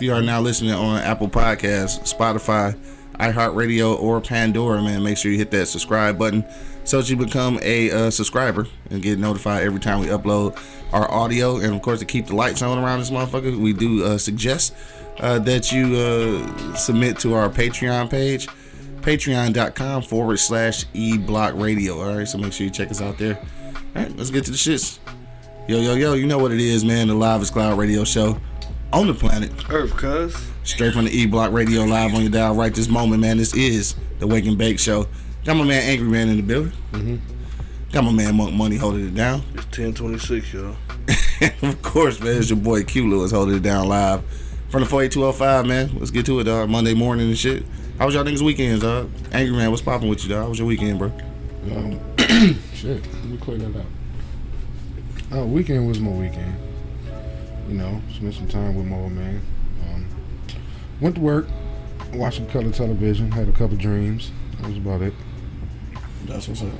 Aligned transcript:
You 0.00 0.12
are 0.12 0.22
now 0.22 0.40
listening 0.40 0.70
on 0.70 1.00
Apple 1.00 1.28
Podcasts, 1.28 2.14
Spotify, 2.14 2.78
iHeartRadio, 3.18 4.00
or 4.00 4.20
Pandora, 4.20 4.80
man, 4.80 5.02
make 5.02 5.18
sure 5.18 5.32
you 5.32 5.38
hit 5.38 5.50
that 5.50 5.66
subscribe 5.66 6.16
button 6.16 6.44
so 6.84 7.00
that 7.00 7.10
you 7.10 7.16
become 7.16 7.58
a 7.62 7.90
uh, 7.90 8.10
subscriber 8.10 8.68
and 8.90 9.02
get 9.02 9.18
notified 9.18 9.64
every 9.64 9.80
time 9.80 9.98
we 9.98 10.06
upload 10.06 10.56
our 10.92 11.10
audio. 11.10 11.56
And 11.56 11.74
of 11.74 11.82
course, 11.82 11.98
to 11.98 12.04
keep 12.04 12.28
the 12.28 12.36
lights 12.36 12.62
on 12.62 12.78
around 12.78 13.00
this 13.00 13.10
motherfucker, 13.10 13.58
we 13.58 13.72
do 13.72 14.04
uh, 14.04 14.18
suggest 14.18 14.72
uh, 15.18 15.40
that 15.40 15.72
you 15.72 15.96
uh, 15.96 16.74
submit 16.74 17.18
to 17.20 17.34
our 17.34 17.48
Patreon 17.48 18.08
page 18.08 18.46
patreon.com 19.00 20.02
forward 20.02 20.36
slash 20.38 20.84
e-block 20.92 21.54
radio. 21.56 22.00
All 22.00 22.18
right 22.18 22.28
so 22.28 22.38
make 22.38 22.52
sure 22.52 22.64
you 22.64 22.70
check 22.70 22.90
us 22.90 23.00
out 23.00 23.18
there. 23.18 23.36
All 23.96 24.02
right 24.02 24.16
let's 24.16 24.30
get 24.30 24.44
to 24.44 24.50
the 24.50 24.56
shits. 24.56 24.98
Yo 25.66 25.80
yo 25.80 25.94
yo 25.94 26.14
you 26.14 26.26
know 26.26 26.38
what 26.38 26.52
it 26.52 26.60
is 26.60 26.84
man. 26.84 27.08
The 27.08 27.14
live 27.14 27.42
is 27.42 27.50
cloud 27.50 27.78
radio 27.78 28.04
show 28.04 28.40
on 28.92 29.06
the 29.06 29.14
planet. 29.14 29.52
Earth, 29.70 29.96
cuz. 29.96 30.50
straight 30.64 30.92
from 30.92 31.04
the 31.04 31.10
e-block 31.10 31.52
radio 31.52 31.84
live 31.84 32.14
on 32.14 32.22
your 32.22 32.30
dial 32.30 32.54
right 32.54 32.74
this 32.74 32.88
moment 32.88 33.20
man. 33.20 33.36
This 33.36 33.54
is 33.54 33.94
the 34.18 34.26
wake 34.26 34.46
and 34.46 34.56
bake 34.56 34.78
show. 34.78 35.06
Got 35.44 35.56
my 35.56 35.64
man 35.64 35.82
angry 35.82 36.08
man 36.08 36.28
in 36.28 36.36
the 36.36 36.42
building. 36.42 36.72
Mm-hmm. 36.92 37.16
got 37.92 38.04
my 38.04 38.12
man 38.12 38.36
monk 38.36 38.54
money 38.54 38.76
holding 38.76 39.06
it 39.06 39.14
down. 39.14 39.42
It's 39.54 39.64
1026, 39.78 40.52
y'all. 40.52 40.76
of 41.62 41.82
course 41.82 42.20
man. 42.20 42.36
It's 42.36 42.50
your 42.50 42.58
boy 42.58 42.84
q 42.84 43.08
lewis 43.08 43.30
holding 43.30 43.56
it 43.56 43.62
down 43.62 43.88
live. 43.88 44.22
From 44.70 44.80
the 44.80 44.86
48205 44.86 45.66
man. 45.66 45.98
Let's 45.98 46.10
get 46.10 46.26
to 46.26 46.40
it 46.40 46.44
dog 46.44 46.68
monday 46.68 46.94
morning 46.94 47.28
and 47.28 47.38
shit. 47.38 47.64
How 47.98 48.06
was 48.06 48.14
y'all 48.14 48.24
niggas 48.24 48.42
weekends 48.42 48.82
dog 48.82 49.10
angry 49.32 49.56
man 49.56 49.70
what's 49.70 49.82
popping 49.82 50.08
with 50.08 50.22
you 50.22 50.30
dog 50.30 50.42
how 50.42 50.48
was 50.48 50.58
your 50.58 50.68
weekend 50.68 50.98
bro? 50.98 51.12
Um, 51.72 52.00
shit, 52.74 53.04
let 53.04 53.24
me 53.24 53.36
clear 53.36 53.58
that 53.58 53.76
up. 53.76 53.86
Oh, 55.30 55.44
weekend 55.44 55.86
was 55.86 56.00
my 56.00 56.10
weekend. 56.10 56.67
You 57.68 57.74
know, 57.74 58.00
spent 58.14 58.32
some 58.34 58.48
time 58.48 58.74
with 58.74 58.86
my 58.86 58.96
old 58.96 59.12
man. 59.12 59.42
Um, 59.82 60.06
went 61.02 61.16
to 61.16 61.20
work, 61.20 61.46
watched 62.14 62.38
some 62.38 62.46
color 62.46 62.70
television, 62.72 63.30
had 63.30 63.46
a 63.46 63.52
couple 63.52 63.76
dreams. 63.76 64.32
That 64.58 64.68
was 64.68 64.78
about 64.78 65.02
it. 65.02 65.12
That's 66.24 66.48
what's 66.48 66.62
up. 66.62 66.72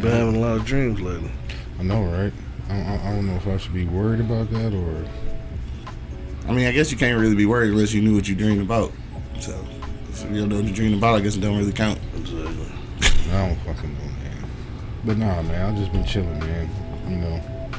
Been 0.00 0.10
having 0.10 0.36
a 0.36 0.38
lot 0.38 0.56
of 0.56 0.64
dreams 0.64 1.00
lately. 1.00 1.30
I 1.78 1.82
know, 1.82 2.02
right? 2.02 2.32
I, 2.70 2.74
I, 2.74 3.08
I 3.08 3.14
don't 3.14 3.26
know 3.26 3.34
if 3.34 3.46
I 3.46 3.58
should 3.58 3.74
be 3.74 3.84
worried 3.84 4.20
about 4.20 4.50
that 4.50 4.72
or. 4.72 5.04
I 6.48 6.52
mean, 6.52 6.66
I 6.66 6.72
guess 6.72 6.90
you 6.90 6.96
can't 6.96 7.20
really 7.20 7.34
be 7.34 7.44
worried 7.44 7.70
unless 7.70 7.92
you 7.92 8.00
knew 8.00 8.14
what 8.14 8.26
you 8.26 8.34
dreamed 8.34 8.62
about. 8.62 8.90
So, 9.38 9.52
if 10.08 10.22
you 10.30 10.38
don't 10.38 10.48
know 10.48 10.56
what 10.56 10.64
you 10.64 10.74
dreamed 10.74 10.96
about, 10.96 11.16
I 11.16 11.20
guess 11.20 11.36
it 11.36 11.40
don't 11.40 11.58
really 11.58 11.72
count. 11.72 11.98
Exactly. 12.16 12.72
I 13.32 13.48
don't 13.48 13.56
fucking 13.66 13.92
know, 13.92 14.04
man. 14.04 14.50
But 15.04 15.18
nah, 15.18 15.42
man, 15.42 15.72
I've 15.72 15.78
just 15.78 15.92
been 15.92 16.06
chilling, 16.06 16.38
man. 16.38 16.70
You 17.06 17.16
know, 17.16 17.70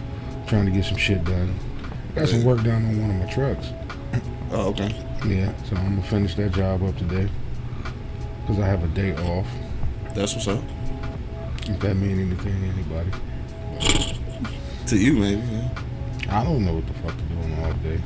trying 0.45 0.65
to 0.65 0.71
get 0.71 0.85
some 0.85 0.97
shit 0.97 1.23
done. 1.23 1.57
Got 2.15 2.29
some 2.29 2.43
work 2.43 2.63
done 2.63 2.85
on 2.85 3.01
one 3.01 3.09
of 3.11 3.15
my 3.17 3.31
trucks. 3.31 3.69
Oh, 4.51 4.69
okay. 4.69 4.87
Yeah, 5.27 5.53
so 5.65 5.75
I'm 5.75 5.89
gonna 5.95 6.07
finish 6.07 6.33
that 6.33 6.53
job 6.53 6.81
up 6.81 6.97
today. 6.97 7.29
Cause 8.47 8.57
I 8.57 8.65
have 8.65 8.83
a 8.83 8.87
day 8.87 9.13
off. 9.27 9.45
That's 10.15 10.33
what's 10.33 10.47
up. 10.47 10.63
If 11.67 11.79
that 11.81 11.93
mean 11.93 12.19
anything 12.19 12.59
to 12.59 12.67
anybody. 12.67 13.11
To 14.87 14.97
you, 14.97 15.13
maybe. 15.13 15.41
Yeah. 15.41 15.69
I 16.29 16.43
don't 16.43 16.65
know 16.65 16.73
what 16.73 16.87
the 16.87 16.93
fuck 16.93 17.15
to 17.15 17.23
do 17.25 17.37
on 17.43 17.63
all 17.63 17.73
day. 17.73 18.01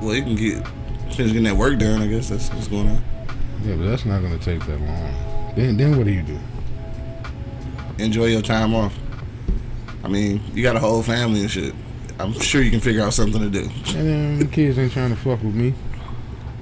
Well, 0.00 0.14
you 0.14 0.22
can 0.22 0.36
get 0.36 0.64
finish 1.12 1.32
getting 1.32 1.42
that 1.42 1.56
work 1.56 1.78
done. 1.80 2.00
I 2.02 2.06
guess 2.06 2.28
that's 2.28 2.48
what's 2.52 2.68
going 2.68 2.88
on. 2.88 3.02
Yeah, 3.64 3.74
but 3.74 3.86
that's 3.86 4.04
not 4.04 4.22
gonna 4.22 4.38
take 4.38 4.64
that 4.66 4.80
long. 4.80 5.52
Then 5.56 5.76
then 5.76 5.96
what 5.98 6.06
do 6.06 6.12
you 6.12 6.22
do? 6.22 6.38
Enjoy 7.98 8.26
your 8.26 8.42
time 8.42 8.74
off. 8.74 8.96
I 10.04 10.08
mean, 10.08 10.40
you 10.54 10.62
got 10.62 10.76
a 10.76 10.80
whole 10.80 11.02
family 11.02 11.40
and 11.40 11.50
shit. 11.50 11.74
I'm 12.22 12.32
sure 12.34 12.62
you 12.62 12.70
can 12.70 12.80
figure 12.80 13.02
out 13.02 13.12
something 13.14 13.40
to 13.40 13.50
do. 13.50 13.62
And 13.98 14.08
then 14.08 14.38
the 14.38 14.46
kids 14.46 14.78
ain't 14.78 14.92
trying 14.92 15.10
to 15.10 15.16
fuck 15.16 15.42
with 15.42 15.54
me. 15.54 15.74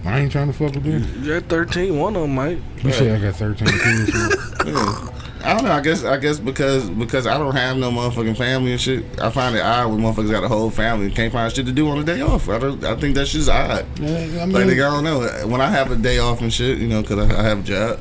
I 0.04 0.21
ain't 0.21 0.32
trying 0.32 0.47
to 0.47 0.53
fuck 0.53 0.75
with 0.75 0.84
them. 0.84 1.25
You're 1.25 1.37
at 1.37 1.44
13, 1.48 1.98
one 1.98 2.16
of 2.16 2.22
them, 2.22 2.34
might. 2.34 2.59
You 2.82 2.93
say 2.93 3.12
I 3.15 3.19
got 3.21 3.34
13 3.37 3.66
kids. 3.69 4.37
Yeah. 4.66 5.09
I 5.43 5.54
don't 5.54 5.65
know. 5.65 5.72
I 5.72 5.81
guess 5.81 6.04
I 6.04 6.19
guess 6.19 6.38
because 6.38 6.91
because 6.91 7.26
I 7.26 7.38
don't 7.38 7.54
have 7.54 7.78
no 7.78 7.91
motherfucking 7.91 8.37
family 8.37 8.72
and 8.72 8.81
shit. 8.81 9.19
I 9.22 9.31
find 9.31 9.56
it 9.56 9.60
odd 9.62 9.91
when 9.91 10.00
motherfuckers 10.03 10.31
got 10.31 10.44
a 10.44 10.48
whole 10.48 10.69
family 10.69 11.06
and 11.06 11.16
can't 11.16 11.32
find 11.32 11.50
shit 11.50 11.65
to 11.65 11.72
do 11.72 11.88
on 11.88 11.98
a 11.98 12.04
day 12.04 12.21
off. 12.21 12.50
I 12.50 12.59
don't. 12.59 12.84
I 12.84 12.94
think 12.97 13.15
that's 13.15 13.32
just 13.32 13.48
odd. 13.48 13.87
Yeah, 13.98 14.10
I 14.10 14.44
Like, 14.44 14.48
mean, 14.48 14.77
nigga, 14.77 14.87
I 14.87 14.91
don't 14.94 15.04
know. 15.04 15.47
When 15.48 15.62
I 15.62 15.69
have 15.71 15.91
a 15.91 15.97
day 15.97 16.19
off 16.19 16.42
and 16.42 16.53
shit, 16.53 16.77
you 16.77 16.88
know, 16.88 17.00
because 17.00 17.31
I, 17.31 17.41
I 17.41 17.42
have 17.42 17.60
a 17.60 17.62
job, 17.62 18.00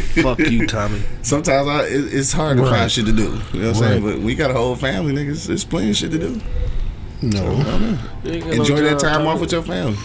Fuck 0.00 0.38
you, 0.40 0.66
Tommy. 0.68 1.02
sometimes 1.22 1.68
I, 1.68 1.84
it, 1.84 2.12
it's 2.14 2.32
hard 2.32 2.56
to 2.58 2.64
find 2.64 2.90
shit 2.90 3.06
to 3.06 3.12
do. 3.12 3.22
You 3.22 3.28
know 3.28 3.38
what 3.38 3.64
I'm 3.68 3.74
saying? 3.74 4.02
But 4.04 4.18
we 4.20 4.34
got 4.34 4.50
a 4.50 4.54
whole 4.54 4.76
family, 4.76 5.12
niggas. 5.12 5.46
There's 5.46 5.64
plenty 5.64 5.90
of 5.90 5.96
shit 5.96 6.10
to 6.12 6.18
do. 6.18 6.40
No, 7.22 7.40
don't 7.62 7.80
know. 7.82 7.98
You 8.24 8.32
ain't 8.32 8.44
got 8.44 8.54
no 8.54 8.62
Enjoy 8.62 8.80
that 8.82 8.98
time 8.98 9.12
Tommy. 9.20 9.26
off 9.28 9.40
with 9.40 9.52
your 9.52 9.62
family. 9.62 9.96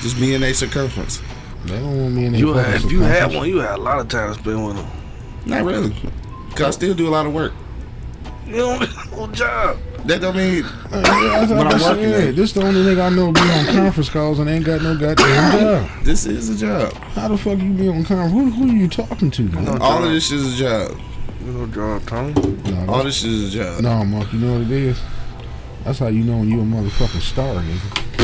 Just 0.00 0.18
be 0.18 0.34
in 0.34 0.42
a 0.42 0.52
circumference. 0.52 1.20
they 1.64 1.78
don't 1.78 2.00
want 2.02 2.14
me 2.14 2.26
in 2.26 2.34
You 2.34 2.52
had, 2.54 2.76
if 2.84 2.90
you 2.90 3.00
had 3.00 3.34
one, 3.34 3.48
you 3.48 3.58
had 3.58 3.78
a 3.78 3.82
lot 3.82 3.98
of 4.00 4.08
time 4.08 4.32
to 4.34 4.38
spend 4.40 4.66
with 4.66 4.76
them. 4.76 4.86
Not 5.46 5.64
really. 5.64 5.94
Cause 6.50 6.62
I 6.66 6.70
still 6.70 6.94
do 6.94 7.08
a 7.08 7.10
lot 7.10 7.26
of 7.26 7.34
work. 7.34 7.52
You 8.46 8.56
don't 8.56 8.80
have 8.88 9.12
no 9.12 9.26
job. 9.28 9.78
That 10.06 10.20
don't 10.20 10.36
mean 10.36 10.64
Uh, 10.64 10.68
yeah, 10.92 11.40
that's 11.46 11.50
When 11.50 11.60
I'm 11.60 11.66
I'm 11.66 11.80
working 11.80 11.80
saying. 11.80 12.10
there. 12.10 12.32
This 12.32 12.52
the 12.52 12.62
only 12.62 12.82
nigga 12.82 13.06
I 13.06 13.08
know 13.08 13.32
be 13.32 13.40
on 13.40 13.64
conference 13.66 14.10
calls 14.10 14.38
and 14.38 14.50
ain't 14.50 14.64
got 14.64 14.82
no 14.82 14.96
goddamn 14.96 15.52
job. 15.88 16.04
this 16.04 16.26
is 16.26 16.50
a 16.50 16.56
job. 16.56 16.92
How 17.14 17.28
the 17.28 17.38
fuck 17.38 17.58
you 17.58 17.70
be 17.72 17.88
on 17.88 18.04
conference? 18.04 18.32
Who, 18.32 18.50
who 18.50 18.70
are 18.70 18.74
you 18.74 18.88
talking 18.88 19.30
to, 19.30 19.42
man? 19.44 19.64
No 19.64 19.78
All 19.80 20.04
of 20.04 20.10
this 20.10 20.28
shit 20.28 20.38
is 20.40 20.60
a 20.60 20.64
job. 20.64 21.00
You 21.44 21.52
no 21.52 21.66
job, 21.68 22.06
Tommy. 22.06 22.32
No, 22.34 22.86
All 22.92 23.02
this 23.04 23.16
shit 23.16 23.30
is 23.30 23.54
a 23.54 23.58
job. 23.58 23.80
no, 23.82 24.04
Mark, 24.04 24.32
you 24.32 24.40
know 24.40 24.52
what 24.58 24.62
it 24.62 24.70
is? 24.70 25.00
That's 25.84 25.98
how 25.98 26.08
you 26.08 26.22
know 26.24 26.38
when 26.38 26.48
you 26.50 26.60
a 26.60 26.64
motherfucking 26.64 27.20
star, 27.20 27.54
nigga. 27.56 28.23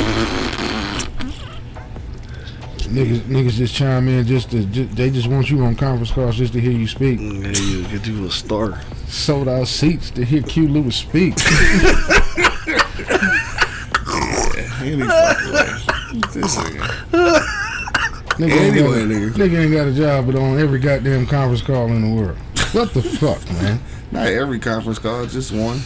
Niggas, 2.91 3.21
niggas 3.21 3.53
just 3.53 3.75
chime 3.75 4.09
in 4.09 4.27
just 4.27 4.51
to, 4.51 4.65
ju- 4.67 4.87
they 4.87 5.11
just 5.11 5.29
want 5.29 5.49
you 5.49 5.63
on 5.65 5.77
conference 5.77 6.11
calls 6.11 6.37
just 6.37 6.53
to 6.55 6.61
hear 6.61 6.73
you 6.73 6.89
speak. 6.89 7.21
Yeah, 7.21 7.49
you 7.51 7.85
get 7.87 8.05
you 8.07 8.27
a 8.27 8.31
star. 8.31 8.81
Sold 9.07 9.49
out 9.49 9.69
seats 9.69 10.11
to 10.13 10.25
hear 10.25 10.43
Q 10.43 10.67
Lewis 10.69 10.97
speak. 10.97 11.35
Any 14.83 15.03
fucking 15.07 15.53
way. 15.53 15.69
This 16.33 16.57
nigga. 16.57 16.87
Nigga, 18.41 18.51
Anyway, 18.51 18.73
ain't 18.73 18.75
got, 18.77 19.09
nigga. 19.09 19.31
nigga 19.33 19.59
ain't 19.65 19.73
got 19.73 19.87
a 19.89 19.93
job, 19.95 20.27
but 20.27 20.35
on 20.37 20.59
every 20.59 20.79
goddamn 20.81 21.27
conference 21.27 21.63
call 21.63 21.87
in 21.89 22.03
the 22.03 22.21
world. 22.21 22.39
What 22.73 22.93
the 22.95 23.03
fuck, 23.03 23.45
man? 23.63 23.81
Not 24.11 24.27
every 24.29 24.59
conference 24.59 24.99
call, 24.99 25.27
just 25.27 25.53
one. 25.53 25.81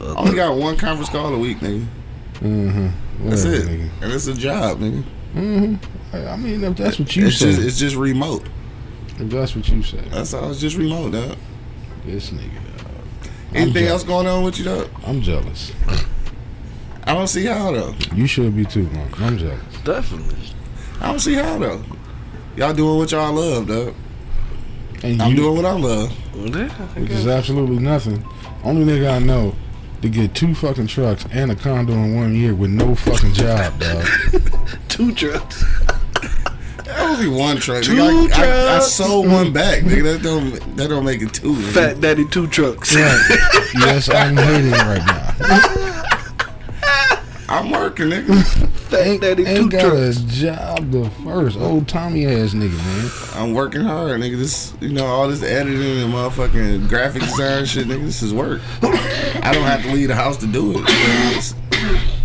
I 0.00 0.04
only 0.16 0.34
got 0.36 0.56
one 0.56 0.76
conference 0.76 1.08
call 1.08 1.34
a 1.34 1.38
week, 1.38 1.58
nigga. 1.58 1.86
Mm-hmm. 2.40 3.28
That's 3.30 3.44
it. 3.44 3.66
And 3.68 4.12
it's 4.12 4.26
a 4.26 4.34
job, 4.34 4.78
nigga. 4.80 5.02
Mm-hmm. 5.34 5.74
I 6.16 6.36
mean, 6.36 6.62
if 6.64 6.76
that's 6.76 6.98
what 6.98 7.14
you 7.16 7.26
It's 7.28 7.38
say, 7.38 7.52
just 7.52 7.62
it's 7.66 7.78
just 7.78 7.96
remote. 7.96 8.44
if 9.18 9.30
that's 9.30 9.54
what 9.56 9.68
you 9.68 9.82
say, 9.82 10.00
That's 10.10 10.32
all. 10.34 10.50
It's 10.50 10.60
just 10.60 10.76
remote, 10.76 11.12
dog. 11.12 11.36
this 12.06 12.30
nigga, 12.30 12.54
dog. 12.78 13.30
Anything 13.54 13.86
else 13.86 14.02
going 14.04 14.26
on 14.26 14.42
with 14.44 14.58
you, 14.58 14.64
dog? 14.64 14.88
I'm 15.06 15.20
jealous. 15.22 15.72
I 17.06 17.12
don't 17.14 17.28
see 17.28 17.44
how 17.44 17.70
though. 17.72 17.94
You 18.14 18.26
should 18.26 18.56
be 18.56 18.64
too, 18.64 18.84
man. 18.84 19.10
I'm 19.18 19.36
jealous. 19.38 19.60
Definitely. 19.84 20.36
I 21.00 21.08
don't 21.08 21.18
see 21.20 21.34
how 21.34 21.58
though. 21.58 21.82
Y'all 22.56 22.72
doing 22.72 22.98
what 22.98 23.10
y'all 23.10 23.32
love, 23.32 23.66
dog. 23.68 23.94
And 25.02 25.20
I'm 25.20 25.30
you, 25.32 25.36
doing 25.36 25.56
what 25.56 25.64
I 25.66 25.72
love. 25.72 26.12
Yeah, 26.34 26.62
I 26.96 27.00
which 27.00 27.10
is 27.10 27.26
absolutely 27.26 27.78
nothing. 27.78 28.24
Only 28.62 28.84
nigga 28.90 29.12
I 29.12 29.18
know 29.18 29.54
to 30.00 30.08
get 30.08 30.34
two 30.34 30.54
fucking 30.54 30.86
trucks 30.86 31.26
and 31.30 31.50
a 31.52 31.56
condo 31.56 31.92
in 31.92 32.14
one 32.16 32.34
year 32.34 32.54
with 32.54 32.70
no 32.70 32.94
fucking 32.94 33.34
job, 33.34 33.78
dog. 33.78 34.06
two 34.88 35.12
trucks. 35.14 35.62
That 36.84 37.00
only 37.00 37.28
one 37.28 37.56
truck. 37.56 37.82
Two 37.82 37.94
nigga. 37.94 38.32
I, 38.32 38.74
I, 38.74 38.76
I 38.76 38.80
sold 38.80 39.26
mm. 39.26 39.32
one 39.32 39.52
back, 39.52 39.82
nigga. 39.82 40.02
That 40.02 40.22
don't 40.22 40.76
that 40.76 40.88
don't 40.88 41.04
make 41.04 41.22
it 41.22 41.32
two. 41.32 41.54
nigga. 41.54 41.72
Fat 41.72 42.00
Daddy 42.00 42.26
two 42.28 42.46
trucks. 42.46 42.94
Right. 42.94 43.38
yes, 43.74 44.10
I'm 44.10 44.36
hating 44.36 44.70
right 44.70 45.04
now. 45.06 46.04
I'm 47.48 47.70
working, 47.70 48.06
nigga. 48.06 48.42
Fat 48.44 49.06
Ain't, 49.06 49.22
Daddy 49.22 49.44
two 49.44 49.50
ain't 49.50 49.70
got 49.70 49.80
trucks. 49.80 50.18
a 50.18 50.26
job 50.26 50.90
the 50.90 51.08
first. 51.24 51.56
Old 51.58 51.88
Tommy 51.88 52.26
ass 52.26 52.52
nigga, 52.52 52.76
man. 52.76 53.10
I'm 53.42 53.54
working 53.54 53.82
hard, 53.82 54.20
nigga. 54.20 54.36
This, 54.36 54.74
you 54.80 54.90
know, 54.90 55.06
all 55.06 55.28
this 55.28 55.42
editing 55.42 56.02
and 56.02 56.12
motherfucking 56.12 56.88
graphic 56.88 57.22
design 57.22 57.64
shit, 57.64 57.86
nigga. 57.86 58.04
This 58.04 58.22
is 58.22 58.34
work. 58.34 58.60
I 58.82 59.52
don't 59.52 59.64
have 59.64 59.82
to 59.82 59.92
leave 59.92 60.08
the 60.08 60.14
house 60.14 60.36
to 60.38 60.46
do 60.46 60.72
it. 60.76 60.84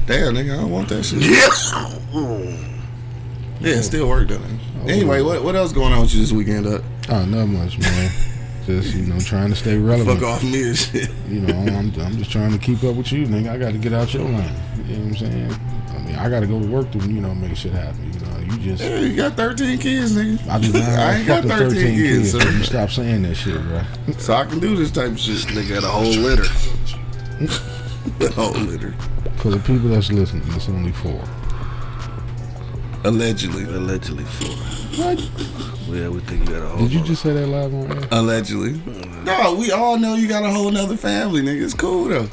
Damn, 0.05 0.33
nigga, 0.33 0.53
I 0.53 0.61
don't 0.61 0.71
want 0.71 0.89
that 0.89 1.03
shit. 1.03 1.21
Yeah. 1.21 2.65
Yeah, 3.59 3.75
it 3.75 3.83
still 3.83 4.07
work 4.07 4.27
doesn't 4.29 4.43
it? 4.43 4.59
Oh, 4.81 4.87
anyway, 4.87 5.21
what 5.21 5.43
what 5.43 5.55
else 5.55 5.73
going 5.73 5.93
on 5.93 6.01
with 6.01 6.13
you 6.13 6.21
this 6.21 6.31
weekend? 6.31 6.65
Up? 6.67 6.81
Oh, 7.09 7.25
not 7.25 7.47
much, 7.47 7.77
man. 7.79 8.11
just 8.65 8.95
you 8.95 9.03
know, 9.03 9.19
trying 9.19 9.49
to 9.49 9.55
stay 9.55 9.77
relevant. 9.77 10.19
Fuck 10.19 10.29
off 10.29 10.43
me 10.43 10.67
and 10.69 10.77
shit. 10.77 11.09
You 11.27 11.41
know, 11.41 11.57
I'm, 11.57 11.93
I'm 11.99 12.17
just 12.17 12.31
trying 12.31 12.51
to 12.51 12.57
keep 12.57 12.83
up 12.83 12.95
with 12.95 13.11
you, 13.11 13.25
nigga. 13.25 13.49
I 13.49 13.57
got 13.57 13.71
to 13.71 13.77
get 13.77 13.93
out 13.93 14.13
your 14.13 14.23
line. 14.23 14.53
You 14.87 14.97
know 14.97 14.99
what 14.99 15.07
I'm 15.07 15.15
saying? 15.15 15.53
I 15.53 15.97
mean, 15.99 16.15
I 16.15 16.29
got 16.29 16.41
to 16.41 16.47
go 16.47 16.59
to 16.59 16.67
work 16.67 16.91
to 16.91 16.99
you 16.99 17.21
know 17.21 17.33
make 17.33 17.57
shit 17.57 17.73
happen. 17.73 18.13
You 18.13 18.19
know, 18.19 18.39
you 18.39 18.57
just. 18.59 18.83
Yeah, 18.83 18.99
you 18.99 19.15
got 19.15 19.33
13 19.33 19.79
kids, 19.79 20.15
nigga. 20.15 20.47
I 20.47 20.59
do 20.59 20.71
not 20.71 20.81
I 20.99 21.15
ain't 21.15 21.27
got 21.27 21.43
fucking 21.43 21.57
13 21.57 21.69
13 21.69 21.95
kids, 21.95 22.31
kids. 22.31 22.43
sir. 22.43 22.51
You 22.51 22.63
stop 22.63 22.89
saying 22.89 23.23
that 23.23 23.35
shit, 23.35 23.61
bro. 23.63 23.81
So 24.17 24.33
I 24.33 24.45
can 24.45 24.59
do 24.59 24.75
this 24.75 24.91
type 24.91 25.11
of 25.11 25.19
shit. 25.19 25.47
Nigga 25.47 25.75
had 25.75 25.83
a 25.83 25.87
whole 25.87 26.03
litter. 26.11 26.45
Oh, 28.37 28.51
litter. 28.67 28.91
For 29.37 29.49
the 29.49 29.59
people 29.59 29.89
that's 29.89 30.11
listening, 30.11 30.43
it's 30.53 30.67
only 30.67 30.91
four. 30.91 31.23
Allegedly. 33.09 33.63
Allegedly 33.63 34.23
four. 34.23 34.49
What? 35.03 35.19
Yeah, 35.87 36.09
we 36.09 36.19
think 36.19 36.47
you 36.47 36.53
got 36.53 36.61
a 36.61 36.69
whole. 36.69 36.77
Did 36.87 36.93
you 36.93 37.03
just 37.03 37.23
say 37.23 37.33
that 37.33 37.47
live 37.47 37.73
on 37.73 37.91
air? 37.91 38.07
Allegedly. 38.11 38.79
No, 39.23 39.55
we 39.55 39.71
all 39.71 39.97
know 39.97 40.13
you 40.13 40.27
got 40.27 40.43
a 40.43 40.49
whole 40.51 40.69
nother 40.69 40.95
family, 40.95 41.41
nigga. 41.41 41.63
It's 41.63 41.73
cool 41.73 42.05
though. 42.05 42.29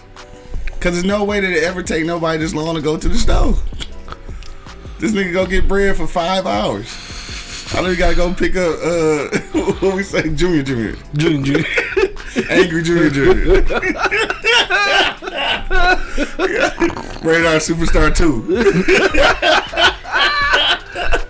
Cause 0.79 0.93
there's 0.93 1.05
no 1.05 1.25
way 1.25 1.41
that 1.41 1.51
it 1.51 1.65
ever 1.65 1.83
take 1.83 2.05
nobody 2.05 2.37
this 2.37 2.53
long 2.53 2.75
to 2.75 2.83
go 2.83 2.99
to 2.99 3.09
the 3.09 3.17
stove. 3.17 3.59
This 4.99 5.13
nigga 5.13 5.33
go 5.33 5.47
get 5.47 5.67
bread 5.67 5.97
for 5.97 6.07
five 6.07 6.45
hours. 6.45 6.87
I 7.75 7.81
know 7.81 7.89
you 7.89 7.97
gotta 7.97 8.15
go 8.15 8.35
pick 8.35 8.55
up 8.57 8.79
uh 8.83 9.29
what 9.81 9.97
we 9.97 10.03
say, 10.03 10.29
Junior 10.29 10.63
Junior. 10.63 10.97
Junior, 11.15 11.63
junior. 11.63 11.65
Angry 12.51 12.83
Junior 12.83 13.09
Junior. 13.09 13.63
Radar 17.23 17.61
Superstar 17.61 18.15
2. 18.15 19.96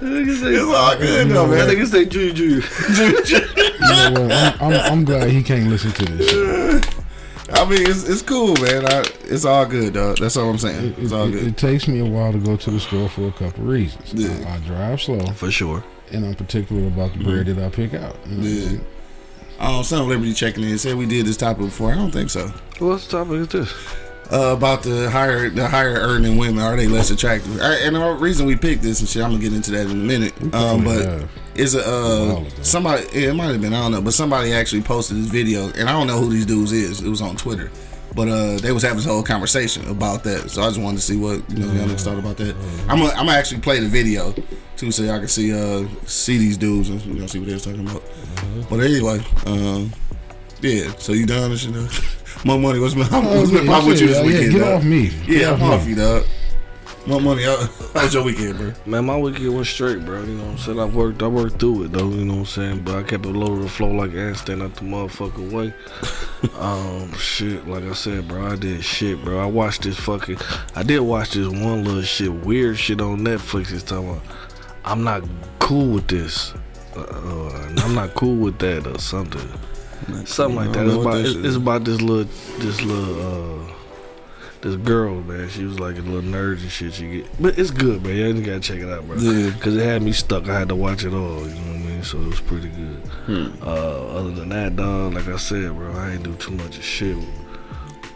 It's 0.00 0.42
all 0.74 0.96
good 0.98 1.28
though, 1.30 1.46
That 1.48 1.66
man. 1.66 1.76
nigga 1.76 1.86
say 1.86 2.04
junior, 2.06 2.32
junior. 2.32 2.62
You 3.86 4.10
know 4.10 4.22
what? 4.22 4.32
I'm, 4.32 4.72
I'm, 4.72 4.92
I'm 4.92 5.04
glad 5.04 5.30
he 5.30 5.42
can't 5.42 5.68
listen 5.70 5.92
to 5.92 6.04
this 6.12 6.30
shit. 6.30 6.94
I 7.52 7.64
mean, 7.64 7.82
it's, 7.88 8.08
it's 8.08 8.22
cool, 8.22 8.54
man. 8.56 8.84
I, 8.86 9.04
it's 9.24 9.44
all 9.44 9.64
good, 9.64 9.94
dog. 9.94 10.18
That's 10.18 10.36
all 10.36 10.50
I'm 10.50 10.58
saying. 10.58 10.86
It, 10.92 10.98
It's 10.98 11.12
all 11.12 11.28
it- 11.28 11.32
good. 11.32 11.46
it 11.46 11.56
takes 11.56 11.86
me 11.86 12.00
a 12.00 12.04
while 12.04 12.32
to 12.32 12.38
go 12.38 12.56
to 12.56 12.70
the 12.72 12.80
store 12.80 13.08
for 13.08 13.28
a 13.28 13.32
couple 13.32 13.62
reasons. 13.64 14.12
Yeah. 14.12 14.30
I, 14.50 14.56
I 14.56 14.58
drive 14.66 15.00
slow, 15.00 15.20
For 15.34 15.50
sure. 15.52 15.84
and 16.12 16.26
I'm 16.26 16.34
particular 16.34 16.86
about 16.88 17.12
the 17.16 17.22
bread 17.22 17.46
that 17.46 17.58
I 17.58 17.68
pick 17.68 17.94
out. 17.94 18.16
You 18.26 18.36
know 18.36 18.42
Yeah. 18.44 18.68
saying? 18.68 18.86
Um, 19.60 19.84
some 19.84 20.08
Liberty 20.08 20.34
checking 20.34 20.64
in 20.64 20.76
said 20.78 20.96
we 20.96 21.06
did 21.06 21.24
this 21.26 21.36
topic 21.36 21.66
before. 21.66 21.92
I 21.92 21.94
don't 21.94 22.10
think 22.10 22.28
so. 22.30 22.48
What's 22.80 23.06
the 23.06 23.18
topic 23.18 23.32
is 23.34 23.48
this? 23.48 23.72
Uh, 24.30 24.54
about 24.56 24.82
the 24.82 25.08
higher 25.08 25.48
the 25.48 25.68
higher 25.68 25.94
earning 25.94 26.36
women 26.36 26.58
are 26.58 26.76
they 26.76 26.88
less 26.88 27.12
attractive? 27.12 27.60
I, 27.60 27.74
and 27.76 27.94
the 27.94 28.12
reason 28.14 28.44
we 28.44 28.56
picked 28.56 28.82
this 28.82 28.98
and 28.98 29.08
shit, 29.08 29.22
I'm 29.22 29.30
gonna 29.30 29.42
get 29.42 29.52
into 29.52 29.70
that 29.70 29.86
in 29.86 29.92
a 29.92 29.94
minute. 29.94 30.34
Um, 30.52 30.82
but 30.82 31.04
have. 31.04 31.30
it's 31.54 31.74
a 31.74 31.86
uh, 31.86 32.44
somebody. 32.62 33.04
It 33.12 33.34
might 33.36 33.52
have 33.52 33.60
been. 33.60 33.72
I 33.72 33.82
don't 33.82 33.92
know, 33.92 34.02
but 34.02 34.14
somebody 34.14 34.52
actually 34.52 34.82
posted 34.82 35.18
this 35.18 35.26
video, 35.26 35.68
and 35.68 35.88
I 35.88 35.92
don't 35.92 36.08
know 36.08 36.18
who 36.18 36.28
these 36.28 36.44
dudes 36.44 36.72
is. 36.72 37.02
It 37.02 37.08
was 37.08 37.22
on 37.22 37.36
Twitter. 37.36 37.70
But 38.16 38.28
uh, 38.28 38.56
they 38.56 38.72
was 38.72 38.82
having 38.82 38.96
this 38.96 39.04
whole 39.04 39.22
conversation 39.22 39.86
about 39.88 40.24
that, 40.24 40.50
so 40.50 40.62
I 40.62 40.68
just 40.68 40.80
wanted 40.80 40.96
to 40.96 41.02
see 41.02 41.18
what 41.18 41.48
you 41.50 41.58
know 41.58 41.66
y'all 41.66 41.86
niggas 41.86 42.02
thought 42.02 42.18
about 42.18 42.38
that. 42.38 42.56
I'm 42.88 42.98
gonna, 42.98 43.10
I'm 43.10 43.26
gonna 43.26 43.32
actually 43.32 43.60
play 43.60 43.78
the 43.78 43.88
video 43.88 44.34
too, 44.78 44.90
so 44.90 45.02
y'all 45.02 45.18
can 45.18 45.28
see 45.28 45.52
uh 45.52 45.86
see 46.06 46.38
these 46.38 46.56
dudes 46.56 46.88
and 46.88 47.04
you 47.04 47.20
know 47.20 47.26
see 47.26 47.38
what 47.38 47.46
they 47.46 47.54
was 47.54 47.64
talking 47.64 47.86
about. 47.86 48.02
But 48.70 48.80
anyway, 48.80 49.20
um, 49.44 49.92
yeah. 50.62 50.92
So 50.96 51.12
you 51.12 51.26
done 51.26 51.50
and 51.50 51.60
shit? 51.60 51.72
Now? 52.44 52.52
More 52.52 52.58
money. 52.58 52.80
What's 52.80 52.94
been, 52.94 53.06
what's 53.06 53.50
been 53.50 53.66
yeah, 53.66 53.72
popping 53.72 53.88
with 53.88 54.00
you 54.00 54.06
this 54.08 54.18
yeah, 54.18 54.26
weekend? 54.26 54.52
get 54.52 54.58
dog? 54.60 54.74
off 54.74 54.84
me. 54.84 55.08
Get 55.08 55.28
Yeah, 55.28 55.52
I'm 55.52 55.62
off 55.62 55.72
off 55.72 55.84
me. 55.84 55.90
you, 55.90 55.96
dog. 55.96 56.24
More 57.06 57.20
money. 57.20 57.44
How 57.44 57.56
how 57.94 58.02
was 58.02 58.14
your 58.14 58.24
weekend, 58.24 58.58
bro? 58.58 58.72
Man, 58.84 59.04
my 59.04 59.16
weekend 59.16 59.54
went 59.54 59.66
straight, 59.68 60.04
bro. 60.04 60.22
You 60.22 60.34
know 60.34 60.44
what 60.44 60.50
I'm 60.50 60.58
saying? 60.58 60.80
I 60.80 60.84
worked, 60.86 61.22
I 61.22 61.28
worked 61.28 61.60
through 61.60 61.84
it 61.84 61.92
though. 61.92 62.08
You 62.08 62.24
know 62.24 62.34
what 62.34 62.38
I'm 62.40 62.46
saying? 62.46 62.80
But 62.80 62.96
I 62.96 63.02
kept 63.04 63.24
it 63.26 63.32
low 63.32 63.54
to 63.54 63.62
the 63.62 63.68
flow 63.68 63.92
like 63.92 64.10
Einstein 64.10 64.60
out 64.60 64.74
the 64.74 64.82
motherfucking 64.82 65.52
way. 65.52 65.72
um, 66.58 67.12
shit, 67.12 67.68
like 67.68 67.84
I 67.84 67.92
said, 67.92 68.26
bro, 68.26 68.44
I 68.44 68.56
did 68.56 68.82
shit, 68.84 69.22
bro. 69.22 69.38
I 69.38 69.46
watched 69.46 69.82
this 69.82 69.98
fucking, 70.00 70.38
I 70.74 70.82
did 70.82 70.98
watch 71.00 71.34
this 71.34 71.46
one 71.46 71.84
little 71.84 72.02
shit, 72.02 72.32
weird 72.32 72.76
shit 72.76 73.00
on 73.00 73.20
Netflix. 73.20 73.72
It's 73.72 73.84
talking 73.84 74.20
I'm 74.84 75.04
not 75.04 75.22
cool 75.60 75.94
with 75.94 76.08
this. 76.08 76.54
Uh, 76.96 77.02
uh, 77.02 77.72
I'm 77.78 77.94
not 77.94 78.14
cool 78.14 78.36
with 78.36 78.58
that 78.60 78.86
or 78.86 78.98
something. 78.98 79.48
Something 80.24 80.56
like 80.56 80.72
that. 80.72 80.86
It's 80.86 80.94
about, 80.94 81.12
that 81.14 81.26
it's, 81.26 81.34
it's 81.34 81.56
about 81.56 81.84
this 81.84 82.00
little, 82.00 82.24
this 82.58 82.82
little, 82.82 83.66
uh, 83.66 83.72
this 84.60 84.76
girl, 84.76 85.20
man. 85.22 85.48
She 85.48 85.64
was 85.64 85.80
like 85.80 85.96
a 85.96 86.00
little 86.00 86.22
nerd 86.22 86.60
and 86.60 86.70
shit. 86.70 86.94
She 86.94 87.08
get, 87.08 87.42
but 87.42 87.58
it's 87.58 87.70
good, 87.70 88.02
man. 88.02 88.36
You 88.36 88.42
gotta 88.42 88.60
check 88.60 88.78
it 88.78 88.88
out, 88.88 89.06
bro. 89.06 89.16
Yeah. 89.16 89.50
Cause 89.58 89.76
it 89.76 89.84
had 89.84 90.02
me 90.02 90.12
stuck. 90.12 90.48
I 90.48 90.58
had 90.58 90.68
to 90.68 90.76
watch 90.76 91.04
it 91.04 91.12
all. 91.12 91.46
You 91.46 91.54
know 91.54 91.72
what 91.72 91.76
I 91.76 91.78
mean? 91.78 92.02
So 92.04 92.20
it 92.20 92.26
was 92.26 92.40
pretty 92.40 92.68
good. 92.68 92.96
Hmm. 93.26 93.62
Uh, 93.62 94.18
other 94.18 94.30
than 94.30 94.48
that, 94.50 94.76
dog, 94.76 95.14
like 95.14 95.28
I 95.28 95.36
said, 95.36 95.74
bro, 95.74 95.92
I 95.92 96.12
ain't 96.12 96.22
do 96.22 96.34
too 96.36 96.52
much 96.52 96.78
of 96.78 96.84
shit. 96.84 97.16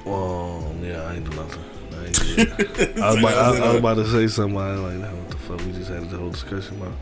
Um, 0.07 0.83
yeah, 0.83 1.03
I 1.09 1.15
ain't 1.15 1.29
do 1.29 1.37
nothing. 1.37 1.65
I, 1.93 2.07
ain't 2.07 2.17
do. 2.17 3.03
I, 3.03 3.11
was 3.11 3.19
about, 3.19 3.35
I, 3.35 3.59
I 3.59 3.69
was 3.69 3.77
about 3.77 3.95
to 3.95 4.07
say 4.07 4.29
something. 4.29 4.59
I 4.59 4.73
was 4.73 4.81
like, 4.81 5.13
what 5.13 5.31
the 5.31 5.37
fuck? 5.37 5.67
We 5.67 5.73
just 5.73 5.91
had 5.91 6.09
the 6.09 6.19
whole 6.19 6.31
discussion 6.31 6.81
about. 6.81 6.93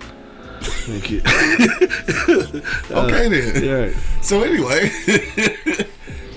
Thank 0.62 1.10
you. 1.10 1.22
Okay 2.90 3.28
then. 3.28 3.64
yeah. 3.64 4.00
So 4.22 4.42
anyway, 4.42 4.90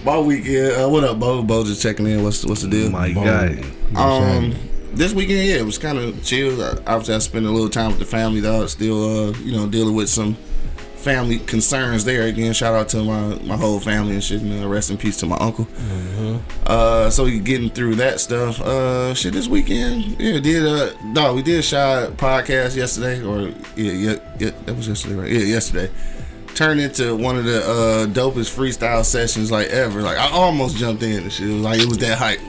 my 0.06 0.20
weekend. 0.20 0.82
Uh, 0.82 0.90
what 0.90 1.04
up, 1.04 1.20
Bo? 1.20 1.42
Bo 1.44 1.64
just 1.64 1.82
checking 1.82 2.06
in. 2.08 2.24
What's 2.24 2.46
what's 2.46 2.62
the 2.62 2.70
deal? 2.70 2.90
My 2.92 3.14
Boom. 3.14 3.24
guy. 3.24 3.56
What's 3.56 4.00
Um, 4.00 4.54
this 4.94 5.14
weekend, 5.14 5.48
yeah, 5.48 5.56
it 5.56 5.66
was 5.66 5.78
kind 5.78 5.98
of 5.98 6.24
chill. 6.24 6.62
I- 6.62 6.78
Obviously, 6.88 7.16
I 7.16 7.20
spent 7.20 7.46
a 7.46 7.50
little 7.52 7.70
time 7.70 7.90
with 7.92 8.00
the 8.00 8.06
family, 8.06 8.42
dog. 8.42 8.68
Still, 8.70 9.30
uh, 9.30 9.32
you 9.40 9.54
know, 9.54 9.68
dealing 9.68 9.96
with 9.96 10.10
some 10.10 10.36
family 11.02 11.40
concerns 11.40 12.06
there. 12.06 12.24
Again, 12.24 12.54
shout 12.54 12.74
out 12.74 12.90
to 12.90 13.04
my 13.04 13.36
my 13.44 13.58
whole 13.58 13.80
family 13.80 14.14
and 14.14 14.24
shit. 14.24 14.42
And 14.42 14.64
uh, 14.64 14.68
rest 14.68 14.90
in 14.90 14.98
peace 14.98 15.18
to 15.18 15.26
my 15.26 15.38
uncle. 15.38 15.68
Uh, 16.66 17.10
so 17.10 17.26
you 17.26 17.42
getting 17.42 17.70
through 17.70 17.96
that 17.96 18.20
stuff. 18.20 18.62
Uh, 18.62 19.14
shit, 19.14 19.34
this 19.34 19.48
weekend, 19.48 20.20
yeah, 20.20 20.40
did 20.40 20.66
uh, 20.66 20.94
no, 21.06 21.34
we 21.34 21.42
did 21.42 21.64
shy 21.64 22.08
podcast 22.16 22.76
yesterday, 22.76 23.24
or 23.24 23.50
yeah, 23.76 23.92
yeah, 23.92 24.16
yeah, 24.40 24.52
that 24.66 24.76
was 24.76 24.88
yesterday, 24.88 25.16
right? 25.16 25.30
Yeah, 25.32 25.40
yesterday. 25.40 25.92
Turned 26.54 26.82
into 26.82 27.16
one 27.16 27.38
of 27.38 27.46
the 27.46 27.60
uh 27.62 28.06
dopest 28.08 28.54
freestyle 28.56 29.06
sessions 29.06 29.52
like 29.52 29.68
ever. 29.68 30.02
Like 30.02 30.18
I 30.18 30.30
almost 30.32 30.76
jumped 30.76 31.02
in 31.02 31.24
and 31.24 31.32
shit. 31.32 31.50
It 31.50 31.54
was 31.54 31.62
like 31.62 31.80
it 31.80 31.88
was 31.88 31.98
that 32.00 32.18
hype. 32.18 32.40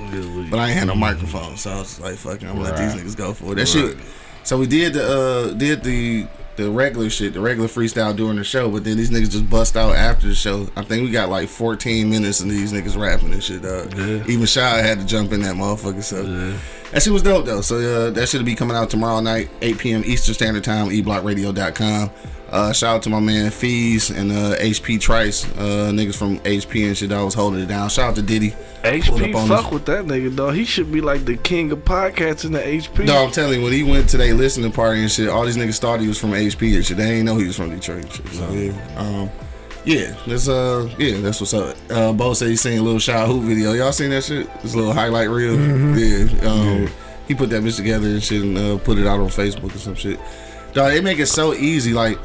But 0.50 0.58
I 0.58 0.68
ain't 0.68 0.78
had 0.78 0.88
no 0.88 0.96
microphone, 0.96 1.56
so 1.56 1.70
I 1.70 1.78
was 1.78 2.00
like, 2.00 2.16
"Fuck 2.16 2.42
it, 2.42 2.46
I'm 2.46 2.56
gonna 2.56 2.70
let 2.70 2.76
these 2.76 3.00
niggas 3.00 3.16
go 3.16 3.32
for 3.32 3.52
it." 3.52 3.54
That 3.56 3.68
shit. 3.68 3.96
So 4.44 4.58
we 4.58 4.66
did 4.66 4.94
the 4.94 5.04
uh 5.04 5.54
did 5.54 5.84
the 5.84 6.26
the 6.56 6.70
regular 6.70 7.08
shit, 7.08 7.32
the 7.32 7.40
regular 7.40 7.68
freestyle 7.68 8.14
during 8.14 8.36
the 8.36 8.44
show, 8.44 8.70
but 8.70 8.84
then 8.84 8.96
these 8.96 9.10
niggas 9.10 9.30
just 9.30 9.48
bust 9.48 9.76
out 9.76 9.94
after 9.96 10.26
the 10.28 10.34
show. 10.34 10.68
I 10.76 10.82
think 10.82 11.02
we 11.02 11.10
got 11.10 11.28
like 11.30 11.48
14 11.48 12.08
minutes 12.10 12.40
of 12.40 12.48
these 12.48 12.72
niggas 12.72 13.00
rapping 13.00 13.32
and 13.32 13.42
shit. 13.42 13.64
Uh, 13.64 13.86
Even 14.28 14.44
Shy 14.46 14.78
had 14.82 14.98
to 15.00 15.06
jump 15.06 15.32
in 15.32 15.40
that 15.42 15.54
motherfucker. 15.54 16.02
So 16.02 16.22
that 16.92 17.02
shit 17.02 17.12
was 17.12 17.22
dope 17.22 17.44
though. 17.46 17.60
So 17.60 17.76
uh, 17.76 18.10
that 18.10 18.28
should 18.28 18.44
be 18.44 18.54
coming 18.54 18.76
out 18.76 18.90
tomorrow 18.90 19.20
night, 19.20 19.50
8 19.60 19.78
p.m. 19.78 20.02
Eastern 20.04 20.34
Standard 20.34 20.64
Time, 20.64 20.88
eblockradio.com. 20.88 22.10
Uh, 22.52 22.70
shout 22.70 22.96
out 22.96 23.02
to 23.02 23.08
my 23.08 23.18
man 23.18 23.50
Fees 23.50 24.10
and 24.10 24.30
uh, 24.30 24.54
HP 24.58 25.00
Trice, 25.00 25.46
uh, 25.52 25.90
niggas 25.90 26.14
from 26.14 26.38
HP 26.40 26.86
and 26.86 26.96
shit 26.96 27.08
that 27.08 27.22
was 27.22 27.32
holding 27.32 27.60
it 27.62 27.66
down. 27.66 27.88
Shout 27.88 28.10
out 28.10 28.16
to 28.16 28.22
Diddy. 28.22 28.50
HP, 28.82 29.48
fuck 29.48 29.64
us. 29.64 29.72
with 29.72 29.86
that 29.86 30.04
nigga, 30.04 30.36
dog. 30.36 30.54
He 30.54 30.66
should 30.66 30.92
be 30.92 31.00
like 31.00 31.24
the 31.24 31.38
king 31.38 31.72
of 31.72 31.78
podcasts 31.78 32.44
in 32.44 32.52
the 32.52 32.58
HP. 32.58 33.06
No, 33.06 33.24
I'm 33.24 33.30
telling 33.30 33.60
you, 33.60 33.64
when 33.64 33.72
he 33.72 33.82
went 33.82 34.10
to 34.10 34.18
their 34.18 34.34
listening 34.34 34.70
party 34.70 35.00
and 35.00 35.10
shit, 35.10 35.30
all 35.30 35.46
these 35.46 35.56
niggas 35.56 35.78
thought 35.78 36.00
he 36.00 36.08
was 36.08 36.18
from 36.18 36.32
HP 36.32 36.74
and 36.74 36.84
shit. 36.84 36.98
They 36.98 37.10
ain't 37.14 37.24
know 37.24 37.38
he 37.38 37.46
was 37.46 37.56
from 37.56 37.70
Detroit 37.70 38.04
and 38.04 38.12
shit. 38.12 38.28
So 38.28 38.50
yeah, 38.52 38.98
um, 38.98 39.30
yeah, 39.84 40.14
that's 40.26 40.48
uh, 40.48 40.88
yeah, 40.98 41.20
that's 41.20 41.40
what's 41.40 41.54
up. 41.54 41.76
Uh, 41.90 42.12
Bo 42.12 42.34
said 42.34 42.48
he 42.48 42.56
seen 42.56 42.78
a 42.78 42.82
little 42.82 42.98
Shy 42.98 43.26
Hoop 43.26 43.44
video. 43.44 43.72
Y'all 43.72 43.92
seen 43.92 44.10
that 44.10 44.24
shit? 44.24 44.52
This 44.62 44.74
little 44.74 44.92
highlight 44.92 45.28
reel. 45.28 45.58
Yeah, 45.98 46.50
um, 46.50 46.88
he 47.28 47.34
put 47.34 47.50
that 47.50 47.62
bitch 47.62 47.76
together 47.76 48.08
and 48.08 48.22
shit 48.22 48.42
and 48.42 48.58
uh, 48.58 48.78
put 48.78 48.98
it 48.98 49.06
out 49.06 49.20
on 49.20 49.28
Facebook 49.28 49.74
or 49.74 49.78
some 49.78 49.94
shit. 49.94 50.20
Dog, 50.72 50.92
they 50.92 51.00
make 51.00 51.18
it 51.18 51.26
so 51.26 51.54
easy, 51.54 51.92
like 51.92 52.18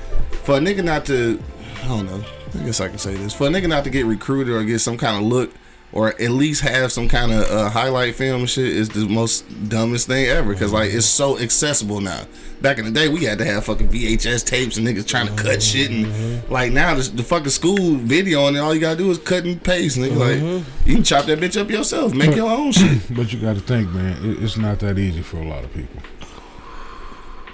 for 0.44 0.58
a 0.58 0.60
nigga 0.60 0.84
not 0.84 1.06
to, 1.06 1.42
I 1.84 1.88
don't 1.88 2.06
know. 2.06 2.24
I 2.60 2.64
guess 2.64 2.80
I 2.80 2.88
can 2.88 2.98
say 2.98 3.14
this 3.16 3.34
for 3.34 3.48
a 3.48 3.50
nigga 3.50 3.68
not 3.68 3.84
to 3.84 3.90
get 3.90 4.06
recruited 4.06 4.54
or 4.54 4.64
get 4.64 4.80
some 4.80 4.98
kind 4.98 5.18
of 5.18 5.24
look. 5.24 5.52
Or 5.94 6.10
at 6.10 6.32
least 6.32 6.62
have 6.62 6.92
some 6.92 7.08
kind 7.08 7.32
of 7.32 7.50
uh, 7.50 7.70
highlight 7.70 8.16
film 8.16 8.42
and 8.42 8.50
shit 8.50 8.68
is 8.68 8.90
the 8.90 9.08
most 9.08 9.46
dumbest 9.70 10.08
thing 10.08 10.26
ever 10.28 10.52
because 10.52 10.74
like 10.74 10.92
it's 10.94 11.06
so 11.06 11.40
accessible 11.40 12.02
now. 12.02 12.24
Back 12.62 12.78
in 12.78 12.86
the 12.86 12.92
day, 12.92 13.08
we 13.08 13.24
had 13.24 13.38
to 13.38 13.46
have 13.46 13.66
fucking 13.66 13.88
VHS 13.88 14.46
tapes 14.46 14.78
and 14.78 14.86
niggas 14.86 15.08
trying 15.08 15.28
to 15.28 15.42
cut 15.42 15.64
shit 15.64 15.90
and 15.90 16.48
like 16.50 16.74
now 16.74 16.94
the, 16.94 17.04
the 17.04 17.24
fucking 17.24 17.50
school 17.52 17.96
video 17.96 18.48
and 18.48 18.58
all 18.58 18.74
you 18.76 18.82
gotta 18.82 18.98
do 18.98 19.10
is 19.10 19.18
cut 19.18 19.46
and 19.46 19.64
paste. 19.64 19.98
Nigga, 19.98 20.18
like 20.18 20.66
you 20.86 20.96
can 20.96 21.04
chop 21.04 21.26
that 21.26 21.40
bitch 21.40 21.60
up 21.60 21.70
yourself, 21.70 22.14
make 22.14 22.36
your 22.36 22.52
own 22.52 22.72
shit. 22.74 23.02
But 23.16 23.32
you 23.32 23.40
got 23.40 23.56
to 23.56 23.62
think, 23.62 23.90
man, 23.92 24.24
it, 24.24 24.44
it's 24.44 24.58
not 24.58 24.80
that 24.80 25.00
easy 25.00 25.22
for 25.22 25.38
a 25.38 25.48
lot 25.48 25.64
of 25.64 25.74
people. 25.74 26.02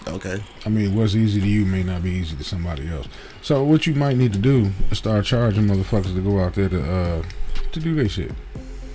Okay, 0.08 0.44
I 0.66 0.70
mean, 0.70 0.96
what's 0.96 1.16
easy 1.16 1.40
to 1.40 1.48
you 1.48 1.66
may 1.66 1.84
not 1.84 2.04
be 2.04 2.12
easy 2.12 2.36
to 2.36 2.44
somebody 2.44 2.90
else. 2.90 3.08
So 3.42 3.64
what 3.64 3.88
you 3.88 3.94
might 3.96 4.18
need 4.18 4.34
to 4.34 4.40
do 4.40 4.72
is 4.92 4.98
start 4.98 5.24
charging 5.26 5.66
motherfuckers 5.68 6.14
to 6.16 6.22
go 6.22 6.40
out 6.40 6.56
there 6.56 6.68
to 6.68 6.82
uh 6.94 7.24
to 7.74 7.80
do 7.80 7.96
their 7.96 8.10
shit. 8.10 8.32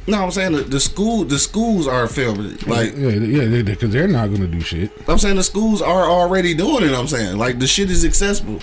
No, 0.08 0.24
I'm 0.24 0.30
saying 0.30 0.52
the, 0.52 0.62
the 0.62 0.80
school, 0.80 1.24
the 1.24 1.38
schools 1.38 1.86
are 1.86 2.08
filming. 2.08 2.56
Like 2.66 2.96
yeah, 2.96 3.10
yeah, 3.10 3.62
because 3.62 3.92
they, 3.92 3.98
are 3.98 4.08
not 4.08 4.28
gonna 4.28 4.46
do 4.46 4.60
shit. 4.60 4.90
I'm 5.06 5.18
saying, 5.18 5.36
the 5.36 5.42
schools 5.42 5.82
are 5.82 6.04
already 6.08 6.54
doing 6.54 6.84
it. 6.84 6.92
I'm 6.92 7.06
saying, 7.06 7.36
like 7.36 7.58
the 7.58 7.66
shit 7.66 7.90
is 7.90 8.06
accessible. 8.06 8.60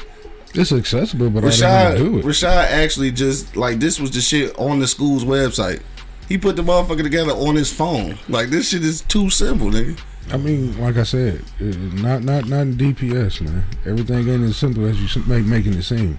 It's 0.55 0.71
accessible, 0.71 1.29
but 1.29 1.43
Rashad, 1.43 1.91
they 1.91 1.97
gonna 1.99 2.11
do 2.11 2.19
it? 2.19 2.25
Rashad 2.25 2.65
actually 2.71 3.11
just 3.11 3.55
like 3.55 3.79
this 3.79 3.99
was 3.99 4.09
the 4.09 4.21
shit 4.21 4.57
on 4.57 4.79
the 4.79 4.87
school's 4.87 5.23
website. 5.23 5.83
He 6.27 6.39
put 6.39 6.55
the 6.55 6.63
motherfucker 6.63 7.03
together 7.03 7.33
on 7.33 7.55
his 7.55 7.71
phone. 7.71 8.17
Like 8.27 8.49
this 8.49 8.69
shit 8.69 8.83
is 8.83 9.01
too 9.01 9.29
simple, 9.29 9.67
nigga. 9.67 9.99
I 10.31 10.37
mean, 10.37 10.79
like 10.81 10.97
I 10.97 11.03
said, 11.03 11.43
not 11.59 12.23
not 12.23 12.47
not 12.47 12.61
in 12.61 12.73
DPS, 12.75 13.41
man. 13.41 13.63
Everything 13.85 14.27
ain't 14.27 14.43
as 14.43 14.57
simple 14.57 14.85
as 14.85 14.99
you 14.99 15.23
make 15.25 15.45
making 15.45 15.73
it 15.73 15.83
seem. 15.83 16.17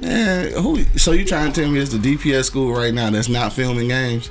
Man, 0.00 0.52
who? 0.52 0.84
So 0.96 1.12
you 1.12 1.24
trying 1.24 1.52
to 1.52 1.60
tell 1.60 1.70
me 1.70 1.80
it's 1.80 1.92
the 1.92 1.98
DPS 1.98 2.44
school 2.44 2.72
right 2.72 2.94
now 2.94 3.10
that's 3.10 3.28
not 3.28 3.52
filming 3.52 3.88
games? 3.88 4.30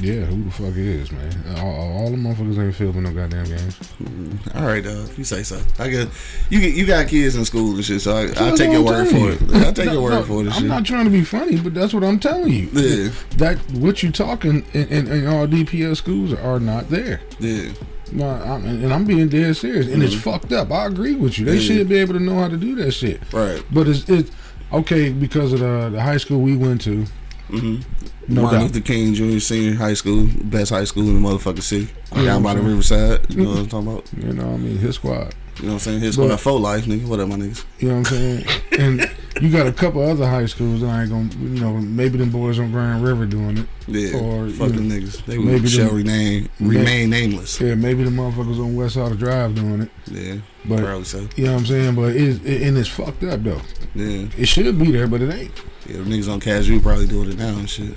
Yeah, 0.00 0.24
who 0.24 0.44
the 0.44 0.50
fuck 0.50 0.76
is 0.76 1.12
man? 1.12 1.58
All, 1.58 1.98
all 1.98 2.10
the 2.10 2.16
motherfuckers 2.16 2.58
ain't 2.58 2.74
filming 2.74 3.04
no 3.04 3.12
goddamn 3.12 3.44
games. 3.44 3.78
Mm, 4.02 4.56
all 4.56 4.66
right, 4.66 4.82
dog. 4.82 5.08
You 5.16 5.24
say 5.24 5.42
so. 5.42 5.60
I 5.78 5.88
get 5.88 6.08
you. 6.50 6.58
You 6.58 6.84
got 6.84 7.08
kids 7.08 7.36
in 7.36 7.44
school 7.44 7.74
and 7.74 7.84
shit, 7.84 8.00
so 8.00 8.16
I, 8.16 8.50
will 8.50 8.56
take 8.56 8.72
your 8.72 8.82
word 8.82 9.08
for 9.08 9.30
it. 9.30 9.64
I'll 9.64 9.72
take 9.72 9.86
no, 9.86 9.92
your 9.92 10.02
word 10.02 10.10
no, 10.10 10.22
for 10.24 10.42
it. 10.42 10.46
I'm 10.48 10.52
shit. 10.52 10.64
not 10.64 10.84
trying 10.84 11.04
to 11.04 11.10
be 11.10 11.22
funny, 11.22 11.60
but 11.60 11.74
that's 11.74 11.94
what 11.94 12.02
I'm 12.02 12.18
telling 12.18 12.52
you. 12.52 12.68
Yeah. 12.72 13.12
That 13.36 13.58
what 13.72 14.02
you 14.02 14.10
talking 14.10 14.66
in, 14.72 14.88
in, 14.88 15.06
in 15.06 15.26
all 15.26 15.46
DPS 15.46 15.96
schools 15.98 16.32
are 16.32 16.60
not 16.60 16.88
there. 16.88 17.20
Yeah. 17.38 17.72
No, 18.12 18.28
I'm, 18.28 18.64
and 18.66 18.92
I'm 18.92 19.04
being 19.04 19.28
dead 19.28 19.56
serious, 19.56 19.86
and 19.86 19.96
mm-hmm. 19.96 20.02
it's 20.02 20.14
fucked 20.14 20.52
up. 20.52 20.70
I 20.70 20.86
agree 20.86 21.14
with 21.14 21.38
you. 21.38 21.46
They 21.46 21.56
yeah. 21.56 21.60
should 21.60 21.88
be 21.88 21.96
able 21.96 22.14
to 22.14 22.20
know 22.20 22.34
how 22.34 22.48
to 22.48 22.56
do 22.56 22.74
that 22.76 22.92
shit. 22.92 23.20
Right. 23.32 23.64
But 23.72 23.88
it's 23.88 24.08
it's 24.08 24.30
okay 24.74 25.12
because 25.12 25.52
of 25.52 25.60
the, 25.60 25.90
the 25.90 26.00
high 26.00 26.16
school 26.16 26.40
we 26.40 26.56
went 26.56 26.80
to. 26.82 27.06
Mm-hmm. 27.48 28.34
No 28.34 28.42
Martin 28.42 28.60
doubt. 28.60 28.74
Luther 28.74 28.80
King 28.80 29.14
Junior 29.14 29.40
Senior 29.40 29.76
High 29.76 29.94
School, 29.94 30.28
best 30.44 30.70
high 30.70 30.84
school 30.84 31.08
in 31.08 31.22
the 31.22 31.28
motherfucking 31.28 31.62
city, 31.62 31.92
you 32.16 32.24
down 32.24 32.42
by 32.42 32.54
the 32.54 32.62
riverside. 32.62 33.26
You 33.28 33.42
know 33.42 33.50
what 33.50 33.58
I'm 33.58 33.68
talking 33.68 33.92
about? 33.92 34.10
You 34.16 34.32
know, 34.32 34.46
what 34.46 34.54
I 34.54 34.56
mean, 34.56 34.78
his 34.78 34.94
squad. 34.94 35.34
You 35.58 35.66
know 35.66 35.68
what 35.68 35.72
I'm 35.74 35.78
saying? 35.78 36.00
His 36.00 36.14
squad 36.14 36.36
full 36.40 36.58
life, 36.58 36.86
nigga. 36.86 37.06
What 37.06 37.20
up, 37.20 37.28
my 37.28 37.36
niggas? 37.36 37.64
You 37.78 37.88
know 37.88 37.98
what 37.98 38.12
I'm 38.12 38.44
saying? 38.44 38.46
and 38.78 39.10
you 39.40 39.50
got 39.50 39.66
a 39.66 39.72
couple 39.72 40.02
other 40.02 40.26
high 40.26 40.46
schools 40.46 40.80
that 40.80 40.88
I 40.88 41.02
ain't 41.02 41.10
gonna, 41.10 41.30
you 41.34 41.60
know, 41.60 41.74
maybe 41.74 42.18
them 42.18 42.30
boys 42.30 42.58
on 42.58 42.72
Grand 42.72 43.04
River 43.04 43.24
doing 43.26 43.58
it. 43.58 43.66
Yeah, 43.86 44.18
or 44.18 44.48
fucking 44.50 44.88
know, 44.88 44.94
niggas. 44.94 45.24
They 45.26 45.38
maybe 45.38 45.68
shall 45.68 45.88
them, 45.88 45.96
remain 45.96 46.48
remain 46.58 47.10
nameless. 47.10 47.60
Yeah, 47.60 47.74
maybe 47.74 48.04
the 48.04 48.10
motherfuckers 48.10 48.58
on 48.58 48.74
West 48.74 48.94
Side 48.94 49.18
Drive 49.18 49.54
doing 49.54 49.82
it. 49.82 49.90
Yeah, 50.06 50.36
but 50.64 50.80
probably 50.80 51.04
so. 51.04 51.28
You 51.36 51.44
know 51.44 51.52
what 51.52 51.58
I'm 51.60 51.66
saying? 51.66 51.94
But 51.94 52.16
it's 52.16 52.44
it, 52.44 52.62
and 52.62 52.78
it's 52.78 52.88
fucked 52.88 53.22
up 53.24 53.42
though. 53.42 53.60
Yeah, 53.94 54.26
it 54.36 54.46
should 54.46 54.78
be 54.78 54.90
there, 54.90 55.06
but 55.06 55.22
it 55.22 55.32
ain't. 55.32 55.62
Yeah, 55.86 55.98
the 55.98 56.04
niggas 56.04 56.32
on 56.32 56.40
Casual 56.40 56.80
probably 56.80 57.06
doing 57.06 57.30
it 57.30 57.38
now 57.38 57.56
and 57.56 57.68
shit. 57.68 57.96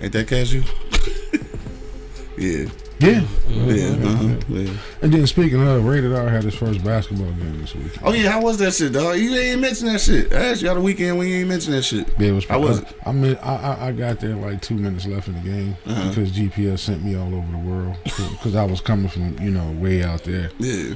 Ain't 0.00 0.12
that 0.12 0.28
Casual? 0.28 0.64
yeah. 2.38 2.68
Yeah. 3.00 3.24
Yeah, 3.48 3.88
uh-huh. 4.06 4.36
yeah. 4.48 4.72
And 5.02 5.12
then 5.12 5.26
speaking 5.26 5.66
of, 5.66 5.84
Rated 5.84 6.12
R 6.12 6.28
had 6.28 6.44
his 6.44 6.54
first 6.54 6.84
basketball 6.84 7.32
game 7.32 7.60
this 7.60 7.74
week. 7.74 7.92
Oh 8.02 8.12
yeah, 8.12 8.30
how 8.30 8.42
was 8.42 8.58
that 8.58 8.72
shit, 8.72 8.92
dog? 8.92 9.16
You 9.18 9.34
ain't 9.34 9.60
mention 9.60 9.88
that 9.88 10.00
shit. 10.00 10.32
I 10.32 10.46
asked 10.46 10.62
you 10.62 10.68
all 10.68 10.76
the 10.76 10.80
weekend 10.80 11.18
when 11.18 11.28
you 11.28 11.36
ain't 11.36 11.48
mention 11.48 11.72
that 11.72 11.82
shit. 11.82 12.08
Yeah, 12.18 12.28
it 12.28 12.32
was. 12.32 12.50
I 12.50 12.56
was. 12.56 12.82
I, 12.82 13.10
I 13.10 13.12
mean, 13.12 13.36
I, 13.42 13.88
I 13.88 13.92
got 13.92 14.20
there 14.20 14.36
like 14.36 14.62
two 14.62 14.76
minutes 14.76 15.06
left 15.06 15.28
in 15.28 15.34
the 15.34 15.40
game 15.40 15.76
uh-huh. 15.86 16.08
because 16.08 16.30
GPS 16.30 16.78
sent 16.78 17.04
me 17.04 17.16
all 17.16 17.34
over 17.34 17.50
the 17.50 17.58
world 17.58 17.96
because 18.04 18.54
I 18.54 18.64
was 18.64 18.80
coming 18.80 19.08
from 19.08 19.38
you 19.40 19.50
know 19.50 19.70
way 19.72 20.04
out 20.04 20.22
there. 20.24 20.50
Yeah. 20.58 20.94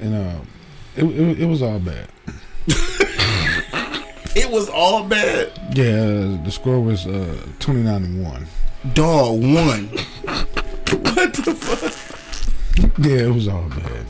And 0.00 0.14
uh, 0.14 0.40
it 0.96 1.04
it, 1.04 1.40
it 1.42 1.46
was 1.46 1.60
all 1.62 1.78
bad. 1.78 2.08
it 4.34 4.50
was 4.50 4.68
all 4.70 5.04
bad. 5.04 5.52
Yeah, 5.74 6.38
the 6.42 6.50
score 6.50 6.80
was 6.80 7.06
uh, 7.06 7.46
twenty 7.58 7.82
nine 7.82 8.02
and 8.02 8.24
one. 8.24 8.46
Dog 8.94 9.40
one. 9.42 9.90
what 11.14 11.34
the 11.34 11.54
fuck? 11.54 11.94
Yeah, 12.98 13.26
it 13.26 13.34
was 13.34 13.48
all 13.48 13.68
bad. 13.68 14.06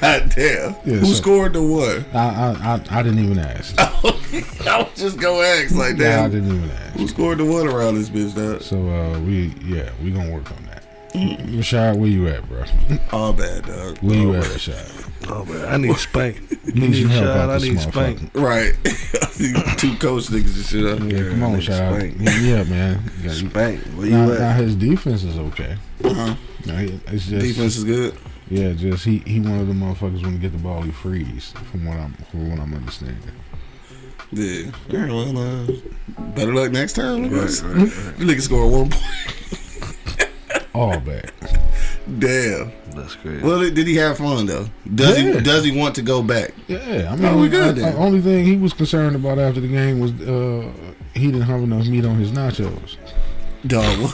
God 0.00 0.32
damn. 0.34 0.74
Yeah, 0.84 0.98
Who 0.98 1.06
so, 1.06 1.12
scored 1.14 1.52
the 1.52 1.62
one? 1.62 2.04
I, 2.12 2.18
I 2.18 2.74
I, 2.74 2.98
I 2.98 3.02
didn't 3.02 3.20
even 3.20 3.38
ask. 3.38 3.74
I 3.78 4.82
was 4.82 4.94
just 4.96 5.18
gonna 5.18 5.44
ask 5.44 5.74
like 5.74 5.96
that. 5.98 6.18
Yeah, 6.18 6.24
I 6.24 6.28
didn't 6.28 6.54
even 6.56 6.70
ask. 6.70 6.96
Who 6.96 7.08
scored 7.08 7.38
the 7.38 7.44
one 7.44 7.68
around 7.68 7.96
this 7.96 8.08
bitch, 8.08 8.34
dog? 8.34 8.62
So 8.62 8.76
uh, 8.88 9.20
we 9.20 9.54
yeah 9.62 9.90
we 10.02 10.10
gonna 10.10 10.32
work 10.32 10.50
on 10.50 10.64
that. 10.64 10.69
Rashad, 11.12 11.98
where 11.98 12.08
you 12.08 12.28
at, 12.28 12.48
bro? 12.48 12.64
All 13.12 13.32
bad, 13.32 13.66
dog. 13.66 13.98
Where 13.98 14.16
you 14.16 14.34
at, 14.36 14.44
Rashad? 14.44 15.10
Oh 15.28 15.44
man, 15.44 15.64
I 15.68 15.76
need 15.76 15.96
spank. 15.96 16.40
need 16.74 16.94
some 16.94 17.10
help 17.10 17.26
out 17.26 17.50
I 17.50 17.58
need 17.58 17.80
spank. 17.80 18.30
Right. 18.34 18.74
Two 19.76 19.96
coach 19.96 20.26
niggas 20.26 20.56
and 20.56 20.64
shit 20.64 20.86
up. 20.86 21.00
Yeah, 21.10 21.30
come 21.30 21.42
on, 21.42 21.60
shout 21.60 22.02
Yeah, 22.18 22.64
man. 22.64 23.02
You 23.22 23.30
spank. 23.30 23.82
Where 23.96 24.06
you 24.06 24.12
now, 24.12 24.32
at? 24.32 24.40
Now 24.40 24.52
his 24.54 24.74
defense 24.74 25.24
is 25.24 25.36
okay. 25.36 25.76
Uh-huh. 26.04 26.34
it's 26.64 27.26
just, 27.26 27.46
defense 27.46 27.76
is 27.76 27.84
good. 27.84 28.16
Yeah, 28.48 28.72
just 28.72 29.04
he 29.04 29.18
he 29.18 29.40
one 29.40 29.60
of 29.60 29.66
the 29.66 29.74
motherfuckers 29.74 30.22
when 30.22 30.32
he 30.32 30.38
get 30.38 30.52
the 30.52 30.58
ball 30.58 30.82
he 30.82 30.90
freeze 30.90 31.52
from 31.70 31.86
what 31.86 31.96
I'm 31.96 32.14
from 32.30 32.50
what 32.50 32.60
I'm 32.60 32.74
understanding. 32.74 33.20
Yeah. 34.32 34.70
Yeah. 34.88 35.06
Well, 35.06 35.38
uh, 35.38 35.66
better 36.34 36.54
luck 36.54 36.72
next 36.72 36.94
time. 36.94 37.30
Right, 37.30 37.32
right, 37.32 37.62
right. 37.62 38.18
You 38.18 38.26
niggas 38.26 38.42
score 38.42 38.70
one 38.70 38.90
point. 38.90 39.59
All 40.74 40.98
back. 41.00 41.32
Damn. 42.18 42.72
That's 42.94 43.16
crazy. 43.16 43.42
Well, 43.42 43.58
did 43.70 43.86
he 43.86 43.96
have 43.96 44.18
fun 44.18 44.46
though? 44.46 44.66
Does 44.94 45.20
yeah. 45.20 45.34
he 45.34 45.40
does 45.40 45.64
he 45.64 45.76
want 45.76 45.94
to 45.96 46.02
go 46.02 46.22
back? 46.22 46.54
Yeah, 46.68 47.08
I 47.10 47.16
mean, 47.16 47.24
oh, 47.26 47.40
we 47.40 47.48
good. 47.48 47.76
The 47.76 47.94
only 47.96 48.20
thing 48.20 48.44
he 48.44 48.56
was 48.56 48.72
concerned 48.72 49.16
about 49.16 49.38
after 49.38 49.60
the 49.60 49.68
game 49.68 50.00
was 50.00 50.12
uh, 50.20 50.70
he 51.14 51.26
didn't 51.26 51.42
have 51.42 51.62
enough 51.62 51.86
meat 51.86 52.04
on 52.04 52.16
his 52.16 52.30
nachos. 52.30 52.96
Dog. 53.66 54.12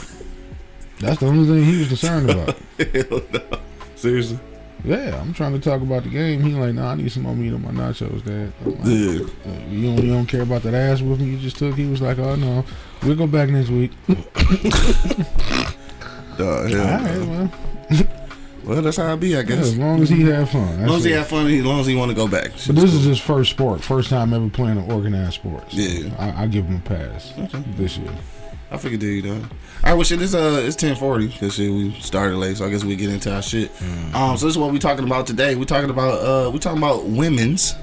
That's 0.99 1.19
the 1.19 1.27
only 1.27 1.47
thing 1.47 1.63
he 1.63 1.79
was 1.79 1.87
concerned 1.89 2.29
about. 2.29 2.57
Hell 2.77 3.21
no. 3.31 3.59
Seriously. 3.95 4.39
Yeah, 4.83 5.19
I'm 5.19 5.33
trying 5.33 5.53
to 5.53 5.59
talk 5.59 5.81
about 5.81 6.03
the 6.03 6.09
game. 6.09 6.41
He 6.41 6.53
like, 6.53 6.73
nah, 6.73 6.91
I 6.91 6.95
need 6.95 7.11
some 7.11 7.23
more 7.23 7.35
meat 7.35 7.53
on 7.53 7.63
my 7.63 7.71
nachos, 7.71 8.23
Dad. 8.23 8.53
Like, 8.63 8.85
yeah. 8.85 9.51
Uh, 9.51 9.69
you 9.69 9.87
don't, 9.87 10.03
you 10.03 10.13
don't 10.13 10.25
care 10.27 10.41
about 10.41 10.63
that 10.63 10.73
ass 10.73 11.01
with 11.01 11.19
me 11.19 11.31
you 11.31 11.37
just 11.37 11.57
took. 11.57 11.75
He 11.75 11.85
was 11.85 12.01
like, 12.01 12.19
oh 12.19 12.35
no, 12.35 12.63
we'll 13.03 13.15
go 13.15 13.27
back 13.27 13.49
next 13.49 13.69
week. 13.69 13.91
Dog, 16.37 16.69
hell 16.69 16.81
All 16.81 17.03
right, 17.03 17.51
well. 17.89 18.07
Well, 18.67 18.81
that's 18.81 18.97
how 18.97 19.13
it 19.13 19.19
be, 19.21 19.37
I 19.37 19.43
guess. 19.43 19.55
Yeah, 19.55 19.61
as 19.61 19.77
long 19.77 20.01
as 20.01 20.09
he 20.09 20.23
had 20.23 20.49
fun. 20.49 20.67
As 20.81 20.89
long 20.89 20.97
as 20.97 21.03
he 21.05 21.11
had 21.11 21.25
fun, 21.25 21.47
as 21.47 21.63
long 21.63 21.79
as 21.79 21.87
he 21.87 21.95
want 21.95 22.11
to 22.11 22.15
go 22.15 22.27
back. 22.27 22.51
But 22.51 22.75
this 22.75 22.93
is 22.93 23.05
his 23.05 23.17
first 23.17 23.51
sport, 23.51 23.81
first 23.81 24.09
time 24.09 24.33
ever 24.33 24.49
playing 24.49 24.77
an 24.77 24.91
organized 24.91 25.35
sport. 25.35 25.71
So 25.71 25.77
yeah, 25.77 26.13
I, 26.19 26.43
I, 26.43 26.47
give 26.47 26.65
him 26.65 26.75
a 26.75 26.79
pass 26.81 27.31
okay. 27.39 27.63
this 27.77 27.97
year. 27.97 28.13
I 28.69 28.75
figured 28.75 29.01
you 29.01 29.21
though. 29.21 29.35
All 29.35 29.41
right, 29.85 29.93
well, 29.93 30.03
shit, 30.03 30.19
this 30.19 30.33
uh, 30.33 30.61
it's 30.65 30.75
ten 30.75 30.97
forty 30.97 31.27
because 31.27 31.55
shit 31.55 31.71
we 31.71 31.93
started 32.01 32.35
late, 32.35 32.57
so 32.57 32.65
I 32.65 32.69
guess 32.69 32.83
we 32.83 32.97
get 32.97 33.09
into 33.09 33.33
our 33.33 33.41
shit. 33.41 33.73
Mm-hmm. 33.75 34.13
Um, 34.13 34.35
so 34.35 34.47
this 34.47 34.55
is 34.55 34.57
what 34.57 34.73
we 34.73 34.79
talking 34.79 35.05
about 35.05 35.27
today. 35.27 35.55
We 35.55 35.63
talking 35.63 35.89
about 35.89 36.47
uh, 36.47 36.51
we 36.51 36.59
talking 36.59 36.79
about 36.79 37.05
women's. 37.05 37.73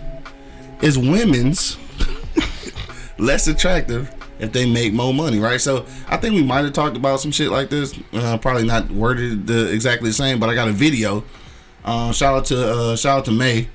Is 0.82 0.98
women's 0.98 1.78
less 3.18 3.46
attractive 3.46 4.14
if 4.38 4.52
they 4.52 4.70
make 4.70 4.92
more 4.92 5.14
money, 5.14 5.38
right? 5.38 5.60
So 5.60 5.86
I 6.08 6.16
think 6.16 6.34
we 6.34 6.42
might 6.42 6.64
have 6.64 6.72
talked 6.72 6.96
about 6.96 7.20
some 7.20 7.30
shit 7.30 7.50
like 7.50 7.70
this. 7.70 7.98
Uh, 8.12 8.38
probably 8.38 8.64
not 8.64 8.90
worded 8.90 9.46
the, 9.46 9.72
exactly 9.72 10.10
the 10.10 10.14
same, 10.14 10.40
but 10.40 10.48
I 10.48 10.54
got 10.54 10.68
a 10.68 10.72
video. 10.72 11.24
Uh, 11.84 12.12
shout 12.12 12.34
out 12.34 12.44
to 12.46 12.72
uh, 12.72 12.96
shout 12.96 13.18
out 13.18 13.24
to 13.26 13.32
May. 13.32 13.68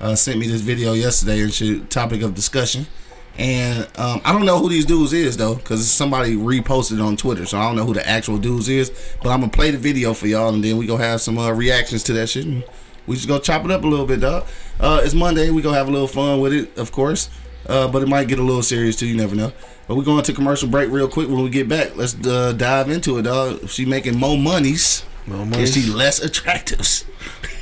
Uh, 0.00 0.14
sent 0.14 0.38
me 0.38 0.46
this 0.46 0.60
video 0.60 0.92
yesterday 0.92 1.40
and 1.40 1.52
shit. 1.52 1.90
Topic 1.90 2.22
of 2.22 2.34
discussion. 2.34 2.86
And 3.36 3.86
um, 3.96 4.20
I 4.24 4.32
don't 4.32 4.44
know 4.44 4.58
who 4.58 4.68
these 4.68 4.84
dudes 4.84 5.12
is 5.12 5.36
though, 5.36 5.54
because 5.54 5.88
somebody 5.88 6.34
reposted 6.34 7.04
on 7.04 7.16
Twitter, 7.16 7.46
so 7.46 7.58
I 7.58 7.62
don't 7.62 7.76
know 7.76 7.84
who 7.84 7.94
the 7.94 8.06
actual 8.08 8.36
dudes 8.36 8.68
is. 8.68 8.90
But 9.22 9.30
I'm 9.30 9.40
gonna 9.40 9.52
play 9.52 9.70
the 9.70 9.78
video 9.78 10.12
for 10.12 10.26
y'all, 10.26 10.52
and 10.52 10.62
then 10.62 10.76
we 10.76 10.86
gonna 10.86 11.04
have 11.04 11.20
some 11.20 11.38
uh, 11.38 11.52
reactions 11.52 12.02
to 12.04 12.12
that 12.14 12.28
shit. 12.28 12.46
And 12.46 12.64
we 13.06 13.14
just 13.14 13.28
go 13.28 13.38
chop 13.38 13.64
it 13.64 13.70
up 13.70 13.84
a 13.84 13.86
little 13.86 14.06
bit, 14.06 14.20
dog. 14.20 14.46
Uh, 14.80 15.00
it's 15.04 15.14
Monday. 15.14 15.50
We 15.50 15.62
gonna 15.62 15.76
have 15.76 15.88
a 15.88 15.92
little 15.92 16.08
fun 16.08 16.40
with 16.40 16.52
it, 16.52 16.76
of 16.76 16.90
course. 16.90 17.30
Uh, 17.68 17.86
but 17.86 18.02
it 18.02 18.08
might 18.08 18.28
get 18.28 18.38
a 18.38 18.42
little 18.42 18.62
serious 18.62 18.96
too. 18.96 19.06
You 19.06 19.16
never 19.16 19.36
know. 19.36 19.52
But 19.86 19.96
we're 19.96 20.04
going 20.04 20.22
to 20.22 20.32
commercial 20.32 20.68
break 20.68 20.90
real 20.90 21.08
quick. 21.08 21.28
When 21.28 21.42
we 21.42 21.50
get 21.50 21.68
back, 21.68 21.96
let's 21.96 22.14
uh, 22.26 22.52
dive 22.52 22.88
into 22.90 23.18
it, 23.18 23.22
dog. 23.22 23.62
If 23.62 23.70
she 23.70 23.84
making 23.84 24.18
more 24.18 24.38
monies, 24.38 25.04
more 25.26 25.44
monies. 25.44 25.76
is 25.76 25.84
she 25.84 25.90
less 25.90 26.20
attractive? 26.20 27.04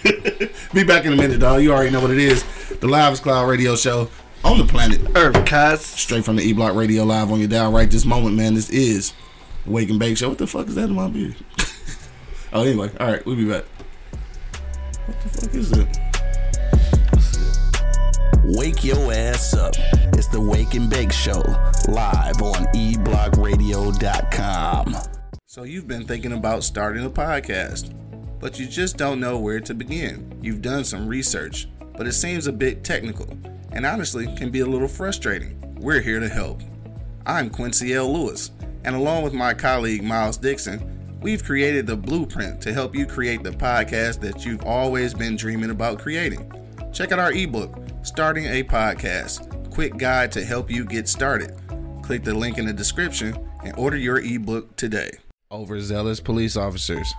Be 0.73 0.85
back 0.85 1.05
in 1.05 1.13
a 1.13 1.17
minute, 1.17 1.41
dog. 1.41 1.63
You 1.63 1.73
already 1.73 1.91
know 1.91 2.01
what 2.01 2.11
it 2.11 2.19
is. 2.19 2.45
The 2.79 2.87
Live 2.87 3.21
Cloud 3.21 3.49
Radio 3.49 3.75
Show 3.75 4.09
on 4.45 4.59
the 4.59 4.65
planet 4.65 5.01
Earth, 5.17 5.45
cuz. 5.45 5.81
Straight 5.85 6.25
from 6.25 6.37
the 6.37 6.43
E 6.43 6.53
Block 6.53 6.75
Radio 6.75 7.03
Live 7.03 7.33
on 7.33 7.41
your 7.41 7.49
dial 7.49 7.73
right 7.73 7.91
this 7.91 8.05
moment, 8.05 8.37
man. 8.37 8.55
This 8.55 8.71
is 8.71 9.13
the 9.65 9.73
Wake 9.73 9.91
and 9.91 9.99
Bake 9.99 10.17
Show. 10.17 10.29
What 10.29 10.39
the 10.39 10.47
fuck 10.47 10.69
is 10.69 10.77
that 10.77 10.85
in 10.85 10.95
my 10.95 11.09
beard? 11.09 11.35
oh, 12.53 12.63
anyway. 12.63 12.91
All 13.01 13.09
right, 13.09 13.25
we'll 13.27 13.37
be 13.37 13.49
back. 13.49 13.65
What 15.07 15.21
the 15.23 15.29
fuck 15.29 15.55
is 15.55 15.73
it? 15.73 16.06
Wake 18.45 18.85
your 18.85 19.13
ass 19.13 19.55
up. 19.55 19.75
It's 20.15 20.29
the 20.29 20.41
Wake 20.41 20.75
and 20.75 20.89
Bake 20.89 21.13
Show, 21.13 21.43
live 21.89 22.41
on 22.43 22.65
eblockradio.com. 22.75 24.97
So, 25.47 25.65
you've 25.65 25.89
been 25.89 26.07
thinking 26.07 26.33
about 26.33 26.65
starting 26.65 27.05
a 27.05 27.11
podcast, 27.11 27.93
but 28.39 28.59
you 28.59 28.67
just 28.67 28.97
don't 28.97 29.21
know 29.21 29.39
where 29.39 29.61
to 29.61 29.75
begin. 29.75 30.39
You've 30.43 30.63
done 30.63 30.85
some 30.85 31.07
research, 31.09 31.69
but 31.97 32.07
it 32.07 32.13
seems 32.13 32.47
a 32.47 32.53
bit 32.53 32.85
technical 32.85 33.27
and 33.73 33.85
honestly 33.85 34.33
can 34.37 34.51
be 34.51 34.61
a 34.61 34.67
little 34.67 34.89
frustrating. 34.89 35.61
We're 35.81 36.01
here 36.01 36.21
to 36.21 36.29
help. 36.29 36.63
I'm 37.27 37.51
Quincy 37.51 37.95
L. 37.95 38.13
Lewis, 38.13 38.53
and 38.85 38.95
along 38.95 39.25
with 39.25 39.33
my 39.33 39.53
colleague 39.55 40.05
Miles 40.05 40.37
Dixon, 40.37 41.19
we've 41.21 41.43
created 41.43 41.85
the 41.87 41.97
blueprint 41.97 42.61
to 42.63 42.73
help 42.73 42.95
you 42.95 43.07
create 43.07 43.43
the 43.43 43.51
podcast 43.51 44.21
that 44.21 44.47
you've 44.47 44.65
always 44.65 45.13
been 45.13 45.35
dreaming 45.37 45.71
about 45.71 45.99
creating. 45.99 46.53
Check 46.97 47.13
out 47.13 47.19
our 47.19 47.33
ebook, 47.33 47.77
Starting 48.05 48.47
a 48.47 48.63
Podcast 48.63 49.71
Quick 49.71 49.99
Guide 49.99 50.33
to 50.33 50.43
Help 50.43 50.71
You 50.71 50.87
Get 50.87 51.07
Started. 51.07 51.55
Click 52.03 52.25
the 52.25 52.33
link 52.33 52.57
in 52.57 52.65
the 52.65 52.73
description 52.73 53.37
and 53.63 53.77
order 53.77 53.99
your 53.99 54.21
ebook 54.21 54.75
today. 54.77 55.11
Overzealous 55.53 56.21
police 56.21 56.57
officers. 56.57 57.13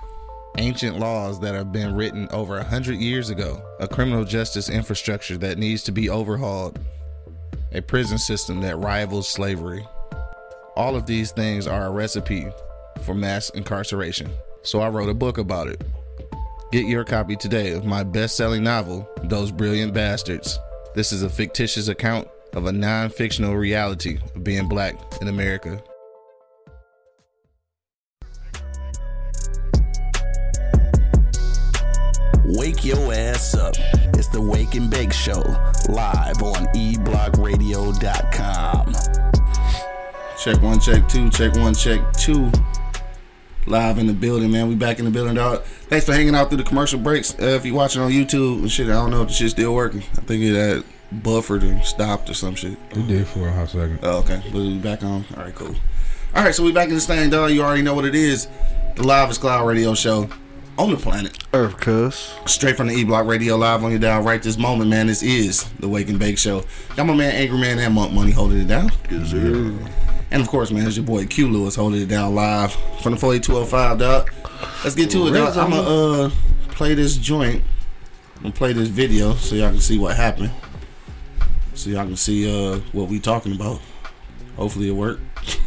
Ancient 0.57 0.97
laws 0.97 1.39
that 1.41 1.53
have 1.53 1.71
been 1.71 1.93
written 1.93 2.27
over 2.31 2.57
a 2.57 2.63
hundred 2.63 2.95
years 2.95 3.29
ago, 3.29 3.63
a 3.79 3.87
criminal 3.87 4.25
justice 4.25 4.67
infrastructure 4.67 5.37
that 5.37 5.59
needs 5.59 5.83
to 5.83 5.91
be 5.91 6.09
overhauled, 6.09 6.79
a 7.71 7.79
prison 7.79 8.17
system 8.17 8.61
that 8.61 8.77
rivals 8.77 9.29
slavery. 9.29 9.85
All 10.75 10.95
of 10.95 11.05
these 11.05 11.31
things 11.31 11.67
are 11.67 11.85
a 11.85 11.91
recipe 11.91 12.47
for 13.03 13.13
mass 13.13 13.51
incarceration. 13.51 14.31
So 14.63 14.79
I 14.79 14.89
wrote 14.89 15.09
a 15.09 15.13
book 15.13 15.37
about 15.37 15.67
it. 15.67 15.83
Get 16.69 16.85
your 16.85 17.05
copy 17.05 17.37
today 17.37 17.71
of 17.71 17.85
my 17.85 18.03
best 18.03 18.35
selling 18.35 18.61
novel, 18.61 19.07
Those 19.23 19.51
Brilliant 19.51 19.93
Bastards. 19.93 20.59
This 20.95 21.13
is 21.13 21.23
a 21.23 21.29
fictitious 21.29 21.87
account 21.87 22.27
of 22.53 22.65
a 22.65 22.73
non 22.73 23.09
fictional 23.09 23.55
reality 23.55 24.19
of 24.35 24.43
being 24.43 24.67
black 24.67 24.97
in 25.21 25.29
America. 25.29 25.81
Wake 32.43 32.83
your 32.83 33.13
ass 33.13 33.55
up. 33.55 33.75
It's 34.15 34.27
the 34.27 34.41
Wake 34.41 34.73
and 34.73 34.91
Bake 34.91 35.13
Show, 35.13 35.39
live 35.87 36.43
on 36.43 36.67
eblockradio.com. 36.75 38.93
Check 40.37 40.61
one, 40.61 40.81
check 40.81 41.07
two, 41.07 41.29
check 41.29 41.55
one, 41.55 41.73
check 41.73 42.01
two. 42.11 42.51
Live 43.67 43.97
in 43.97 44.07
the 44.07 44.13
building, 44.13 44.49
man. 44.49 44.69
We 44.69 44.75
back 44.75 44.99
in 44.99 45.05
the 45.05 45.11
building, 45.11 45.35
dog. 45.35 45.63
Thanks 45.63 46.05
for 46.05 46.13
hanging 46.13 46.35
out 46.35 46.47
through 46.49 46.57
the 46.57 46.63
commercial 46.63 46.99
breaks. 46.99 47.33
Uh, 47.37 47.47
if 47.47 47.65
you're 47.65 47.75
watching 47.75 48.01
on 48.01 48.11
YouTube 48.11 48.59
and 48.59 48.71
shit, 48.71 48.87
I 48.87 48.93
don't 48.93 49.11
know 49.11 49.23
if 49.23 49.27
the 49.27 49.33
shit's 49.33 49.51
still 49.51 49.75
working. 49.75 50.03
I 50.17 50.21
think 50.21 50.41
it 50.43 50.55
had 50.55 50.83
buffered 51.23 51.63
and 51.63 51.83
stopped 51.83 52.29
or 52.29 52.33
some 52.33 52.55
shit. 52.55 52.77
It 52.91 53.07
did 53.07 53.27
for 53.27 53.49
a 53.49 53.51
hot 53.51 53.69
second. 53.69 53.99
Oh, 54.03 54.19
okay. 54.19 54.41
But 54.45 54.59
we 54.59 54.77
back 54.77 55.03
on. 55.03 55.25
All 55.35 55.43
right, 55.43 55.53
cool. 55.53 55.75
All 56.33 56.43
right, 56.43 56.55
so 56.55 56.63
we 56.63 56.71
back 56.71 56.87
in 56.87 56.95
this 56.95 57.07
thing, 57.07 57.29
dog. 57.29 57.51
You 57.51 57.61
already 57.61 57.81
know 57.81 57.93
what 57.93 58.05
it 58.05 58.15
is. 58.15 58.47
The 58.95 59.03
Live 59.03 59.29
is 59.29 59.37
Cloud 59.37 59.67
Radio 59.67 59.93
Show 59.93 60.29
on 60.77 60.91
the 60.91 60.97
planet. 60.97 61.37
Earth, 61.53 61.77
cuz. 61.77 62.33
Straight 62.45 62.77
from 62.77 62.87
the 62.87 62.93
E 62.93 63.03
Block 63.03 63.25
Radio 63.25 63.57
Live 63.57 63.83
on 63.83 63.91
your 63.91 63.99
dial 63.99 64.21
right 64.21 64.41
this 64.41 64.57
moment, 64.57 64.89
man. 64.89 65.07
This 65.07 65.23
is 65.23 65.65
the 65.79 65.89
Wake 65.89 66.07
and 66.09 66.19
Bake 66.19 66.37
Show. 66.37 66.63
Got 66.95 67.05
my 67.07 67.15
man 67.15 67.35
Angry 67.35 67.59
Man 67.59 67.79
and 67.79 67.93
Monk 67.93 68.13
Money 68.13 68.31
holding 68.31 68.59
it 68.59 68.67
down. 68.67 68.91
Good 69.09 69.27
sir. 69.27 69.77
And 70.31 70.41
of 70.41 70.49
course, 70.49 70.71
man, 70.71 70.85
it's 70.85 70.97
your 70.97 71.05
boy 71.05 71.25
Q 71.25 71.49
Lewis 71.49 71.75
holding 71.75 72.01
it 72.01 72.07
down 72.07 72.35
live 72.35 72.73
from 73.01 73.13
the 73.13 73.17
48205, 73.17 73.99
dog. 73.99 74.31
Let's 74.83 74.95
get 74.95 75.09
to 75.11 75.27
it, 75.27 75.31
dog. 75.31 75.57
I'm 75.57 75.71
gonna 75.71 76.25
uh, 76.25 76.31
play 76.69 76.93
this 76.93 77.15
joint. 77.17 77.63
I'm 78.35 78.43
gonna 78.43 78.53
play 78.53 78.73
this 78.73 78.89
video 78.89 79.33
so 79.35 79.55
y'all 79.55 79.71
can 79.71 79.79
see 79.79 79.97
what 79.97 80.15
happened. 80.15 80.51
So 81.73 81.89
y'all 81.89 82.05
can 82.05 82.17
see 82.17 82.47
uh, 82.47 82.79
what 82.91 83.07
we 83.07 83.19
talking 83.19 83.55
about. 83.55 83.79
Hopefully 84.55 84.89
it 84.89 84.93
worked. 84.93 85.21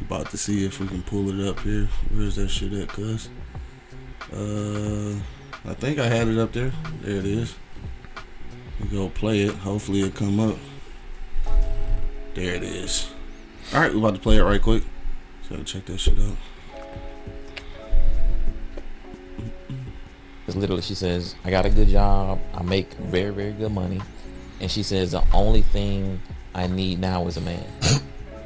about 0.00 0.30
to 0.30 0.38
see 0.38 0.64
if 0.64 0.80
we 0.80 0.86
can 0.86 1.02
pull 1.02 1.28
it 1.28 1.48
up 1.48 1.60
here. 1.60 1.88
Where's 2.12 2.36
that 2.36 2.48
shit 2.48 2.72
at, 2.72 2.88
cuz? 2.88 3.28
Uh, 4.32 5.14
I 5.64 5.74
think 5.74 5.98
I 5.98 6.06
had 6.06 6.28
it 6.28 6.38
up 6.38 6.52
there. 6.52 6.72
There 7.02 7.16
it 7.16 7.26
is. 7.26 7.54
We 8.80 8.88
go 8.88 9.08
play 9.08 9.42
it. 9.42 9.54
Hopefully 9.54 10.02
it 10.02 10.14
come 10.14 10.40
up. 10.40 10.56
There 12.34 12.54
it 12.54 12.62
is. 12.62 13.13
All 13.72 13.80
right, 13.80 13.92
we 13.92 13.98
about 13.98 14.14
to 14.14 14.20
play 14.20 14.36
it 14.36 14.42
right 14.42 14.60
quick. 14.60 14.82
So 15.48 15.62
check 15.62 15.84
that 15.86 15.98
shit 15.98 16.18
out. 16.18 16.36
Because 20.40 20.56
literally, 20.56 20.82
she 20.82 20.94
says, 20.94 21.34
I 21.44 21.50
got 21.50 21.64
a 21.64 21.70
good 21.70 21.88
job. 21.88 22.38
I 22.52 22.62
make 22.62 22.92
very, 22.94 23.30
very 23.30 23.52
good 23.52 23.72
money. 23.72 24.00
And 24.60 24.70
she 24.70 24.82
says, 24.82 25.12
the 25.12 25.24
only 25.32 25.62
thing 25.62 26.20
I 26.54 26.66
need 26.66 27.00
now 27.00 27.26
is 27.26 27.36
a 27.36 27.40
man. 27.40 27.64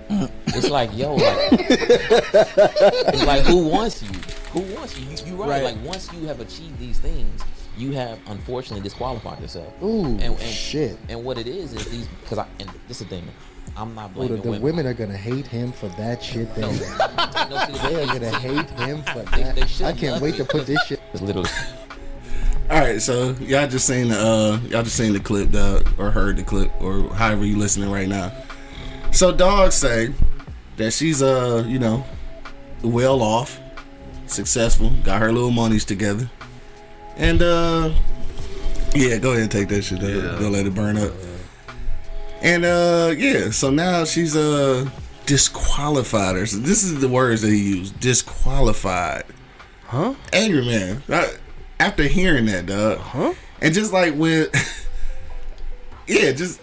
it's 0.47 0.71
like, 0.71 0.97
yo, 0.97 1.17
like, 1.17 1.53
it's 1.53 3.25
like, 3.25 3.43
who 3.43 3.67
wants 3.69 4.03
you? 4.03 4.09
Who 4.53 4.61
wants 4.75 4.99
you? 4.99 5.07
you 5.11 5.17
you're 5.27 5.37
right. 5.37 5.63
Right. 5.63 5.75
Like, 5.75 5.85
once 5.85 6.13
you 6.13 6.27
have 6.27 6.41
achieved 6.41 6.79
these 6.79 6.99
things, 6.99 7.43
you 7.77 7.93
have 7.93 8.19
unfortunately 8.27 8.83
disqualified 8.83 9.41
yourself. 9.41 9.73
Ooh, 9.83 10.05
and, 10.05 10.23
and 10.23 10.41
shit. 10.41 10.99
And 11.09 11.25
what 11.25 11.39
it 11.39 11.47
is 11.47 11.75
is 11.75 11.89
these 11.91 12.09
because 12.23 12.39
I 12.39 12.47
and 12.59 12.71
this 12.89 13.01
is 13.01 13.07
the 13.07 13.17
thing. 13.17 13.29
I'm 13.77 13.95
not 13.95 14.11
Ooh, 14.11 14.13
the, 14.13 14.37
blaming 14.37 14.43
the 14.43 14.49
women. 14.51 14.63
women 14.63 14.87
are 14.87 14.95
gonna 14.95 15.17
hate 15.17 15.47
him 15.47 15.73
for 15.73 15.89
that 15.91 16.23
shit. 16.23 16.53
Then 16.55 16.73
No, 16.73 17.67
see, 17.67 17.73
they 17.89 18.03
are 18.03 18.07
gonna 18.07 18.31
hate 18.39 18.71
him 18.71 19.03
for 19.03 19.23
that. 19.23 19.55
they 19.57 19.85
I 19.85 19.93
can't 19.93 20.21
wait 20.23 20.33
me. 20.33 20.39
to 20.39 20.45
put 20.45 20.67
this 20.67 20.83
shit. 20.87 21.01
It's 21.13 21.23
literally 21.23 21.51
All 22.71 22.79
right, 22.81 23.01
so 23.01 23.31
y'all 23.41 23.67
just 23.67 23.87
seen 23.87 24.11
the 24.11 24.19
uh, 24.19 24.61
y'all 24.69 24.83
just 24.83 24.97
seen 24.97 25.15
the 25.15 25.21
clip, 25.21 25.51
dog, 25.53 25.89
or 25.99 26.11
heard 26.11 26.37
the 26.37 26.43
clip, 26.43 26.71
or 26.83 27.09
however 27.15 27.47
you 27.47 27.57
listening 27.57 27.91
right 27.91 28.09
now. 28.09 28.31
So 29.11 29.33
dogs 29.33 29.75
say 29.75 30.13
that 30.77 30.93
she's 30.93 31.23
uh, 31.23 31.65
you 31.67 31.79
know, 31.79 32.05
well 32.83 33.23
off, 33.23 33.59
successful, 34.27 34.91
got 35.03 35.19
her 35.23 35.33
little 35.33 35.51
monies 35.51 35.87
together, 35.87 36.29
and 37.17 37.41
uh, 37.41 37.91
yeah, 38.95 39.17
go 39.17 39.31
ahead 39.31 39.43
and 39.45 39.51
take 39.51 39.69
that 39.69 39.81
shit. 39.83 40.03
Yeah. 40.03 40.37
Don't 40.39 40.53
let 40.53 40.67
it 40.67 40.75
burn 40.75 40.99
up. 40.99 41.13
And 42.43 42.65
uh, 42.65 43.15
yeah, 43.17 43.51
so 43.51 43.71
now 43.71 44.05
she's 44.05 44.37
uh 44.37 44.89
disqualified 45.27 46.37
her. 46.37 46.47
So 46.47 46.59
this 46.59 46.83
is 46.85 47.01
the 47.01 47.09
words 47.09 47.43
that 47.43 47.51
he 47.51 47.77
used: 47.79 47.99
disqualified. 48.01 49.25
Huh? 49.87 50.15
Angry 50.33 50.65
man. 50.65 51.03
I- 51.09 51.35
After 51.81 52.05
hearing 52.05 52.47
that, 52.47 52.67
dog, 52.67 52.99
Huh? 52.99 53.35
and 53.61 53.73
just 53.75 53.93
like 53.93 54.15
with, 54.15 54.51
yeah, 56.07 56.33
just 56.33 56.61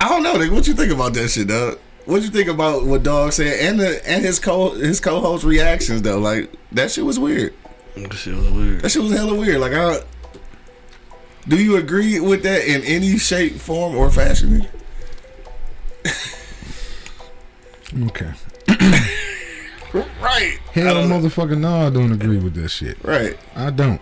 I 0.00 0.08
don't 0.08 0.22
know. 0.22 0.34
Like, 0.34 0.50
what 0.50 0.66
you 0.68 0.74
think 0.74 0.92
about 0.92 1.14
that 1.14 1.28
shit, 1.28 1.48
dog? 1.48 1.78
What 2.04 2.22
you 2.22 2.28
think 2.28 2.48
about 2.48 2.84
what 2.86 3.02
dog 3.02 3.32
said 3.32 3.58
and 3.60 3.80
the 3.80 4.06
and 4.08 4.22
his 4.24 4.38
co 4.38 4.70
his 4.70 5.00
co-host 5.00 5.44
reactions 5.44 6.02
though? 6.02 6.18
Like 6.18 6.52
that 6.72 6.90
shit 6.90 7.04
was 7.04 7.18
weird. 7.18 7.54
That 7.96 8.12
shit 8.12 8.34
was 8.36 8.50
weird. 8.50 8.82
That 8.82 8.90
shit 8.90 9.02
was 9.02 9.12
hella 9.12 9.34
weird. 9.34 9.58
Like, 9.60 9.72
I, 9.72 10.00
do 11.48 11.56
you 11.62 11.76
agree 11.76 12.20
with 12.20 12.42
that 12.42 12.66
in 12.66 12.82
any 12.84 13.16
shape, 13.18 13.54
form, 13.54 13.96
or 13.96 14.10
fashion? 14.10 14.66
Okay. 18.04 18.32
Right. 20.20 20.58
Hell, 20.72 20.96
motherfucker, 21.04 21.56
no, 21.56 21.86
I 21.86 21.90
don't 21.90 22.12
agree 22.12 22.36
with 22.38 22.54
that 22.54 22.68
shit. 22.68 23.02
Right. 23.02 23.38
I 23.54 23.70
don't. 23.70 24.00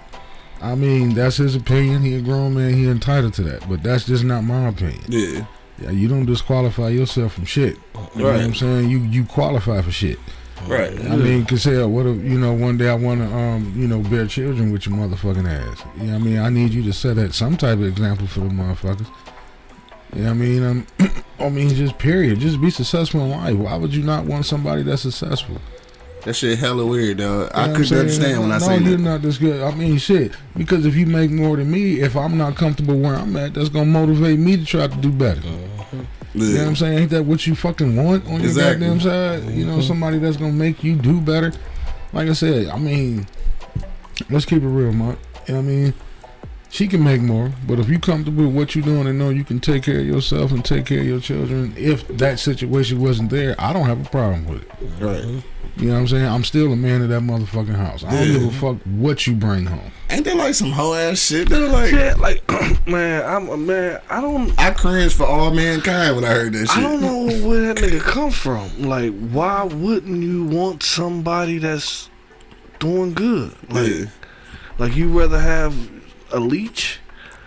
I 0.60 0.74
mean, 0.74 1.14
that's 1.14 1.36
his 1.36 1.54
opinion. 1.54 2.02
He 2.02 2.14
a 2.14 2.20
grown 2.20 2.54
man. 2.54 2.72
He 2.74 2.88
entitled 2.88 3.34
to 3.34 3.42
that. 3.42 3.68
But 3.68 3.82
that's 3.82 4.04
just 4.04 4.24
not 4.24 4.42
my 4.42 4.68
opinion. 4.68 5.04
Yeah. 5.08 5.46
Yeah, 5.78 5.90
you 5.90 6.08
don't 6.08 6.24
disqualify 6.24 6.88
yourself 6.88 7.34
from 7.34 7.44
shit. 7.44 7.76
You 8.14 8.22
know 8.22 8.32
what 8.32 8.40
I'm 8.40 8.54
saying? 8.54 8.88
You 8.90 9.00
you 9.00 9.24
qualify 9.24 9.82
for 9.82 9.90
shit. 9.90 10.18
Right. 10.66 10.92
I 11.06 11.16
mean, 11.16 11.44
cause 11.44 11.64
hell, 11.64 11.90
what 11.90 12.06
if 12.06 12.22
you 12.24 12.38
know 12.38 12.52
one 12.52 12.78
day 12.78 12.88
I 12.88 12.94
want 12.94 13.20
to 13.20 13.26
um 13.36 13.74
you 13.76 13.88
know 13.88 14.00
bear 14.00 14.26
children 14.26 14.70
with 14.70 14.86
your 14.86 14.96
motherfucking 14.96 15.48
ass? 15.48 15.82
You 15.96 16.04
know 16.04 16.12
what 16.12 16.20
I 16.20 16.24
mean? 16.24 16.38
I 16.38 16.48
need 16.48 16.72
you 16.72 16.82
to 16.84 16.92
set 16.92 17.16
that 17.16 17.34
some 17.34 17.56
type 17.56 17.78
of 17.78 17.84
example 17.84 18.28
for 18.28 18.40
the 18.40 18.46
motherfuckers. 18.46 19.08
You 20.14 20.22
know 20.22 20.28
what 20.28 20.30
I 20.30 20.34
mean? 20.34 20.62
Um, 20.64 20.86
I 21.40 21.48
mean, 21.48 21.68
just 21.70 21.98
period. 21.98 22.38
Just 22.38 22.60
be 22.60 22.70
successful 22.70 23.20
in 23.22 23.30
life. 23.30 23.54
Why 23.56 23.76
would 23.76 23.94
you 23.94 24.02
not 24.04 24.24
want 24.24 24.46
somebody 24.46 24.82
that's 24.82 25.02
successful? 25.02 25.56
That 26.22 26.34
shit 26.34 26.58
hella 26.58 26.86
weird, 26.86 27.18
dog. 27.18 27.28
You 27.28 27.36
know 27.36 27.50
I 27.52 27.66
couldn't 27.68 27.84
saying? 27.86 28.00
understand 28.00 28.40
when 28.40 28.52
I 28.52 28.58
say 28.58 28.78
no, 28.78 28.88
you're 28.90 28.98
not 28.98 29.20
this 29.22 29.36
good. 29.36 29.60
I 29.62 29.74
mean, 29.74 29.98
shit. 29.98 30.32
Because 30.56 30.86
if 30.86 30.94
you 30.96 31.04
make 31.04 31.30
more 31.30 31.56
than 31.56 31.70
me, 31.70 32.00
if 32.00 32.16
I'm 32.16 32.38
not 32.38 32.56
comfortable 32.56 32.98
where 32.98 33.14
I'm 33.16 33.36
at, 33.36 33.52
that's 33.54 33.68
gonna 33.68 33.86
motivate 33.86 34.38
me 34.38 34.56
to 34.56 34.64
try 34.64 34.86
to 34.86 34.96
do 34.96 35.10
better. 35.12 35.42
You 36.34 36.54
know 36.54 36.58
what 36.60 36.68
I'm 36.68 36.76
saying? 36.76 36.98
Ain't 36.98 37.10
that 37.10 37.24
what 37.24 37.46
you 37.46 37.54
fucking 37.54 37.94
want 37.94 38.24
on 38.26 38.34
your 38.40 38.44
Exactly. 38.46 38.86
goddamn 38.86 39.00
side? 39.00 39.54
You 39.54 39.66
know, 39.66 39.80
somebody 39.80 40.18
that's 40.18 40.36
gonna 40.36 40.52
make 40.52 40.82
you 40.82 40.96
do 40.96 41.20
better. 41.20 41.52
Like 42.12 42.28
I 42.28 42.32
said, 42.32 42.68
I 42.68 42.78
mean, 42.78 43.26
let's 44.30 44.44
keep 44.44 44.62
it 44.62 44.66
real, 44.66 44.92
Mark. 44.92 45.18
You 45.46 45.54
know 45.54 45.60
what 45.60 45.66
I 45.66 45.70
mean? 45.72 45.94
She 46.74 46.88
can 46.88 47.04
make 47.04 47.20
more, 47.20 47.52
but 47.68 47.78
if 47.78 47.88
you 47.88 48.00
comfortable 48.00 48.46
with 48.46 48.54
what 48.56 48.74
you're 48.74 48.84
doing 48.84 49.06
and 49.06 49.16
know 49.16 49.28
you 49.28 49.44
can 49.44 49.60
take 49.60 49.84
care 49.84 50.00
of 50.00 50.06
yourself 50.06 50.50
and 50.50 50.64
take 50.64 50.86
care 50.86 50.98
of 50.98 51.06
your 51.06 51.20
children, 51.20 51.72
if 51.76 52.08
that 52.08 52.40
situation 52.40 53.00
wasn't 53.00 53.30
there, 53.30 53.54
I 53.60 53.72
don't 53.72 53.86
have 53.86 54.04
a 54.04 54.10
problem 54.10 54.44
with 54.46 54.62
it. 54.62 54.68
Right. 55.00 55.22
Mm-hmm. 55.22 55.80
You 55.80 55.86
know 55.86 55.94
what 55.94 56.00
I'm 56.00 56.08
saying? 56.08 56.26
I'm 56.26 56.42
still 56.42 56.72
a 56.72 56.76
man 56.76 57.02
of 57.02 57.10
that 57.10 57.22
motherfucking 57.22 57.76
house. 57.76 58.02
I 58.02 58.10
don't 58.10 58.26
Yeah. 58.26 58.38
give 58.40 58.46
a 58.48 58.50
fuck 58.50 58.76
what 58.86 59.24
you 59.24 59.34
bring 59.34 59.66
home. 59.66 59.92
Ain't 60.10 60.24
that 60.24 60.36
like 60.36 60.54
some 60.56 60.72
hoe 60.72 60.94
ass 60.94 61.20
shit? 61.20 61.48
They're 61.48 61.68
like, 61.68 61.92
Yeah, 61.92 62.14
like 62.18 62.42
man, 62.88 63.24
I'm 63.24 63.48
a 63.50 63.56
man. 63.56 64.00
I 64.10 64.20
don't. 64.20 64.58
I 64.60 64.72
cringed 64.72 65.14
for 65.14 65.26
all 65.26 65.52
mankind 65.52 66.16
when 66.16 66.24
I 66.24 66.30
heard 66.30 66.54
that 66.54 66.66
shit. 66.66 66.76
I 66.78 66.80
don't 66.80 67.00
know 67.00 67.48
where 67.48 67.72
that 67.72 67.76
nigga 67.84 68.00
come 68.00 68.32
from. 68.32 68.68
Like, 68.82 69.12
why 69.30 69.62
wouldn't 69.62 70.24
you 70.24 70.44
want 70.46 70.82
somebody 70.82 71.58
that's 71.58 72.10
doing 72.80 73.14
good? 73.14 73.54
Like, 73.70 73.86
Yeah. 73.88 74.04
like 74.78 74.96
you 74.96 75.16
rather 75.16 75.38
have 75.38 75.72
a 76.34 76.40
leech 76.40 77.00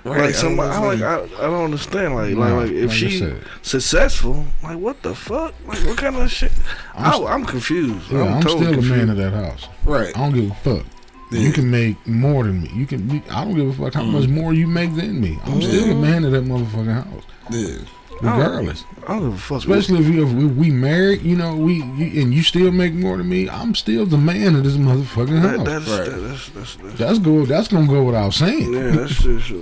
Right, 0.08 0.28
Like 0.28 0.36
somebody, 0.36 0.72
I, 0.72 0.78
I 0.78 0.88
like 0.88 1.00
don't 1.00 1.34
I, 1.34 1.44
I 1.44 1.48
don't 1.48 1.66
understand. 1.66 2.16
Like 2.16 2.34
Nah, 2.34 2.40
like 2.40 2.54
like 2.54 2.72
if 2.72 2.90
like 2.90 2.92
I 2.92 2.94
she 2.94 3.34
successful, 3.62 4.46
like 4.64 4.78
what 4.78 5.02
the 5.04 5.14
fuck? 5.14 5.54
Like 5.68 5.80
what 5.80 5.98
kind 5.98 6.16
of 6.16 6.32
shit? 6.32 6.52
I'm 6.96 7.26
I, 7.26 7.34
I'm 7.34 7.46
confused. 7.46 8.10
Yeah, 8.10 8.22
I'm, 8.22 8.34
I'm, 8.36 8.42
totally 8.42 8.64
still 8.64 8.74
confused. 8.76 8.94
a 8.94 8.98
man 8.98 9.10
of 9.10 9.18
that 9.18 9.34
house. 9.34 9.68
Right. 9.84 10.16
I 10.16 10.20
don't 10.20 10.34
give 10.34 10.52
a 10.52 10.56
fuck. 10.56 10.86
Yeah. 11.32 11.40
You 11.42 11.52
can 11.52 11.70
make 11.70 12.08
more 12.08 12.46
than 12.46 12.62
me. 12.62 12.72
You 12.74 12.86
can. 12.86 13.10
You, 13.10 13.22
I 13.30 13.44
don't 13.44 13.56
give 13.56 13.68
a 13.68 13.74
fuck 13.74 13.96
how 13.96 14.04
mm. 14.04 14.12
much 14.12 14.30
more 14.30 14.54
you 14.54 14.66
make 14.66 14.96
than 14.96 15.20
me. 15.20 15.38
I'm 15.44 15.62
still 15.62 15.92
a 15.92 15.96
man 15.96 16.24
of 16.24 16.32
that 16.32 16.46
motherfucking 16.46 17.04
house, 17.04 17.24
Yeah. 17.50 17.80
Regardless. 18.22 18.84
I 19.04 19.14
don't 19.14 19.30
give 19.30 19.34
a 19.34 19.38
fuck. 19.38 19.58
Especially 19.60 20.00
if, 20.00 20.08
you, 20.14 20.26
if 20.28 20.34
we, 20.34 20.46
we 20.46 20.70
married, 20.72 21.22
you 21.22 21.36
know, 21.36 21.56
we 21.56 21.76
you, 21.84 22.22
and 22.22 22.34
you 22.34 22.44
still 22.44 22.72
make 22.72 22.94
more 22.94 23.18
than 23.18 23.30
me. 23.30 23.50
I'm 23.50 23.76
still 23.76 24.06
the 24.06 24.18
man 24.18 24.56
of 24.56 24.64
this 24.64 24.76
motherfucking 24.78 25.42
that, 25.42 25.58
house. 25.60 25.66
that's, 25.68 25.88
Right. 25.88 26.10
that, 26.10 26.20
that's 26.22 26.50
that's 26.50 26.76
that's 26.78 26.98
that's 27.00 27.20
go. 27.20 27.46
That's 27.46 27.68
gonna 27.68 27.88
go 27.88 28.04
without 28.04 28.34
saying. 28.34 28.74
yeah. 28.74 28.92
That's 28.92 29.16
just 29.24 29.52
uh, 29.52 29.56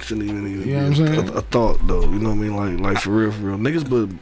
shouldn't 0.00 0.28
even 0.30 0.46
even 0.46 0.68
You 0.68 0.74
know 0.76 0.82
what 0.82 0.86
I'm 0.86 0.94
saying? 1.06 1.28
a, 1.30 1.32
a 1.34 1.42
thought 1.42 1.78
though. 1.86 2.02
You 2.02 2.18
know 2.18 2.30
what 2.30 2.34
I 2.36 2.38
mean? 2.68 2.80
Like 2.80 2.94
like 2.94 3.02
for 3.02 3.10
real 3.10 3.32
for 3.32 3.42
real 3.42 3.58
niggas, 3.58 3.88
but 3.88 4.14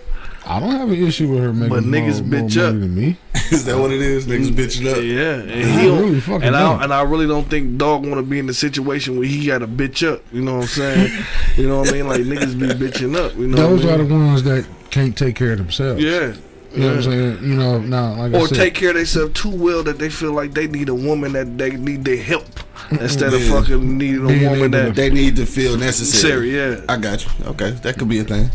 I 0.46 0.60
don't 0.60 0.72
have 0.72 0.90
an 0.90 1.02
issue 1.02 1.28
with 1.28 1.40
her 1.40 1.52
making 1.52 1.68
But 1.70 1.84
more, 1.84 2.00
niggas 2.00 2.20
more 2.26 2.40
bitch 2.40 2.56
money 2.56 2.68
up. 2.68 2.80
than 2.80 2.94
me. 2.94 3.16
Is 3.50 3.64
that 3.64 3.78
what 3.78 3.90
it 3.92 4.00
is? 4.00 4.26
Niggas 4.26 4.48
mm, 4.50 4.54
bitching 4.56 4.90
up. 4.90 5.02
yeah, 5.02 5.52
and 5.54 5.64
I 5.70 5.80
he 5.80 5.86
don't- 5.88 6.00
really 6.00 6.20
fucking 6.20 6.42
and 6.48 6.56
I 6.56 6.60
don't. 6.60 6.82
and 6.82 6.92
I 6.94 7.02
really 7.02 7.26
don't 7.26 7.48
think 7.48 7.76
dog 7.78 8.02
want 8.02 8.16
to 8.16 8.22
be 8.22 8.38
in 8.38 8.46
the 8.46 8.54
situation 8.54 9.18
where 9.18 9.26
he 9.26 9.46
got 9.46 9.58
to 9.58 9.66
bitch 9.68 10.06
up. 10.10 10.22
You 10.32 10.42
know 10.42 10.56
what 10.56 10.62
I'm 10.62 10.68
saying? 10.68 11.24
you 11.56 11.68
know 11.68 11.78
what 11.80 11.88
I 11.88 11.92
mean? 11.92 12.08
Like 12.08 12.20
niggas 12.22 12.58
be 12.58 12.66
bitching 12.68 13.16
up. 13.16 13.36
You 13.36 13.48
know 13.48 13.56
Those 13.56 13.84
what 13.84 13.92
I 13.92 14.02
are 14.02 14.04
the 14.04 14.14
ones 14.14 14.42
that 14.44 14.66
can't 14.90 15.16
take 15.16 15.36
care 15.36 15.52
of 15.52 15.58
themselves. 15.58 16.02
yeah. 16.02 16.34
You 16.74 16.80
know 16.80 16.88
what 16.88 16.96
I'm 16.96 17.02
saying? 17.04 17.38
You 17.42 17.54
know, 17.54 17.78
now 17.78 18.14
like 18.14 18.34
I 18.34 18.38
Or 18.38 18.48
said, 18.48 18.56
take 18.56 18.74
care 18.74 18.90
of 18.90 18.96
themselves 18.96 19.32
too 19.40 19.50
well 19.50 19.82
that 19.84 19.98
they 19.98 20.10
feel 20.10 20.32
like 20.32 20.54
they 20.54 20.66
need 20.66 20.88
a 20.88 20.94
woman 20.94 21.32
that 21.34 21.56
they 21.56 21.70
need 21.70 22.04
their 22.04 22.16
help 22.22 22.46
instead 22.90 23.32
of 23.32 23.42
fucking 23.44 23.96
needing 23.98 24.24
a 24.24 24.28
Being 24.28 24.42
woman 24.50 24.74
able 24.74 24.86
that 24.86 24.94
They 24.96 25.10
need 25.10 25.36
to 25.36 25.46
feel 25.46 25.76
necessary. 25.76 26.50
necessary. 26.50 26.80
Yeah, 26.80 26.92
I 26.94 26.96
got 26.96 27.24
you. 27.24 27.30
Okay, 27.46 27.70
that 27.70 27.96
could 27.98 28.08
be 28.08 28.18
a 28.20 28.24
thing. 28.24 28.50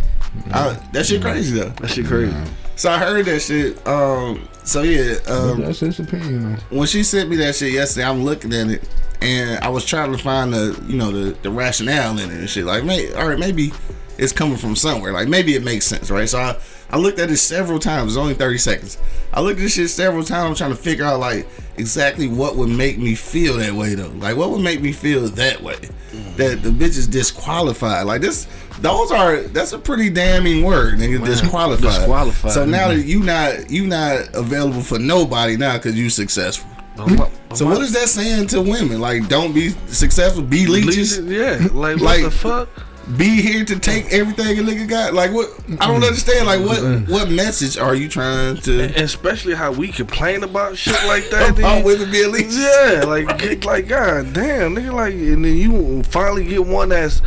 I, 0.51 0.77
that 0.93 1.05
shit 1.05 1.21
crazy 1.21 1.59
though. 1.59 1.69
that 1.69 1.89
shit 1.89 2.05
crazy. 2.05 2.35
So 2.75 2.91
I 2.91 2.97
heard 2.97 3.25
that 3.25 3.39
shit. 3.41 3.85
Um. 3.87 4.47
So 4.63 4.83
yeah. 4.83 5.15
Um. 5.27 5.61
that's 5.61 5.79
his 5.79 5.99
opinion. 5.99 6.55
Though. 6.69 6.77
When 6.77 6.87
she 6.87 7.03
sent 7.03 7.29
me 7.29 7.35
that 7.37 7.55
shit 7.55 7.73
yesterday, 7.73 8.05
I'm 8.05 8.23
looking 8.23 8.53
at 8.53 8.67
it, 8.67 8.87
and 9.21 9.63
I 9.63 9.69
was 9.69 9.85
trying 9.85 10.11
to 10.11 10.17
find 10.17 10.53
the, 10.53 10.81
you 10.87 10.97
know, 10.97 11.11
the 11.11 11.31
the 11.41 11.49
rationale 11.51 12.17
in 12.19 12.29
it 12.29 12.37
and 12.37 12.49
shit. 12.49 12.65
Like, 12.65 12.83
may, 12.83 13.11
all 13.13 13.27
right, 13.27 13.39
maybe 13.39 13.71
it's 14.17 14.31
coming 14.31 14.57
from 14.57 14.75
somewhere. 14.75 15.11
Like, 15.13 15.27
maybe 15.27 15.55
it 15.55 15.63
makes 15.63 15.85
sense, 15.85 16.11
right? 16.11 16.29
So 16.29 16.37
I, 16.39 16.57
I 16.91 16.97
looked 16.97 17.19
at 17.19 17.29
it 17.29 17.37
several 17.37 17.79
times. 17.79 18.13
It's 18.13 18.17
only 18.17 18.33
30 18.33 18.57
seconds. 18.57 18.97
I 19.31 19.41
looked 19.41 19.59
at 19.59 19.63
this 19.63 19.73
shit 19.75 19.89
several 19.89 20.23
times, 20.23 20.57
trying 20.57 20.71
to 20.71 20.75
figure 20.75 21.05
out 21.05 21.19
like 21.19 21.47
exactly 21.77 22.27
what 22.27 22.55
would 22.55 22.69
make 22.69 22.97
me 22.97 23.15
feel 23.15 23.57
that 23.57 23.73
way 23.73 23.93
though. 23.95 24.07
Like, 24.09 24.35
what 24.37 24.49
would 24.49 24.61
make 24.61 24.81
me 24.81 24.91
feel 24.91 25.27
that 25.29 25.61
way? 25.61 25.75
Mm. 25.75 26.35
That 26.37 26.63
the 26.63 26.69
bitch 26.69 26.97
is 26.97 27.07
disqualified. 27.07 28.05
Like 28.05 28.21
this. 28.21 28.47
Those 28.81 29.11
are 29.11 29.41
that's 29.41 29.73
a 29.73 29.77
pretty 29.79 30.09
damning 30.09 30.63
word, 30.63 30.95
nigga. 30.95 31.23
Disqualified. 31.25 31.83
disqualified. 31.83 32.51
So 32.53 32.65
now 32.65 32.87
that 32.87 33.05
you 33.05 33.21
not 33.21 33.69
you 33.69 33.85
not 33.85 34.33
available 34.33 34.81
for 34.81 34.97
nobody 34.97 35.57
now 35.57 35.77
because 35.77 35.95
you 35.97 36.09
successful. 36.09 36.69
Oh, 36.97 37.31
oh, 37.51 37.55
so 37.55 37.65
what 37.65 37.81
is 37.81 37.93
that 37.93 38.09
saying 38.09 38.47
to 38.47 38.61
women? 38.61 38.99
Like, 38.99 39.27
don't 39.29 39.53
be 39.53 39.69
successful, 39.87 40.43
be 40.43 40.65
leeches, 40.67 41.17
Yeah, 41.19 41.57
like 41.71 41.95
what 41.97 42.01
Like- 42.01 42.23
the 42.23 42.31
fuck? 42.31 42.69
Be 43.17 43.41
here 43.41 43.65
to 43.65 43.79
take 43.79 44.11
everything 44.11 44.59
a 44.59 44.61
nigga 44.61 44.87
got. 44.87 45.13
Like, 45.13 45.31
what? 45.31 45.49
I 45.79 45.87
don't 45.87 46.03
understand. 46.03 46.45
Like, 46.47 46.61
what 46.61 47.09
what 47.09 47.29
message 47.29 47.77
are 47.77 47.95
you 47.95 48.07
trying 48.07 48.57
to 48.57 48.83
And 48.83 48.95
especially 48.97 49.55
how 49.55 49.71
we 49.71 49.87
complain 49.89 50.43
about 50.43 50.77
shit 50.77 50.93
like 51.07 51.29
that. 51.31 51.49
about 51.57 51.77
dude. 51.77 51.85
women 51.85 52.11
being 52.11 52.31
leeches? 52.31 52.57
Yeah, 52.57 53.03
like 53.07 53.37
get, 53.39 53.65
like 53.65 53.87
god 53.87 54.33
damn, 54.33 54.75
nigga, 54.75 54.93
like 54.93 55.13
and 55.13 55.43
then 55.43 55.55
you 55.57 56.03
finally 56.03 56.45
get 56.45 56.65
one 56.65 56.89
that's. 56.89 57.21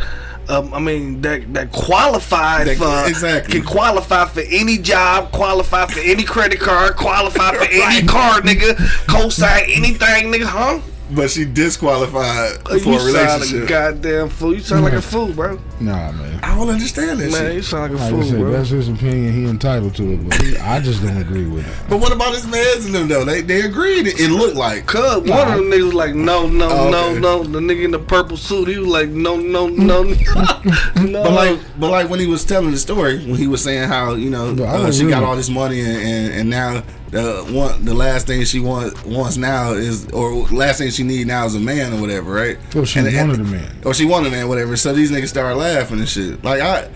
Um, 0.49 0.73
I 0.73 0.79
mean 0.79 1.21
that 1.21 1.53
that 1.53 1.71
qualified 1.71 2.67
That- 2.67 2.77
for 2.77 3.09
exactly. 3.09 3.61
can 3.61 3.63
qualify 3.65 4.25
for 4.25 4.41
any 4.41 4.77
job, 4.77 5.31
qualify 5.31 5.85
for 5.85 6.01
any 6.01 6.23
credit 6.25 6.59
card, 6.59 6.97
qualify 6.97 7.51
for 7.55 7.63
any 7.71 8.05
car, 8.05 8.41
nigga, 8.41 8.75
co-sign 9.07 9.63
anything, 9.69 10.33
nigga, 10.33 10.43
huh? 10.43 10.79
But 11.15 11.29
she 11.29 11.45
disqualified 11.45 12.61
for 12.63 12.75
you 12.75 12.77
a 12.77 12.79
sound 12.81 12.93
like 12.93 13.01
a 13.01 13.05
relationship. 13.05 13.67
goddamn 13.69 14.29
fool. 14.29 14.53
You 14.53 14.59
sound 14.61 14.83
like 14.83 14.93
a 14.93 15.01
fool, 15.01 15.31
bro. 15.33 15.59
Nah, 15.79 16.11
man. 16.13 16.39
I 16.43 16.55
don't 16.55 16.69
understand 16.69 17.19
that 17.19 17.31
Man, 17.31 17.41
shit. 17.47 17.55
you 17.55 17.61
sound 17.61 17.83
like 17.93 17.99
a 17.99 18.03
Like 18.03 18.11
fool, 18.13 18.23
said, 18.23 18.39
bro. 18.39 18.51
that's 18.51 18.69
his 18.69 18.89
opinion. 18.89 19.33
He 19.33 19.45
entitled 19.45 19.95
to 19.95 20.11
it, 20.13 20.27
but 20.29 20.61
I 20.61 20.79
just 20.79 21.03
don't 21.03 21.17
agree 21.17 21.45
with 21.47 21.67
it. 21.67 21.73
But 21.89 21.97
what 21.97 22.11
about 22.11 22.33
his 22.33 22.47
mans 22.47 22.85
and 22.85 22.95
them 22.95 23.07
though? 23.07 23.25
They 23.25 23.41
they 23.41 23.61
agreed. 23.61 24.07
It, 24.07 24.19
it 24.19 24.29
looked 24.29 24.55
like. 24.55 24.85
Cuz 24.85 25.01
one 25.29 25.47
of 25.47 25.57
them 25.57 25.65
niggas 25.71 25.85
was 25.85 25.93
like, 25.93 26.15
no, 26.15 26.47
no, 26.47 26.69
Oh, 26.69 26.89
no, 26.89 27.09
okay. 27.11 27.19
no. 27.19 27.43
The 27.43 27.59
nigga 27.59 27.83
in 27.85 27.91
the 27.91 27.99
purple 27.99 28.37
suit, 28.37 28.67
he 28.67 28.77
was 28.77 28.87
like, 28.87 29.09
no, 29.09 29.35
no, 29.37 29.67
no, 29.67 30.03
no. 30.03 31.23
But 31.23 31.31
like, 31.33 31.59
but 31.79 31.91
like 31.91 32.09
when 32.09 32.19
he 32.19 32.27
was 32.27 32.43
telling 32.43 32.71
the 32.71 32.77
story, 32.77 33.17
when 33.25 33.35
he 33.35 33.47
was 33.47 33.63
saying 33.63 33.87
how 33.87 34.13
you 34.15 34.29
know 34.29 34.49
uh, 34.51 34.53
don't 34.77 34.93
she 34.93 35.07
got 35.07 35.23
all 35.23 35.35
this 35.35 35.49
money 35.49 35.81
and, 35.81 35.97
and, 35.97 36.33
and 36.33 36.49
now 36.49 36.81
the 37.13 37.45
one 37.51 37.85
the 37.85 37.93
last 37.93 38.27
thing 38.27 38.43
she 38.43 38.59
want, 38.59 39.05
wants 39.05 39.37
now 39.37 39.73
is 39.73 40.07
or 40.11 40.33
last 40.49 40.79
thing 40.79 40.89
she 40.89 41.03
need 41.03 41.27
now 41.27 41.45
is 41.45 41.55
a 41.55 41.59
man 41.59 41.93
or 41.93 42.01
whatever, 42.01 42.31
right? 42.31 42.57
Well, 42.75 42.85
she 42.85 42.99
And- 42.99 43.07
wanted 43.15 43.39
and- 43.39 43.47
a 43.47 43.51
man. 43.51 43.71
or 43.85 43.93
she 43.93 44.05
wanted 44.05 44.27
a 44.27 44.31
man, 44.31 44.47
whatever. 44.47 44.75
So 44.75 44.93
these 44.93 45.11
niggas 45.11 45.29
started 45.29 45.55
laughing 45.57 45.99
and 45.99 46.09
shit. 46.09 46.43
Like 46.43 46.61
I, 46.61 46.87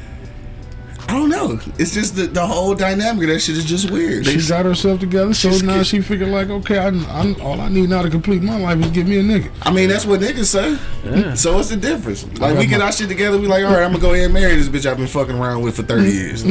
I 1.10 1.14
don't 1.14 1.30
know. 1.30 1.60
It's 1.80 1.94
just 1.94 2.16
the, 2.16 2.28
the 2.28 2.46
whole 2.46 2.76
dynamic 2.76 3.24
of 3.24 3.30
that 3.30 3.40
shit 3.40 3.58
is 3.58 3.66
just 3.66 3.90
weird. 3.90 4.26
She 4.26 4.46
got 4.48 4.66
herself 4.66 5.00
together, 5.00 5.34
so 5.34 5.50
She's 5.52 5.64
now 5.64 5.78
get- 5.78 5.88
she 5.88 6.02
figured 6.02 6.30
like, 6.30 6.50
okay, 6.50 6.78
I, 6.80 6.88
I'm, 6.88 7.40
all 7.42 7.60
I 7.62 7.70
need 7.70 7.90
now 7.90 8.02
to 8.02 8.10
complete 8.10 8.44
my 8.44 8.58
life 8.60 8.80
is 8.84 8.92
give 8.92 9.08
me 9.08 9.18
a 9.20 9.24
nigga. 9.24 9.50
I 9.62 9.72
mean, 9.72 9.88
that's 9.90 10.06
what 10.06 10.20
niggas 10.20 10.46
say. 10.46 11.36
So 11.36 11.56
what's 11.56 11.70
the 11.70 11.78
difference? 11.78 12.26
Like 12.40 12.54
got 12.54 12.58
we 12.58 12.66
get 12.66 12.80
my- 12.80 12.86
our 12.88 12.92
shit 12.92 13.08
together, 13.08 13.38
we 13.40 13.48
like, 13.48 13.64
all 13.64 13.72
right, 13.72 13.84
I'm 13.84 13.92
gonna 13.92 14.02
go 14.02 14.14
ahead 14.14 14.26
and 14.26 14.34
marry 14.34 14.56
this 14.58 14.68
bitch 14.68 14.90
I've 14.90 14.98
been 14.98 15.08
fucking 15.08 15.36
around 15.38 15.62
with 15.62 15.78
for 15.78 15.84
30 15.84 16.10
years. 16.12 16.42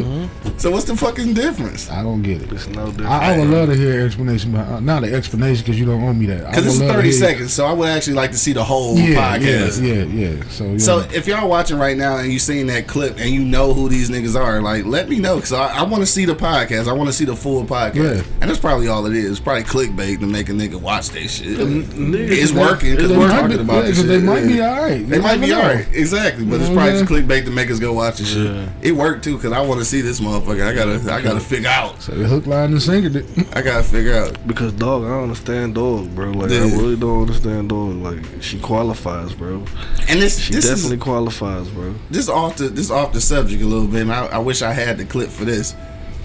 So 0.63 0.71
what's 0.71 0.85
the 0.87 0.97
fucking 0.97 1.35
difference? 1.35 1.91
I 1.91 2.03
don't 2.03 2.23
get 2.23 2.41
it. 2.43 2.51
It's 2.53 2.67
no 2.69 2.87
different. 2.87 3.11
I, 3.11 3.35
I 3.35 3.39
would 3.39 3.49
love 3.49 3.69
to 3.69 3.75
hear 3.77 4.01
an 4.01 4.07
explanation, 4.07 4.53
behind, 4.53 4.73
uh, 4.75 4.81
not 4.81 5.05
an 5.05 5.15
explanation 5.15 5.63
because 5.65 5.79
you 5.79 5.85
don't 5.85 6.03
owe 6.03 6.15
me 6.15 6.27
that. 6.27 6.49
Because 6.49 6.65
this 6.65 6.79
would 6.81 6.87
is 6.89 6.93
30 6.95 7.13
seconds, 7.13 7.53
so 7.53 7.67
I 7.67 7.73
would 7.73 7.89
actually 7.89 8.15
like 8.15 8.31
to 8.31 8.39
see 8.39 8.55
the 8.55 8.65
whole 8.65 8.97
Yeah, 8.97 9.37
podcast. 9.39 9.83
yeah, 9.87 10.05
yeah, 10.05 10.29
yeah. 10.37 10.43
So, 10.49 10.65
yeah. 10.65 10.79
So 10.79 11.01
if 11.13 11.27
y'all 11.27 11.47
watching 11.49 11.77
right 11.79 11.97
now 11.97 12.17
and 12.17 12.33
you 12.33 12.39
seen 12.39 12.69
that 12.69 12.87
clip 12.87 13.19
and 13.19 13.29
you 13.29 13.45
know 13.45 13.75
who 13.75 13.89
these 13.91 14.09
niggas 14.09 14.35
are, 14.41 14.46
like 14.63 14.85
let 14.85 15.09
me 15.09 15.19
know 15.19 15.37
because 15.37 15.53
I, 15.53 15.79
I 15.79 15.83
want 15.85 16.03
to 16.03 16.07
see 16.07 16.25
the 16.25 16.35
podcast. 16.35 16.89
I 16.89 16.93
want 16.93 17.09
to 17.09 17.13
see 17.13 17.25
the 17.25 17.37
full 17.37 17.65
podcast, 17.65 17.95
Yeah. 17.97 18.23
and 18.41 18.51
that's 18.51 18.59
probably 18.61 18.89
all 18.89 19.05
it 19.07 19.15
is. 19.15 19.31
It's 19.33 19.41
probably 19.41 19.65
clickbait 19.65 20.21
to 20.21 20.27
make 20.27 20.49
a 20.49 20.53
nigga 20.53 20.81
watch 20.81 21.11
that 21.11 21.29
shit. 21.29 21.59
niggas- 21.59 22.31
It's 22.31 22.53
working 22.53 22.95
because 22.97 23.13
we're 23.13 23.29
talking 23.29 23.49
be- 23.57 23.63
about 23.63 23.77
yeah, 23.77 23.83
this 23.83 23.97
'cause 23.99 24.07
shit. 24.07 24.09
They 24.09 24.19
might 24.27 24.47
be 24.47 24.61
all 24.61 24.83
right. 24.83 25.09
They 25.09 25.17
You 25.17 25.23
might 25.23 25.41
be 25.41 25.53
alright, 25.53 25.87
exactly. 25.93 26.45
But 26.45 26.57
You 26.57 26.61
it's 26.67 26.73
probably 26.75 26.93
what 26.93 26.99
just 27.01 27.11
clickbait 27.13 27.45
to 27.45 27.51
make 27.51 27.71
us 27.71 27.79
go 27.79 27.93
watch 27.93 28.19
the 28.19 28.25
shit. 28.25 28.69
It 28.83 28.93
worked 28.93 29.25
too 29.25 29.37
because 29.37 29.53
I 29.53 29.61
want 29.61 29.81
to 29.81 29.85
see 29.85 30.01
this 30.01 30.21
motherfucker. 30.21 30.67
I 30.67 30.73
gotta, 30.75 31.13
I 31.13 31.21
gotta 31.21 31.41
figure 31.41 31.69
out. 31.69 32.01
So 32.03 32.13
the 32.13 32.27
hook, 32.27 32.47
line, 32.47 32.73
and 32.73 32.83
sinker. 32.83 33.23
I 33.55 33.63
gotta 33.63 33.83
figure 33.83 34.15
out. 34.17 34.47
Because 34.47 34.73
dog, 34.73 35.05
I 35.05 35.09
don't 35.09 35.25
understand 35.25 35.75
dog, 35.75 36.15
bro. 36.15 36.31
Like 36.31 36.51
Yeah. 36.51 36.59
I 36.59 36.71
really 36.77 36.97
don't 36.97 37.23
understand 37.23 37.69
dog. 37.69 37.97
Like 37.97 38.19
she 38.41 38.59
qualifies, 38.61 39.33
bro. 39.33 39.65
And 40.09 40.21
this, 40.23 40.39
She 40.39 40.53
this 40.55 40.67
definitely 40.69 40.97
is 40.97 41.03
qualifies, 41.03 41.69
bro. 41.69 41.95
this 42.11 42.29
off 42.29 42.57
the 42.57 42.69
this 42.69 42.91
off 42.91 43.13
the 43.13 43.21
subject 43.21 43.63
a 43.63 43.67
little 43.67 43.87
bit. 43.89 44.03
And 44.03 44.13
I, 44.13 44.27
I 44.37 44.39
wish 44.39 44.61
I 44.61 44.75
had 44.75 44.99
the 44.99 45.07
clip 45.07 45.31
for 45.31 45.47
this, 45.47 45.75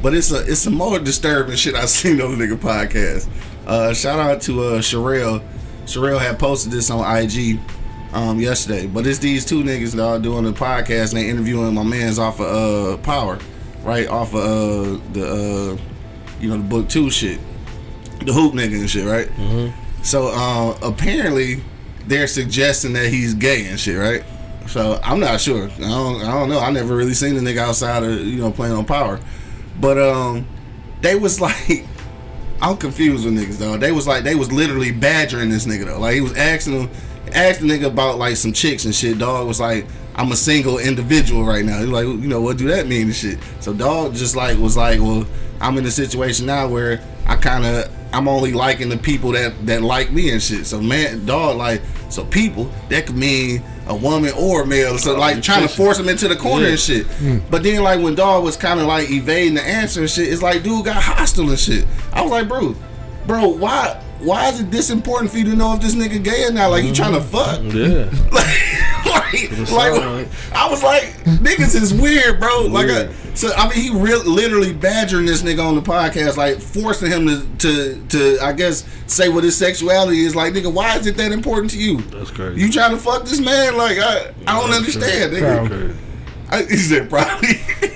but 0.01 0.13
it's 0.13 0.33
a 0.33 0.41
it's 0.41 0.59
some 0.59 0.73
more 0.73 0.99
disturbing 0.99 1.55
shit 1.55 1.75
I 1.75 1.85
seen 1.85 2.19
on 2.19 2.37
the 2.37 2.45
nigga 2.45 2.57
podcast. 2.57 3.29
Uh, 3.65 3.93
shout 3.93 4.19
out 4.19 4.41
to 4.41 4.63
uh 4.63 4.79
Sherelle. 4.79 5.41
Sherelle 5.85 6.19
had 6.19 6.37
posted 6.37 6.73
this 6.73 6.89
on 6.89 6.99
IG 7.17 7.57
um 8.11 8.37
yesterday, 8.41 8.85
but 8.85 9.07
it's 9.07 9.19
these 9.19 9.45
two 9.45 9.63
niggas 9.63 9.95
that 9.95 10.03
are 10.03 10.19
doing 10.19 10.43
the 10.43 10.51
podcast 10.51 11.13
and 11.13 11.21
they 11.21 11.29
interviewing 11.29 11.73
my 11.73 11.83
man's 11.83 12.19
off 12.19 12.41
of 12.41 12.47
uh 12.47 12.97
Power, 12.97 13.39
right 13.83 14.09
off 14.09 14.35
of 14.35 14.41
uh 14.41 14.99
the 15.13 15.25
uh 15.25 15.77
you 16.41 16.49
know 16.49 16.57
the 16.57 16.63
book 16.63 16.89
two 16.89 17.09
shit, 17.09 17.39
the 18.25 18.33
hoop 18.33 18.53
nigga 18.53 18.77
and 18.77 18.89
shit, 18.89 19.05
right? 19.05 19.29
So 20.03 20.27
uh, 20.33 20.77
apparently 20.81 21.63
they're 22.07 22.27
suggesting 22.27 22.91
that 22.93 23.07
he's 23.07 23.33
gay 23.35 23.67
and 23.67 23.79
shit, 23.79 23.97
right? 23.97 24.23
So 24.71 25.01
I'm 25.03 25.19
not 25.19 25.41
sure. 25.41 25.65
I 25.65 25.79
don't, 25.79 26.21
I 26.21 26.31
don't 26.31 26.47
know. 26.47 26.59
I 26.59 26.71
never 26.71 26.95
really 26.95 27.13
seen 27.13 27.35
the 27.35 27.41
nigga 27.41 27.57
outside 27.57 28.03
of 28.03 28.25
you 28.25 28.39
know 28.39 28.51
playing 28.51 28.73
on 28.73 28.85
power, 28.85 29.19
but 29.81 29.97
um, 29.97 30.47
they 31.01 31.15
was 31.15 31.41
like, 31.41 31.85
I'm 32.61 32.77
confused 32.77 33.25
with 33.25 33.33
niggas 33.33 33.57
though. 33.57 33.75
They 33.75 33.91
was 33.91 34.07
like 34.07 34.23
they 34.23 34.35
was 34.35 34.49
literally 34.49 34.91
badgering 34.91 35.49
this 35.49 35.65
nigga 35.65 35.85
though. 35.85 35.99
Like 35.99 36.15
he 36.15 36.21
was 36.21 36.37
asking 36.37 36.79
him, 36.79 36.89
asking 37.33 37.67
the 37.67 37.77
nigga 37.77 37.87
about 37.87 38.17
like 38.17 38.37
some 38.37 38.53
chicks 38.53 38.85
and 38.85 38.95
shit. 38.95 39.17
Dog 39.17 39.45
was 39.45 39.59
like, 39.59 39.85
I'm 40.15 40.31
a 40.31 40.37
single 40.37 40.79
individual 40.79 41.43
right 41.43 41.65
now. 41.65 41.79
He's 41.79 41.89
like, 41.89 42.05
you 42.05 42.27
know 42.27 42.39
what 42.39 42.57
do 42.57 42.69
that 42.69 42.87
mean 42.87 43.07
and 43.07 43.15
shit. 43.15 43.39
So 43.59 43.73
dog 43.73 44.13
just 44.13 44.37
like 44.37 44.57
was 44.57 44.77
like, 44.77 45.01
well, 45.01 45.27
I'm 45.59 45.77
in 45.77 45.85
a 45.85 45.91
situation 45.91 46.45
now 46.45 46.69
where 46.69 47.03
I 47.27 47.35
kind 47.35 47.65
of 47.65 47.91
I'm 48.13 48.29
only 48.29 48.53
liking 48.53 48.87
the 48.87 48.97
people 48.97 49.31
that 49.33 49.65
that 49.65 49.81
like 49.81 50.13
me 50.13 50.31
and 50.31 50.41
shit. 50.41 50.65
So 50.65 50.79
man, 50.79 51.25
dog 51.25 51.57
like 51.57 51.81
so 52.11 52.25
people 52.25 52.71
that 52.89 53.05
could 53.07 53.15
mean 53.15 53.63
a 53.87 53.95
woman 53.95 54.31
or 54.37 54.63
a 54.63 54.67
male. 54.67 54.97
So 54.97 55.17
like 55.17 55.41
trying 55.41 55.67
to 55.67 55.73
force 55.73 55.97
him 55.97 56.09
into 56.09 56.27
the 56.27 56.35
corner 56.35 56.67
and 56.67 56.79
shit. 56.79 57.07
But 57.49 57.63
then 57.63 57.83
like 57.83 58.01
when 58.01 58.15
dog 58.15 58.43
was 58.43 58.57
kind 58.57 58.79
of 58.79 58.85
like 58.87 59.09
evading 59.09 59.55
the 59.55 59.63
answer 59.63 60.01
and 60.01 60.09
shit, 60.09 60.31
it's 60.31 60.41
like 60.41 60.63
dude 60.63 60.85
got 60.85 61.01
hostile 61.01 61.49
and 61.49 61.59
shit. 61.59 61.85
I 62.13 62.21
was 62.21 62.31
like, 62.31 62.47
bro, 62.47 62.75
bro, 63.25 63.47
why? 63.47 64.01
Why 64.19 64.49
is 64.49 64.59
it 64.59 64.69
this 64.69 64.91
important 64.91 65.31
for 65.31 65.39
you 65.39 65.45
to 65.45 65.55
know 65.55 65.73
if 65.73 65.81
this 65.81 65.95
nigga 65.95 66.23
gay 66.23 66.45
or 66.45 66.51
not? 66.51 66.69
Like 66.69 66.83
you 66.83 66.93
trying 66.93 67.13
to 67.13 67.21
fuck? 67.21 67.59
Yeah. 67.63 68.05
like, 68.31 68.91
right. 69.71 69.71
Like 69.71 70.27
I 70.53 70.69
was 70.69 70.83
like, 70.83 71.05
niggas 71.25 71.75
is 71.75 71.93
weird, 71.93 72.39
bro. 72.39 72.67
Like, 72.67 72.89
I, 72.89 73.09
so 73.33 73.49
I 73.55 73.69
mean, 73.69 73.77
he 73.79 73.89
real 73.89 74.23
literally 74.23 74.73
badgering 74.73 75.25
this 75.25 75.41
nigga 75.43 75.65
on 75.65 75.75
the 75.75 75.81
podcast, 75.81 76.37
like 76.37 76.59
forcing 76.59 77.09
him 77.11 77.27
to 77.27 77.45
to 77.59 78.07
to 78.09 78.39
I 78.41 78.53
guess 78.53 78.85
say 79.07 79.29
what 79.29 79.43
his 79.43 79.55
sexuality 79.55 80.21
is. 80.21 80.35
Like, 80.35 80.53
nigga, 80.53 80.71
why 80.71 80.97
is 80.97 81.07
it 81.07 81.17
that 81.17 81.31
important 81.31 81.71
to 81.71 81.77
you? 81.79 81.97
That's 82.01 82.31
crazy. 82.31 82.59
You 82.61 82.71
trying 82.71 82.91
to 82.91 82.97
fuck 82.97 83.23
this 83.25 83.39
man? 83.39 83.77
Like, 83.77 83.97
I 83.99 84.33
I 84.47 84.59
don't 84.59 84.71
understand, 84.71 85.33
nigga. 85.33 85.67
Crazy. 85.67 85.97
I, 86.49 86.63
he 86.63 86.75
said 86.77 87.09
probably. 87.09 87.49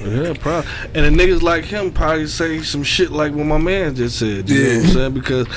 Yeah, 0.06 0.34
probably. 0.40 0.70
And 0.94 1.18
the 1.18 1.24
niggas 1.24 1.42
like 1.42 1.66
him 1.66 1.92
probably 1.92 2.28
say 2.28 2.62
some 2.62 2.84
shit 2.84 3.12
like 3.12 3.34
what 3.34 3.46
my 3.46 3.58
man 3.58 3.96
just 3.96 4.20
said. 4.20 4.48
You 4.50 4.56
know 4.64 4.70
what 4.70 4.78
I'm 4.78 4.86
Yeah. 4.86 4.94
saying? 4.94 5.14
Because 5.16 5.48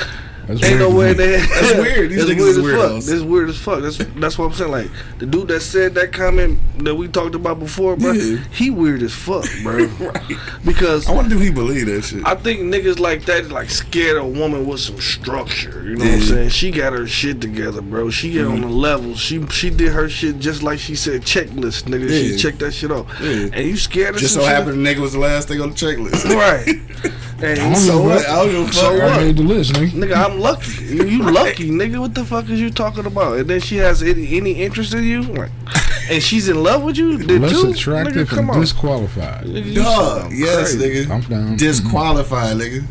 That's 0.49 0.65
ain't 0.65 0.79
no 0.79 0.89
way 0.89 1.13
weird 1.13 1.17
to 1.19 1.27
me. 1.27 1.31
they. 1.31 1.47
That's 1.47 1.75
weird. 1.79 2.11
These 2.11 2.25
niggas 2.25 2.39
weird 2.39 2.41
is 2.41 2.59
as 2.59 2.65
fuck. 2.65 2.65
weirdos. 2.65 3.07
That's 3.11 3.23
weird 3.23 3.49
as 3.51 3.59
fuck. 3.59 3.83
That's 3.83 3.97
that's 3.99 4.39
what 4.39 4.47
I'm 4.47 4.53
saying. 4.55 4.71
Like 4.71 4.91
the 5.19 5.27
dude 5.27 5.49
that 5.49 5.61
said 5.61 5.95
that 5.95 6.13
comment 6.13 6.59
that 6.85 6.95
we 6.95 7.07
talked 7.07 7.35
about 7.35 7.59
before, 7.59 7.97
bro. 7.97 8.13
Yeah. 8.13 8.39
He 8.53 8.71
weird 8.71 9.03
as 9.03 9.15
fuck, 9.15 9.45
bro. 9.63 9.85
right. 9.87 10.33
Because 10.65 11.07
I 11.07 11.13
wonder 11.13 11.37
do 11.37 11.41
he 11.41 11.51
believe 11.51 11.87
that 11.87 12.03
shit. 12.03 12.27
I 12.27 12.35
think 12.35 12.61
niggas 12.61 12.99
like 12.99 13.27
that 13.27 13.45
is 13.45 13.53
like 13.53 13.69
scared 13.69 14.17
of 14.17 14.25
a 14.25 14.29
woman 14.29 14.67
with 14.67 14.81
some 14.81 15.01
structure. 15.01 15.85
You 15.85 15.97
know 15.97 16.05
what 16.07 16.15
I'm 16.15 16.21
saying? 16.23 16.49
She 16.49 16.71
got 16.71 16.95
her 16.95 17.07
shit 17.07 17.43
together, 17.43 17.83
bro. 17.83 18.09
She 18.09 18.33
get 18.33 18.47
on 18.47 18.55
mm-hmm. 18.55 18.63
the 18.63 18.69
level. 18.69 19.15
She 19.17 19.47
she 19.49 19.69
did 19.69 19.93
her 19.93 20.09
shit 20.09 20.39
just 20.39 20.63
like 20.63 20.79
she 20.79 20.97
said 20.97 21.23
checklist, 21.23 21.85
nigga. 21.85 22.09
Yeah. 22.09 22.31
She 22.31 22.37
checked 22.39 22.61
that 22.61 22.73
shit 22.73 22.91
off. 22.91 23.07
Yeah. 23.21 23.51
And 23.53 23.67
you 23.67 23.77
scared 23.77 24.15
of 24.15 24.21
Just 24.21 24.35
so 24.35 24.41
shit? 24.41 24.49
happened 24.49 24.85
the 24.85 24.95
nigga 24.95 25.01
was 25.01 25.13
the 25.13 25.19
last 25.19 25.49
thing 25.49 25.61
on 25.61 25.71
the 25.71 25.75
checklist. 25.75 26.25
Right. 26.35 27.13
And 27.41 27.59
I 27.61 27.73
don't 27.73 27.77
so 27.77 27.93
know 27.99 28.03
what? 28.03 28.17
what. 28.17 28.29
I 28.29 28.37
don't 28.45 28.51
give 28.51 28.61
a 28.63 28.65
fuck. 28.67 28.75
So 28.75 28.91
I 29.01 29.05
what? 29.07 29.21
made 29.21 29.37
the 29.37 29.43
list, 29.43 29.73
nigga. 29.75 29.91
Nigga, 29.91 30.17
I'm 30.27 30.41
lucky. 30.41 30.85
You, 30.85 31.05
you 31.05 31.23
lucky, 31.31 31.71
nigga. 31.71 32.01
What 32.01 32.15
the 32.15 32.25
fuck 32.25 32.49
is 32.51 32.61
you 32.61 32.71
talking 32.71 33.07
about? 33.07 33.39
And 33.39 33.49
then 33.49 33.61
she 33.61 33.77
has 33.77 34.03
any, 34.03 34.37
any 34.37 34.53
interest 34.53 34.93
in 34.93 35.05
you, 35.05 35.23
like, 35.23 35.51
and 36.11 36.21
she's 36.23 36.49
in 36.49 36.63
love 36.63 36.83
with 36.83 36.97
you. 36.97 37.17
Did 37.25 37.41
Less 37.43 37.53
you? 37.53 37.71
attractive 37.73 38.27
nigga, 38.27 38.29
come 38.29 38.39
and 38.41 38.51
on. 38.51 38.61
disqualified. 38.61 39.45
Nigga, 39.47 39.65
you 39.67 39.75
Dog, 39.83 40.33
yes, 40.33 40.75
crazy. 40.77 41.05
nigga. 41.07 41.11
I'm 41.11 41.21
down. 41.23 41.57
Disqualified, 41.57 42.57
nigga. 42.57 42.85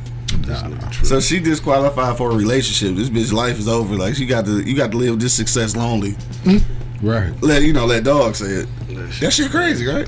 Nah, 0.47 0.89
So 1.03 1.19
she 1.19 1.39
disqualified 1.41 2.15
for 2.17 2.31
a 2.31 2.35
relationship. 2.35 2.95
This 2.95 3.09
bitch 3.09 3.33
life 3.33 3.59
is 3.59 3.67
over. 3.67 3.95
Like 3.95 4.15
she 4.15 4.25
got 4.25 4.45
to, 4.45 4.61
you 4.61 4.75
got 4.77 4.91
to 4.91 4.97
live 4.97 5.19
this 5.19 5.33
success 5.33 5.75
lonely. 5.75 6.11
Hmm. 6.45 6.57
Right. 7.05 7.33
Let 7.43 7.63
you 7.63 7.73
know, 7.73 7.85
let 7.85 8.05
dog 8.05 8.35
say 8.35 8.45
it. 8.63 8.67
That 9.19 9.31
shit 9.33 9.51
crazy, 9.51 9.85
right? 9.85 10.07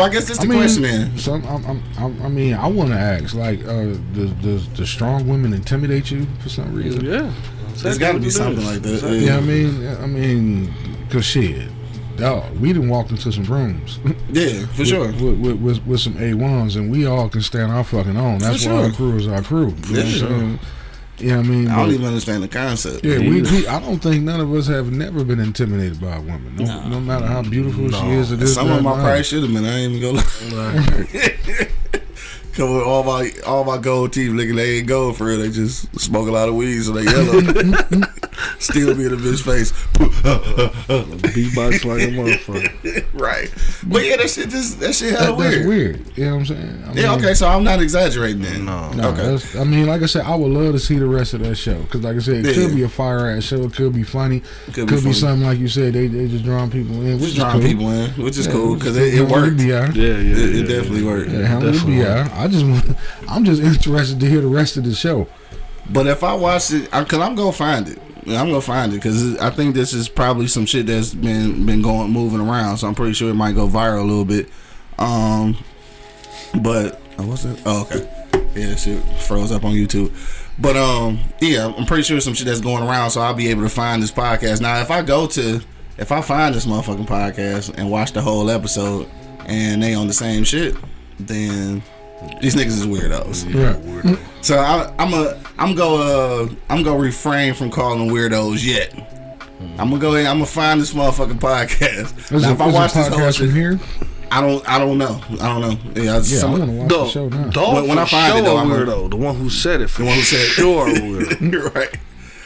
Well, 0.00 0.08
I 0.08 0.12
guess 0.12 0.28
that's 0.28 0.40
the 0.40 0.46
question 0.46 0.82
then. 0.82 1.18
Some, 1.18 1.44
I'm, 1.46 1.62
I'm, 1.66 1.82
I'm, 1.98 2.22
I 2.22 2.28
mean, 2.28 2.54
I 2.54 2.66
want 2.66 2.88
to 2.88 2.96
ask, 2.96 3.34
like, 3.34 3.62
uh, 3.66 3.94
does, 4.14 4.30
does 4.40 4.68
the 4.70 4.86
strong 4.86 5.28
women 5.28 5.52
intimidate 5.52 6.10
you 6.10 6.26
for 6.42 6.48
some 6.48 6.74
reason? 6.74 7.04
Yeah. 7.04 7.30
There's 7.74 7.98
got 7.98 8.12
to 8.12 8.18
be 8.18 8.30
something 8.30 8.64
like 8.64 8.80
that. 8.80 9.02
Yeah, 9.02 9.10
Yeah, 9.10 9.36
I 9.36 9.40
mean, 9.40 9.86
I 9.86 10.06
mean, 10.06 10.74
cause 11.10 11.26
shit, 11.26 11.68
dog, 12.16 12.50
we 12.58 12.72
done 12.72 12.88
walked 12.88 13.10
into 13.10 13.30
some 13.30 13.44
rooms 13.44 13.98
yeah 14.30 14.64
for 14.68 14.86
sure. 14.86 15.08
with, 15.08 15.38
with, 15.38 15.60
with, 15.60 15.86
with 15.86 16.00
some 16.00 16.16
A 16.18 16.32
ones, 16.32 16.76
and 16.76 16.90
we 16.90 17.04
all 17.04 17.28
can 17.28 17.42
stand 17.42 17.70
our 17.70 17.84
fucking 17.84 18.16
own. 18.16 18.38
That's 18.38 18.64
For 18.64 18.72
why 18.72 18.84
our 18.84 18.92
crew 18.92 19.16
is 19.18 19.28
our 19.28 19.42
crew. 19.42 19.74
You 19.88 19.96
know 19.96 20.02
what 20.02 20.08
sure. 20.08 20.58
Saying? 21.20 21.30
Yeah, 21.30 21.38
I 21.38 21.42
mean, 21.42 21.68
I 21.68 21.76
don't 21.76 21.86
but- 21.88 21.94
even 21.94 22.06
understand 22.06 22.42
the 22.42 22.48
concept. 22.48 23.04
yeah, 23.04 23.18
we, 23.18 23.42
we. 23.42 23.66
I 23.66 23.78
don't 23.80 23.98
think 23.98 24.24
none 24.24 24.40
of 24.40 24.52
us 24.54 24.66
have 24.66 24.90
never 24.92 25.22
been 25.24 25.40
intimidated 25.40 26.00
by 26.00 26.16
a 26.16 26.20
woman. 26.20 26.56
No, 26.56 26.88
no 26.88 27.00
matter 27.00 27.26
how 27.26 27.42
beautiful 27.42 27.90
she 27.90 28.06
is, 28.10 28.32
or 28.32 28.36
this, 28.36 28.54
Some 28.54 28.70
of 28.70 28.76
them 28.76 28.86
I 28.86 28.92
and 28.92 29.00
probably 29.00 29.18
that. 29.18 29.24
should 29.24 29.42
have 29.42 29.52
been. 29.52 29.64
I 29.64 29.78
ain't 29.78 29.92
even 29.94 30.14
gonna. 30.16 31.66
Come 32.52 32.74
with 32.74 32.82
all 32.84 33.04
my 33.04 33.30
all 33.46 33.64
my 33.64 33.78
gold 33.78 34.12
teeth, 34.12 34.32
nigga. 34.32 34.56
They 34.56 34.78
ain't 34.78 34.88
gold 34.88 35.16
for 35.16 35.26
real. 35.26 35.38
They 35.38 35.50
just 35.50 35.98
smoke 36.00 36.28
a 36.28 36.32
lot 36.32 36.48
of 36.48 36.56
weed, 36.56 36.80
so 36.82 36.92
they 36.92 37.04
yellow. 37.04 37.40
Still 38.58 38.94
be 38.94 39.04
in 39.04 39.10
the 39.10 39.16
bitch 39.16 39.42
face. 39.44 39.72
Beatbox 40.50 41.84
like 41.84 42.02
a 42.02 42.10
motherfucker. 42.12 43.06
right. 43.14 43.48
But 43.86 44.04
yeah, 44.04 44.16
that 44.16 44.30
shit 44.30 44.50
just 44.50 44.80
that 44.80 44.94
shit 44.94 45.18
hella 45.18 45.36
That- 45.36 45.50
that's 45.50 45.66
weird. 45.66 45.96
weird. 46.06 46.18
You 46.18 46.24
know 46.26 46.30
what 46.32 46.38
I'm 46.40 46.46
saying? 46.46 46.84
I 46.88 46.92
Yeah, 46.94 47.14
okay, 47.14 47.34
so 47.34 47.48
I'm 47.48 47.64
not 47.64 47.80
exaggerating 47.80 48.42
then. 48.42 48.64
No. 48.64 48.90
No, 48.92 49.08
Okay. 49.10 49.58
I 49.58 49.64
mean, 49.64 49.86
like 49.86 50.02
I 50.02 50.06
said, 50.06 50.24
I 50.24 50.34
would 50.34 50.50
love 50.50 50.72
to 50.72 50.78
see 50.78 50.98
the 50.98 51.06
rest 51.06 51.34
of 51.34 51.40
that 51.40 51.54
show 51.56 51.78
because, 51.82 52.02
like 52.02 52.16
I 52.16 52.20
said, 52.20 52.44
it 52.44 52.56
Yeah. 52.56 52.66
could 52.66 52.74
be 52.74 52.82
a 52.82 52.88
fire 52.88 53.28
ass 53.30 53.44
show. 53.44 53.62
It 53.64 53.74
could 53.74 53.92
be 53.92 54.02
funny. 54.02 54.42
Could 54.72 54.88
Could, 54.88 55.00
be 55.00 55.06
be, 55.10 55.12
something 55.12 55.46
like 55.46 55.58
you 55.58 55.68
said. 55.68 55.92
They 55.94 56.06
they 56.06 56.28
just 56.28 56.44
drawing 56.44 56.70
people 56.70 56.96
in, 57.02 57.14
which 57.14 57.20
Just 57.20 57.32
is 57.32 57.34
drawing 57.36 57.60
cool. 57.60 57.68
people 57.70 57.90
in, 57.90 58.10
which 58.12 58.38
is 58.38 58.46
Yeah, 58.46 58.52
cool 58.52 58.74
because 58.76 58.96
it, 58.96 59.14
it 59.14 59.28
worked. 59.28 59.56
Be 59.56 59.74
out. 59.74 59.94
Yeah, 59.94 60.04
yeah. 60.06 60.12
it 60.36 60.54
yeah, 60.54 60.62
definitely 60.62 61.00
yeah. 61.00 61.06
worked. 61.06 61.30
Yeah, 61.30 61.46
how 61.46 61.60
Definitely. 61.60 61.96
be 61.96 62.04
out? 62.06 62.32
I 62.32 62.48
just, 62.48 62.64
want- 62.66 62.96
I'm 63.28 63.44
just 63.44 63.62
interested 63.86 64.20
to 64.20 64.26
hear 64.28 64.40
the 64.40 64.46
rest 64.46 64.76
of 64.76 64.84
the 64.84 64.94
show. 64.94 65.26
But 65.92 66.06
if 66.06 66.22
I 66.22 66.34
watch 66.34 66.70
it, 66.72 66.90
cause 66.90 67.14
I'm 67.20 67.34
gonna 67.34 67.50
find 67.52 67.88
it. 67.88 67.98
I'm 68.26 68.48
gonna 68.48 68.60
find 68.60 68.92
it 68.92 68.96
because 68.96 69.38
I 69.38 69.50
think 69.50 69.74
this 69.74 69.92
is 69.92 70.08
probably 70.08 70.46
some 70.46 70.66
shit 70.66 70.86
that's 70.86 71.14
been 71.14 71.66
been 71.66 71.82
going 71.82 72.10
moving 72.10 72.40
around. 72.40 72.78
So 72.78 72.88
I'm 72.88 72.94
pretty 72.94 73.14
sure 73.14 73.30
it 73.30 73.34
might 73.34 73.54
go 73.54 73.68
viral 73.68 74.00
a 74.00 74.04
little 74.04 74.24
bit. 74.24 74.48
Um, 74.98 75.56
but 76.62 77.00
oh, 77.18 77.26
what's 77.26 77.44
it? 77.44 77.60
Oh, 77.64 77.82
okay. 77.82 78.08
Yeah, 78.54 78.70
that 78.70 78.78
shit 78.78 79.02
froze 79.22 79.52
up 79.52 79.64
on 79.64 79.72
YouTube. 79.72 80.12
But 80.58 80.76
um, 80.76 81.18
yeah, 81.40 81.72
I'm 81.76 81.86
pretty 81.86 82.02
sure 82.02 82.20
some 82.20 82.34
shit 82.34 82.46
that's 82.46 82.60
going 82.60 82.82
around. 82.82 83.10
So 83.10 83.20
I'll 83.20 83.34
be 83.34 83.48
able 83.48 83.62
to 83.62 83.68
find 83.68 84.02
this 84.02 84.12
podcast. 84.12 84.60
Now, 84.60 84.80
if 84.80 84.90
I 84.90 85.02
go 85.02 85.26
to, 85.28 85.60
if 85.96 86.12
I 86.12 86.20
find 86.20 86.54
this 86.54 86.66
motherfucking 86.66 87.06
podcast 87.06 87.74
and 87.78 87.90
watch 87.90 88.12
the 88.12 88.20
whole 88.20 88.50
episode, 88.50 89.08
and 89.46 89.82
they 89.82 89.94
on 89.94 90.06
the 90.06 90.12
same 90.12 90.44
shit, 90.44 90.76
then 91.18 91.82
these 92.40 92.54
niggas 92.54 92.66
is 92.66 92.86
weirdos. 92.86 93.46
Right. 94.04 94.18
So 94.42 94.58
I, 94.58 94.92
I'm 94.98 95.12
a 95.12 95.38
I'm 95.58 95.74
go 95.74 95.96
uh 96.00 96.48
I'm 96.70 96.82
gonna 96.82 96.98
refrain 96.98 97.54
from 97.54 97.70
calling 97.70 97.98
them 98.06 98.14
weirdos 98.14 98.64
yet. 98.64 98.92
I'm 99.78 99.90
gonna 99.90 99.98
go 99.98 100.14
ahead. 100.14 100.26
I'm 100.26 100.36
gonna 100.36 100.46
find 100.46 100.80
this 100.80 100.92
motherfucking 100.94 101.38
podcast. 101.38 102.30
Now, 102.30 102.48
it, 102.50 102.52
if 102.54 102.60
I 102.60 102.66
watch 102.72 102.94
this 102.94 103.08
whole 103.08 103.18
podcast 103.18 103.38
from 103.38 103.50
here? 103.52 103.78
I 104.32 104.40
don't 104.40 104.66
I 104.68 104.78
don't 104.78 104.96
know. 104.96 105.20
I 105.40 105.48
don't 105.48 105.60
know. 105.60 106.00
Yeah, 106.02 106.14
Yeah, 106.14 106.20
some- 106.22 106.54
I 106.54 106.58
want 106.58 106.70
to 106.70 106.76
watch 106.78 106.88
Dog, 106.88 107.04
the 107.06 107.10
show 107.12 107.28
now. 107.28 107.48
dog 107.50 107.74
When- 107.74 107.88
when 107.88 107.96
for 107.98 108.02
I 108.02 108.06
find 108.06 108.32
it, 108.32 108.36
sure 108.36 108.42
though, 108.44 108.56
a 108.56 108.60
I'm 108.62 108.68
gonna- 108.68 108.86
weirdo. 108.86 109.10
The 109.10 109.16
one 109.16 109.36
who 109.36 109.50
said 109.50 109.80
it 109.82 109.88
for 109.90 110.02
The 110.02 110.08
one 110.08 110.16
who 110.16 110.22
said 110.22 110.40
it. 110.40 110.50
sure 110.52 110.88
a 110.88 110.92
weirdo. 110.92 111.52
You're 111.52 111.68
right. 111.70 111.94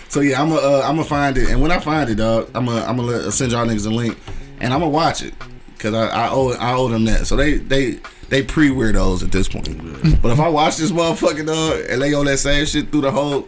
So 0.08 0.20
yeah, 0.20 0.40
I'm 0.42 0.48
gonna 0.48 0.60
uh, 0.60 0.80
I'm 0.84 0.96
gonna 0.96 1.04
find 1.08 1.36
it, 1.38 1.48
and 1.50 1.60
when 1.62 1.70
I 1.70 1.78
find 1.78 2.10
it, 2.10 2.16
dog, 2.16 2.50
I'm 2.54 2.66
gonna 2.66 2.84
I'm 2.84 2.96
gonna 2.96 3.30
send 3.30 3.52
y'all 3.52 3.66
niggas 3.66 3.86
a 3.86 3.90
link, 3.90 4.18
and 4.60 4.72
I'm 4.72 4.80
gonna 4.80 4.90
watch 4.90 5.22
it 5.22 5.34
because 5.76 5.94
I, 5.94 6.06
I 6.08 6.28
owe 6.30 6.50
I 6.52 6.72
owe 6.74 6.88
them 6.88 7.04
that. 7.04 7.26
So 7.26 7.36
they 7.36 7.58
they 7.58 7.98
they 8.34 8.42
pre 8.42 8.68
weirdos 8.70 9.22
at 9.22 9.30
this 9.30 9.48
point. 9.48 10.20
but 10.20 10.32
if 10.32 10.40
I 10.40 10.48
watch 10.48 10.76
this 10.76 10.90
motherfucking 10.90 11.46
dog 11.46 11.84
and 11.88 12.02
they 12.02 12.14
on 12.14 12.26
that 12.26 12.38
same 12.38 12.66
shit 12.66 12.90
through 12.90 13.02
the 13.02 13.12
whole, 13.12 13.46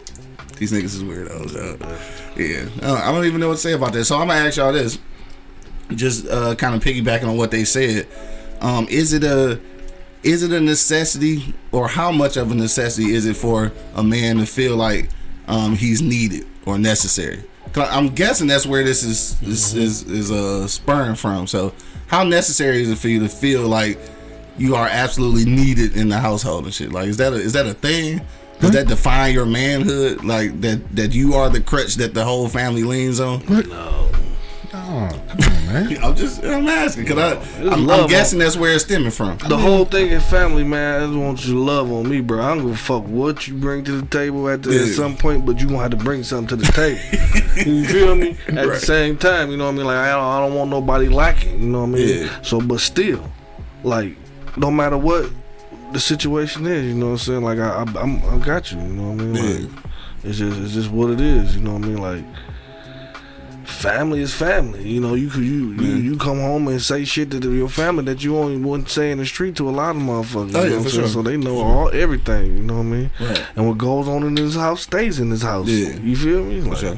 these 0.55 0.71
niggas 0.71 0.85
is 0.85 1.03
weirdos. 1.03 1.53
Dog. 1.53 1.91
Yeah, 2.37 2.69
Uh, 2.81 3.01
I 3.03 3.11
don't 3.11 3.25
even 3.25 3.41
know 3.41 3.49
what 3.49 3.55
to 3.55 3.61
say 3.61 3.73
about 3.73 3.91
that. 3.93 4.05
So 4.05 4.15
I'm 4.17 4.27
gonna 4.29 4.39
ask 4.39 4.55
y'all 4.55 4.71
this, 4.71 4.97
just 5.93 6.25
uh, 6.27 6.55
kind 6.55 6.73
of 6.73 6.81
piggybacking 6.81 7.27
on 7.27 7.35
what 7.35 7.51
they 7.51 7.65
said. 7.65 8.07
Um, 8.61 8.87
is 8.89 9.11
it 9.11 9.25
a 9.25 9.59
is 10.23 10.41
it 10.41 10.53
a 10.53 10.61
necessity 10.61 11.53
or 11.73 11.89
how 11.89 12.11
much 12.11 12.37
of 12.37 12.51
a 12.51 12.55
necessity 12.55 13.13
is 13.13 13.25
it 13.25 13.35
for 13.35 13.73
a 13.95 14.03
man 14.03 14.37
to 14.37 14.45
feel 14.45 14.77
like 14.77 15.09
um, 15.49 15.75
he's 15.75 16.01
needed 16.01 16.47
or 16.65 16.77
necessary? 16.77 17.43
i'm 17.75 18.07
guessing 18.07 18.47
that's 18.47 18.65
where 18.65 18.83
this 18.83 19.03
is 19.03 19.39
is 19.43 19.75
is, 19.75 20.03
is 20.03 20.31
uh, 20.31 20.65
spurring 20.67 21.13
from 21.13 21.45
so 21.45 21.71
how 22.07 22.23
necessary 22.23 22.81
is 22.81 22.89
it 22.89 22.97
for 22.97 23.07
you 23.07 23.19
to 23.19 23.29
feel 23.29 23.67
like 23.67 23.99
you 24.57 24.75
are 24.75 24.87
absolutely 24.87 25.45
needed 25.45 25.95
in 25.95 26.09
the 26.09 26.17
household 26.17 26.65
and 26.65 26.73
shit 26.73 26.91
like 26.91 27.07
is 27.07 27.17
that 27.17 27.33
a, 27.33 27.35
is 27.35 27.53
that 27.53 27.65
a 27.65 27.73
thing 27.73 28.21
does 28.59 28.71
that 28.71 28.87
define 28.87 29.33
your 29.33 29.45
manhood 29.45 30.23
like 30.23 30.59
that 30.61 30.81
that 30.95 31.13
you 31.13 31.33
are 31.35 31.49
the 31.49 31.61
crutch 31.61 31.95
that 31.95 32.13
the 32.13 32.23
whole 32.23 32.47
family 32.47 32.83
leans 32.83 33.19
on 33.19 33.41
Oh, 34.89 35.09
come 35.29 35.41
on, 35.41 35.67
man. 35.67 35.97
i'm 36.03 36.15
just 36.15 36.43
i'm 36.43 36.65
asking 36.67 37.03
because 37.03 37.17
i 37.61 37.63
I'm, 37.73 37.89
I'm 37.89 38.07
guessing 38.07 38.39
that's 38.39 38.55
where 38.55 38.73
it's 38.73 38.83
stemming 38.85 39.11
from 39.11 39.37
The 39.37 39.57
whole 39.57 39.85
thing 39.85 40.11
in 40.11 40.19
family, 40.21 40.63
man, 40.63 41.01
I 41.01 41.05
just 41.05 41.17
want 41.17 41.45
you 41.45 41.53
to 41.53 41.59
love 41.59 41.91
on 41.91 42.07
me, 42.09 42.21
bro. 42.21 42.41
I 42.41 42.55
don't 42.55 42.65
give 42.65 42.71
a 42.73 42.77
fuck 42.77 43.03
what 43.05 43.47
you 43.47 43.55
bring 43.55 43.83
to 43.85 44.01
the 44.01 44.07
table 44.07 44.47
at, 44.49 44.63
the, 44.63 44.79
at 44.79 44.87
some 44.87 45.17
point, 45.17 45.45
but 45.45 45.59
you 45.59 45.67
gonna 45.67 45.79
have 45.79 45.91
to 45.91 45.97
bring 45.97 46.23
something 46.23 46.57
to 46.57 46.65
the 46.65 46.71
table. 46.71 47.65
you 47.69 47.85
feel 47.85 48.15
me? 48.15 48.37
At 48.47 48.67
the 48.67 48.79
same 48.79 49.17
time, 49.17 49.51
you 49.51 49.57
know 49.57 49.65
what 49.65 49.73
I 49.73 49.77
mean? 49.77 49.85
Like 49.87 49.97
I 49.97 50.11
don't, 50.11 50.23
I 50.23 50.39
don't 50.47 50.55
want 50.55 50.69
nobody 50.69 51.09
lacking. 51.09 51.59
You 51.61 51.67
know 51.69 51.81
what 51.81 51.87
I 51.87 51.91
mean? 51.91 52.23
Yeah. 52.25 52.41
So, 52.41 52.61
but 52.61 52.79
still, 52.79 53.29
like, 53.83 54.15
no 54.57 54.71
matter 54.71 54.97
what 54.97 55.31
the 55.93 55.99
situation 55.99 56.65
is, 56.65 56.85
you 56.85 56.93
know 56.95 57.07
what 57.07 57.11
I'm 57.13 57.17
saying? 57.19 57.43
Like 57.43 57.59
I, 57.59 57.69
I, 57.83 58.01
I'm, 58.01 58.17
I 58.25 58.45
got 58.45 58.71
you. 58.71 58.79
You 58.79 58.87
know 58.87 59.11
what 59.11 59.21
I 59.21 59.25
mean? 59.25 59.63
Like, 59.73 59.83
it's 60.23 60.37
just, 60.39 60.59
it's 60.59 60.73
just 60.73 60.89
what 60.91 61.11
it 61.11 61.21
is. 61.21 61.55
You 61.55 61.61
know 61.61 61.73
what 61.73 61.83
I 61.83 61.87
mean? 61.87 61.97
Like. 61.97 62.25
Family 63.65 64.21
is 64.21 64.33
family, 64.33 64.87
you 64.87 65.01
know. 65.01 65.13
You 65.13 65.29
could 65.29 65.43
you, 65.43 65.73
you 65.73 65.95
you 65.97 66.17
come 66.17 66.39
home 66.39 66.67
and 66.69 66.81
say 66.81 67.03
shit 67.03 67.29
to 67.31 67.53
your 67.53 67.67
family 67.67 68.05
that 68.05 68.23
you 68.23 68.35
only 68.37 68.57
wouldn't 68.57 68.89
say 68.89 69.11
in 69.11 69.17
the 69.17 69.25
street 69.25 69.57
to 69.57 69.69
a 69.69 69.71
lot 69.71 69.95
of 69.95 70.01
motherfuckers. 70.01 70.55
Oh, 70.55 70.63
you 70.63 70.69
yeah, 70.71 70.77
what 70.77 70.85
for 70.85 70.89
sure. 70.89 71.07
So 71.07 71.21
they 71.21 71.35
know 71.35 71.59
all 71.59 71.89
everything. 71.89 72.57
You 72.57 72.63
know 72.63 72.75
what 72.75 72.79
I 72.79 72.83
mean? 72.83 73.11
Right. 73.19 73.45
And 73.57 73.67
what 73.67 73.77
goes 73.77 74.07
on 74.07 74.23
in 74.23 74.35
this 74.35 74.55
house 74.55 74.81
stays 74.83 75.19
in 75.19 75.29
this 75.29 75.43
house. 75.43 75.67
Yeah. 75.67 75.95
You 75.97 76.15
feel 76.15 76.43
me? 76.45 76.61
For 76.61 76.69
Like, 76.69 76.77
sure. 76.77 76.97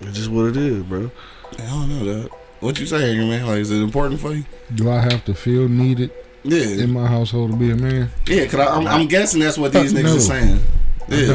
It's 0.00 0.16
just 0.18 0.30
what 0.30 0.46
it 0.46 0.56
is, 0.56 0.82
bro. 0.82 1.10
I 1.52 1.62
don't 1.66 1.88
know 1.88 2.04
that. 2.04 2.30
What 2.60 2.78
you 2.80 2.84
saying, 2.86 3.16
man? 3.28 3.46
Like, 3.46 3.58
is 3.58 3.70
it 3.70 3.80
important 3.80 4.20
for 4.20 4.34
you? 4.34 4.44
Do 4.74 4.90
I 4.90 5.00
have 5.00 5.24
to 5.26 5.34
feel 5.34 5.68
needed 5.68 6.10
Yeah, 6.48 6.82
in 6.84 6.92
my 6.92 7.06
household 7.06 7.50
to 7.52 7.56
be 7.56 7.70
a 7.70 7.76
man? 7.76 8.10
yeah. 8.26 8.46
Cause 8.46 8.60
I, 8.60 8.66
I'm, 8.74 8.86
I'm 8.86 9.06
guessing 9.06 9.40
that's 9.40 9.58
what 9.58 9.72
these 9.72 9.92
niggas 9.94 10.02
no. 10.04 10.16
are 10.16 10.20
saying. 10.20 10.60
Yeah, 11.08 11.26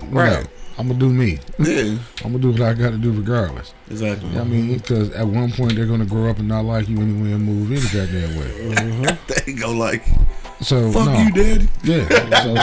don't. 0.00 0.10
right. 0.10 0.46
I'm 0.78 0.88
gonna 0.88 0.98
do 0.98 1.10
me. 1.10 1.38
Yeah, 1.58 1.98
I'm 2.24 2.32
gonna 2.32 2.38
do 2.38 2.50
what 2.52 2.62
I 2.62 2.72
got 2.74 2.90
to 2.90 2.96
do 2.96 3.12
regardless. 3.12 3.74
exactly. 3.90 4.36
I 4.38 4.42
mean, 4.44 4.78
because 4.78 5.10
at 5.10 5.26
one 5.26 5.52
point 5.52 5.74
they're 5.76 5.86
gonna 5.86 6.06
grow 6.06 6.30
up 6.30 6.38
and 6.38 6.48
not 6.48 6.64
like 6.64 6.88
you 6.88 6.96
anyway 6.98 7.32
and 7.32 7.44
move 7.44 7.70
any 7.70 7.80
goddamn 7.82 8.36
way. 8.38 8.74
Mm-hmm. 8.74 9.44
they 9.46 9.52
go 9.52 9.70
like, 9.72 10.02
So 10.62 10.90
"Fuck 10.90 11.06
no, 11.06 11.20
you, 11.20 11.30
daddy." 11.32 11.68
yeah. 11.84 12.42
So 12.42 12.54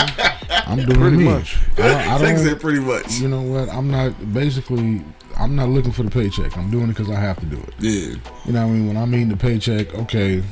I'm 0.50 0.78
doing 0.86 1.00
Pretty 1.00 1.18
me. 1.18 1.24
much. 1.26 1.58
I 1.78 1.82
don't, 1.84 1.98
I 1.98 2.18
Things 2.18 2.40
don't 2.42 2.50
that 2.50 2.60
pretty 2.62 2.80
much. 2.80 3.12
you 3.20 3.28
know 3.28 3.42
what? 3.42 3.70
I'm 3.70 3.90
not 3.92 4.34
basically. 4.34 5.04
I'm 5.38 5.56
not 5.56 5.70
looking 5.70 5.92
for 5.94 6.04
the 6.04 6.10
paycheck. 6.12 6.58
I'm 6.58 6.70
doing 6.72 6.86
it 6.86 6.98
because 6.98 7.10
I 7.12 7.20
have 7.20 7.40
to 7.40 7.46
do 7.46 7.58
it. 7.58 7.74
Yeah, 7.80 8.16
You 8.46 8.54
know 8.54 8.66
what 8.66 8.74
I 8.74 8.74
mean? 8.74 8.88
When 8.88 8.98
I'm 8.98 9.14
eating 9.14 9.30
the 9.30 9.38
paycheck, 9.38 9.94
okay, 9.94 10.44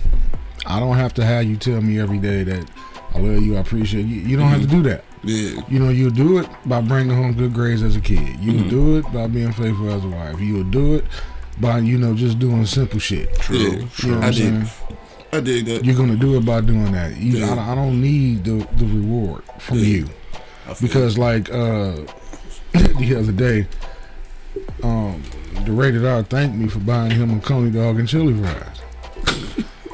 I 0.68 0.80
don't 0.80 0.98
have 0.98 1.14
to 1.16 1.26
have 1.26 1.46
you 1.46 1.56
tell 1.58 1.82
me 1.82 2.00
every 2.00 2.18
day 2.20 2.44
that 2.44 2.70
I 3.16 3.20
love 3.20 3.42
you, 3.42 3.56
I 3.56 3.62
appreciate 3.62 4.06
you. 4.06 4.18
You 4.18 4.38
don't 4.38 4.50
have 4.50 4.62
to 4.62 4.68
do 4.68 4.84
that. 4.84 5.04
yeah, 5.24 5.62
You 5.70 5.80
know, 5.80 5.90
you'll 5.90 6.12
do 6.12 6.40
it 6.40 6.48
by 6.66 6.82
bringing 6.82 7.16
home 7.16 7.34
good 7.34 7.54
grades 7.54 7.82
as 7.82 7.96
a 7.96 8.02
kid. 8.02 8.20
You'll 8.42 8.56
Mm-hmm. 8.62 8.70
do 8.70 8.98
it 8.98 9.06
by 9.14 9.28
being 9.28 9.52
faithful 9.54 9.90
as 9.92 10.04
a 10.04 10.08
wife. 10.10 10.40
You'll 10.42 10.66
do 10.66 10.96
it 10.96 11.06
by, 11.60 11.80
you 11.80 11.98
know, 11.98 12.14
just 12.14 12.38
doing 12.38 12.66
simple 12.66 13.00
shit. 13.00 13.30
yeah. 13.50 13.80
You 14.04 14.12
know 14.12 14.20
I 14.22 14.32
did. 14.32 14.68
I 15.34 15.40
did 15.40 15.66
that. 15.68 15.86
You're 15.86 15.96
going 15.96 16.10
to 16.12 16.18
do 16.18 16.38
it 16.38 16.46
by 16.46 16.62
doing 16.62 16.92
that. 16.92 17.16
You, 17.18 17.38
Yeah. 17.40 17.46
I, 17.46 17.56
don't- 17.56 17.70
I 17.70 17.76
don't 17.76 18.02
need 18.02 18.44
the, 18.44 18.68
the 18.76 18.86
reward 18.86 19.44
from 19.60 19.80
Yeah. 19.80 19.86
you. 19.86 20.10
Because, 20.82 21.18
like, 21.18 21.50
uh, 21.50 21.94
the 22.74 23.16
other 23.18 23.32
day, 23.32 23.68
um, 24.84 25.24
the 25.66 25.72
rated 25.72 26.06
R 26.06 26.24
thanked 26.24 26.58
me 26.58 26.68
for 26.68 26.80
buying 26.80 27.12
him 27.12 27.38
a 27.38 27.42
coney 27.42 27.72
dog 27.72 28.00
and 28.00 28.08
chili 28.08 28.34
fries. 28.34 28.77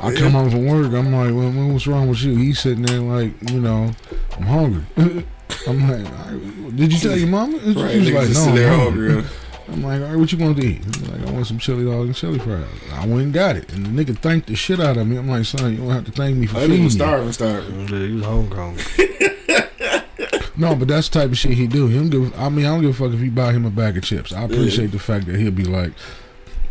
I 0.04 0.14
come 0.16 0.32
home 0.34 0.50
from 0.52 0.66
work. 0.68 0.92
I'm 0.94 1.14
like, 1.14 1.34
well, 1.34 1.72
what's 1.74 1.88
wrong 1.88 2.10
with 2.10 2.22
you? 2.24 2.36
He's 2.36 2.60
sitting 2.60 2.84
there 2.84 3.00
like, 3.00 3.34
you 3.52 3.60
know, 3.60 3.92
I'm 4.38 4.44
hungry. 4.44 4.84
I'm 5.68 5.88
like, 5.90 6.06
"All 6.06 6.32
right, 6.34 6.76
did 6.76 6.92
you 6.92 7.00
tell 7.00 7.18
your 7.18 7.28
mama? 7.28 7.58
Right, 7.58 7.96
He's 7.96 8.12
like, 8.12 8.28
just 8.28 8.46
no, 8.48 8.52
I'm 8.54 8.80
hungry. 8.80 9.14
hungry. 9.14 9.30
I'm 9.70 9.82
like, 9.84 10.02
all 10.02 10.08
right, 10.10 10.16
what 10.18 10.32
you 10.32 10.38
want 10.40 10.58
to 10.58 10.66
eat? 10.66 10.84
He's 10.84 11.08
like, 11.08 11.22
I 11.26 11.32
want 11.32 11.48
some 11.48 11.58
chili 11.58 11.86
dog 11.86 12.08
and 12.08 12.16
chili 12.16 12.38
fries. 12.40 12.66
I 12.92 13.06
went 13.08 13.22
and 13.22 13.34
got 13.34 13.56
it, 13.56 13.72
and 13.72 13.86
the 13.86 13.90
nigga 14.06 14.18
thanked 14.18 14.48
the 14.48 14.56
shit 14.56 14.80
out 14.82 14.98
of 14.98 15.08
me. 15.08 15.16
I'm 15.16 15.28
like, 15.30 15.46
son, 15.46 15.72
you 15.72 15.78
don't 15.78 15.90
have 15.92 16.06
to 16.06 16.12
thank 16.12 16.36
me 16.38 16.48
for 16.48 16.58
I 16.58 16.62
feeding 16.68 16.84
was 16.84 16.96
you. 16.96 17.00
starving, 17.00 17.32
starving. 17.32 17.88
Yeah, 17.88 17.98
you 18.00 18.24
hungry. 18.24 18.58
hungry. 18.58 19.30
No, 20.56 20.76
but 20.76 20.88
that's 20.88 21.10
the 21.10 21.20
type 21.20 21.32
of 21.32 21.38
shit 21.38 21.54
he 21.54 21.66
do. 21.66 21.88
He 21.88 21.96
don't 21.98 22.10
give. 22.10 22.40
I 22.40 22.50
mean, 22.50 22.66
I 22.66 22.70
don't 22.70 22.82
give 22.82 22.92
a 22.92 22.94
fuck 22.94 23.14
if 23.14 23.22
you 23.22 23.32
buy 23.32 23.54
him 23.54 23.66
a 23.66 23.70
bag 23.72 23.98
of 23.98 24.04
chips. 24.04 24.32
I 24.34 24.44
appreciate 24.44 24.92
the 24.92 25.00
fact 25.00 25.26
that 25.26 25.36
he'll 25.38 25.50
be 25.52 25.64
like, 25.64 25.94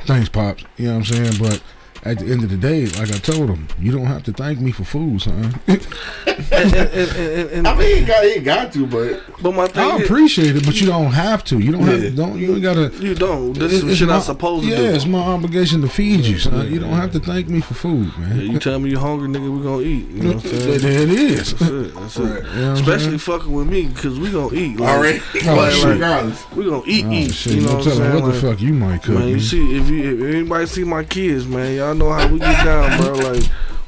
"Thanks, 0.06 0.28
pops." 0.28 0.64
You 0.76 0.86
know 0.86 0.98
what 0.98 1.10
I'm 1.10 1.14
saying? 1.16 1.32
But 1.40 1.62
at 2.04 2.18
the 2.18 2.26
end 2.26 2.42
of 2.42 2.50
the 2.50 2.56
day, 2.56 2.86
like 2.86 3.10
I 3.10 3.18
told 3.18 3.48
him, 3.48 3.68
you 3.78 3.92
don't 3.92 4.06
have 4.06 4.24
to 4.24 4.32
thank 4.32 4.58
me 4.60 4.72
for 4.72 4.82
food, 4.84 5.22
son. 5.22 5.54
and, 5.68 5.86
and, 6.50 6.74
and, 6.74 7.16
and, 7.16 7.50
and, 7.50 7.68
I 7.68 7.76
mean, 7.76 7.98
he 7.98 8.04
got, 8.04 8.24
he 8.24 8.40
got 8.40 8.72
to, 8.72 8.86
but 8.86 9.22
but 9.40 9.52
my 9.54 9.68
thing 9.68 9.84
I 9.90 9.96
is, 9.98 10.04
appreciate 10.04 10.56
it, 10.56 10.64
but 10.66 10.80
you 10.80 10.86
don't 10.88 11.12
have 11.12 11.44
to. 11.44 11.58
You 11.60 11.72
don't 11.72 11.86
Yeah. 11.86 11.96
have. 11.98 12.16
Don't 12.16 12.38
you 12.38 12.54
ain't 12.54 12.62
gotta. 12.62 12.90
you 13.00 13.14
don't. 13.14 13.52
This 13.52 13.72
is 13.72 13.84
it's 13.84 13.96
shit 13.98 14.08
my- 14.08 14.16
I'm 14.16 14.20
supposed 14.20 14.64
to 14.64 14.70
yeah, 14.70 14.94
it's 14.94 15.06
my 15.06 15.20
obligation 15.20 15.80
to 15.82 15.88
feed 15.88 16.20
you, 16.24 16.38
son. 16.38 16.72
You 16.72 16.80
don't 16.80 16.90
have 16.94 17.12
to 17.12 17.20
thank 17.20 17.48
me 17.48 17.60
for 17.60 17.74
food, 17.74 18.10
Yeah, 18.18 18.26
man. 18.26 18.40
you 18.52 18.58
tell 18.58 18.78
me 18.80 18.90
you're 18.90 19.00
hungry, 19.00 19.28
nigga, 19.28 19.56
we 19.56 19.62
gonna 19.62 19.82
eat. 19.82 20.08
You 20.08 20.22
know 20.22 20.32
what 20.34 20.44
I'm 20.44 20.50
saying? 20.50 20.80
There 20.80 21.02
it 21.02 21.10
is. 21.10 21.54
That's 21.54 21.70
it. 21.70 21.94
That's 21.94 22.16
it. 22.16 22.22
You 22.22 22.60
know 22.60 22.72
Especially 22.72 23.04
saying? 23.06 23.18
fucking 23.18 23.52
with 23.52 23.66
me, 23.68 23.88
cause 23.94 24.18
we 24.18 24.30
gonna 24.32 24.54
eat. 24.56 24.80
Like, 24.80 24.88
already. 24.90 25.20
Oh, 25.46 25.54
like, 25.54 25.72
shit. 25.72 25.84
regardless. 25.86 26.50
We 26.52 26.64
gonna 26.64 26.82
eat, 26.86 27.04
Oh, 27.06 27.12
eat. 27.12 27.34
shit, 27.34 27.52
You 27.54 27.60
know 27.62 27.66
no 27.68 27.76
what 27.78 27.86
I'm 27.86 27.92
saying? 27.92 28.14
what 28.14 28.20
the 28.24 28.26
Like, 28.32 28.40
fuck 28.40 28.60
you 28.60 28.72
might 28.74 29.02
cook. 29.04 29.18
Man, 29.18 29.28
you 29.28 29.40
see, 29.40 29.76
if 29.76 29.88
you 29.88 30.26
if 30.28 30.34
anybody 30.34 30.66
see 30.66 30.84
my 30.84 31.04
kids, 31.04 31.46
man, 31.46 31.76
y'all 31.76 31.91
know 31.94 32.10
how 32.10 32.26
we 32.28 32.38
get 32.38 32.64
down, 32.64 33.00
bro. 33.00 33.12
Like, 33.14 33.42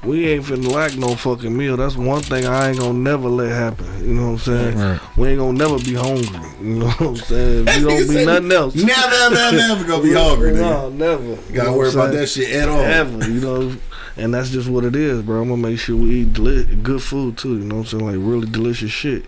we 0.05 0.29
ain't 0.29 0.45
finna 0.45 0.71
lack 0.71 0.97
no 0.97 1.15
fucking 1.15 1.57
meal. 1.57 1.77
That's 1.77 1.97
one 1.97 2.23
thing 2.23 2.45
I 2.47 2.69
ain't 2.69 2.79
gonna 2.79 2.93
never 2.99 3.29
let 3.29 3.51
happen. 3.53 3.87
You 4.07 4.15
know 4.15 4.33
what 4.33 4.33
I'm 4.33 4.39
saying? 4.39 4.79
Right. 4.79 5.01
We 5.17 5.29
ain't 5.29 5.39
gonna 5.39 5.59
never 5.59 5.79
be 5.79 5.95
hungry. 5.95 6.49
You 6.61 6.75
know 6.81 6.87
what 6.87 7.01
I'm 7.01 7.17
saying? 7.17 7.65
We 7.65 7.89
don't 7.89 8.09
be 8.09 8.25
nothing 8.27 8.53
else. 8.53 8.75
Never, 8.75 9.35
never, 9.35 9.57
never 9.57 9.85
gonna 9.85 10.03
be 10.03 10.13
hungry, 10.15 10.53
nigga. 10.53 10.61
No, 10.61 10.89
never. 10.91 11.25
You 11.25 11.39
Gotta 11.53 11.71
know 11.71 11.77
worry 11.79 11.91
about 11.91 12.13
that 12.13 12.27
shit 12.29 12.51
at 12.51 12.69
all. 12.69 12.81
Ever, 12.81 13.31
you 13.31 13.41
know. 13.41 13.77
And 14.17 14.33
that's 14.33 14.51
just 14.51 14.69
what 14.69 14.85
it 14.85 14.95
is, 14.95 15.23
bro. 15.23 15.43
I'm 15.43 15.49
gonna 15.49 15.61
make 15.61 15.79
sure 15.79 15.97
we 15.97 16.21
eat 16.23 16.35
deli- 16.35 16.65
good 16.77 17.03
food 17.03 17.37
too. 17.37 17.57
You 17.59 17.65
know 17.65 17.77
what 17.77 17.93
I'm 17.93 18.01
saying? 18.01 18.07
Like 18.07 18.17
really 18.19 18.47
delicious 18.49 18.93
shit. 18.93 19.25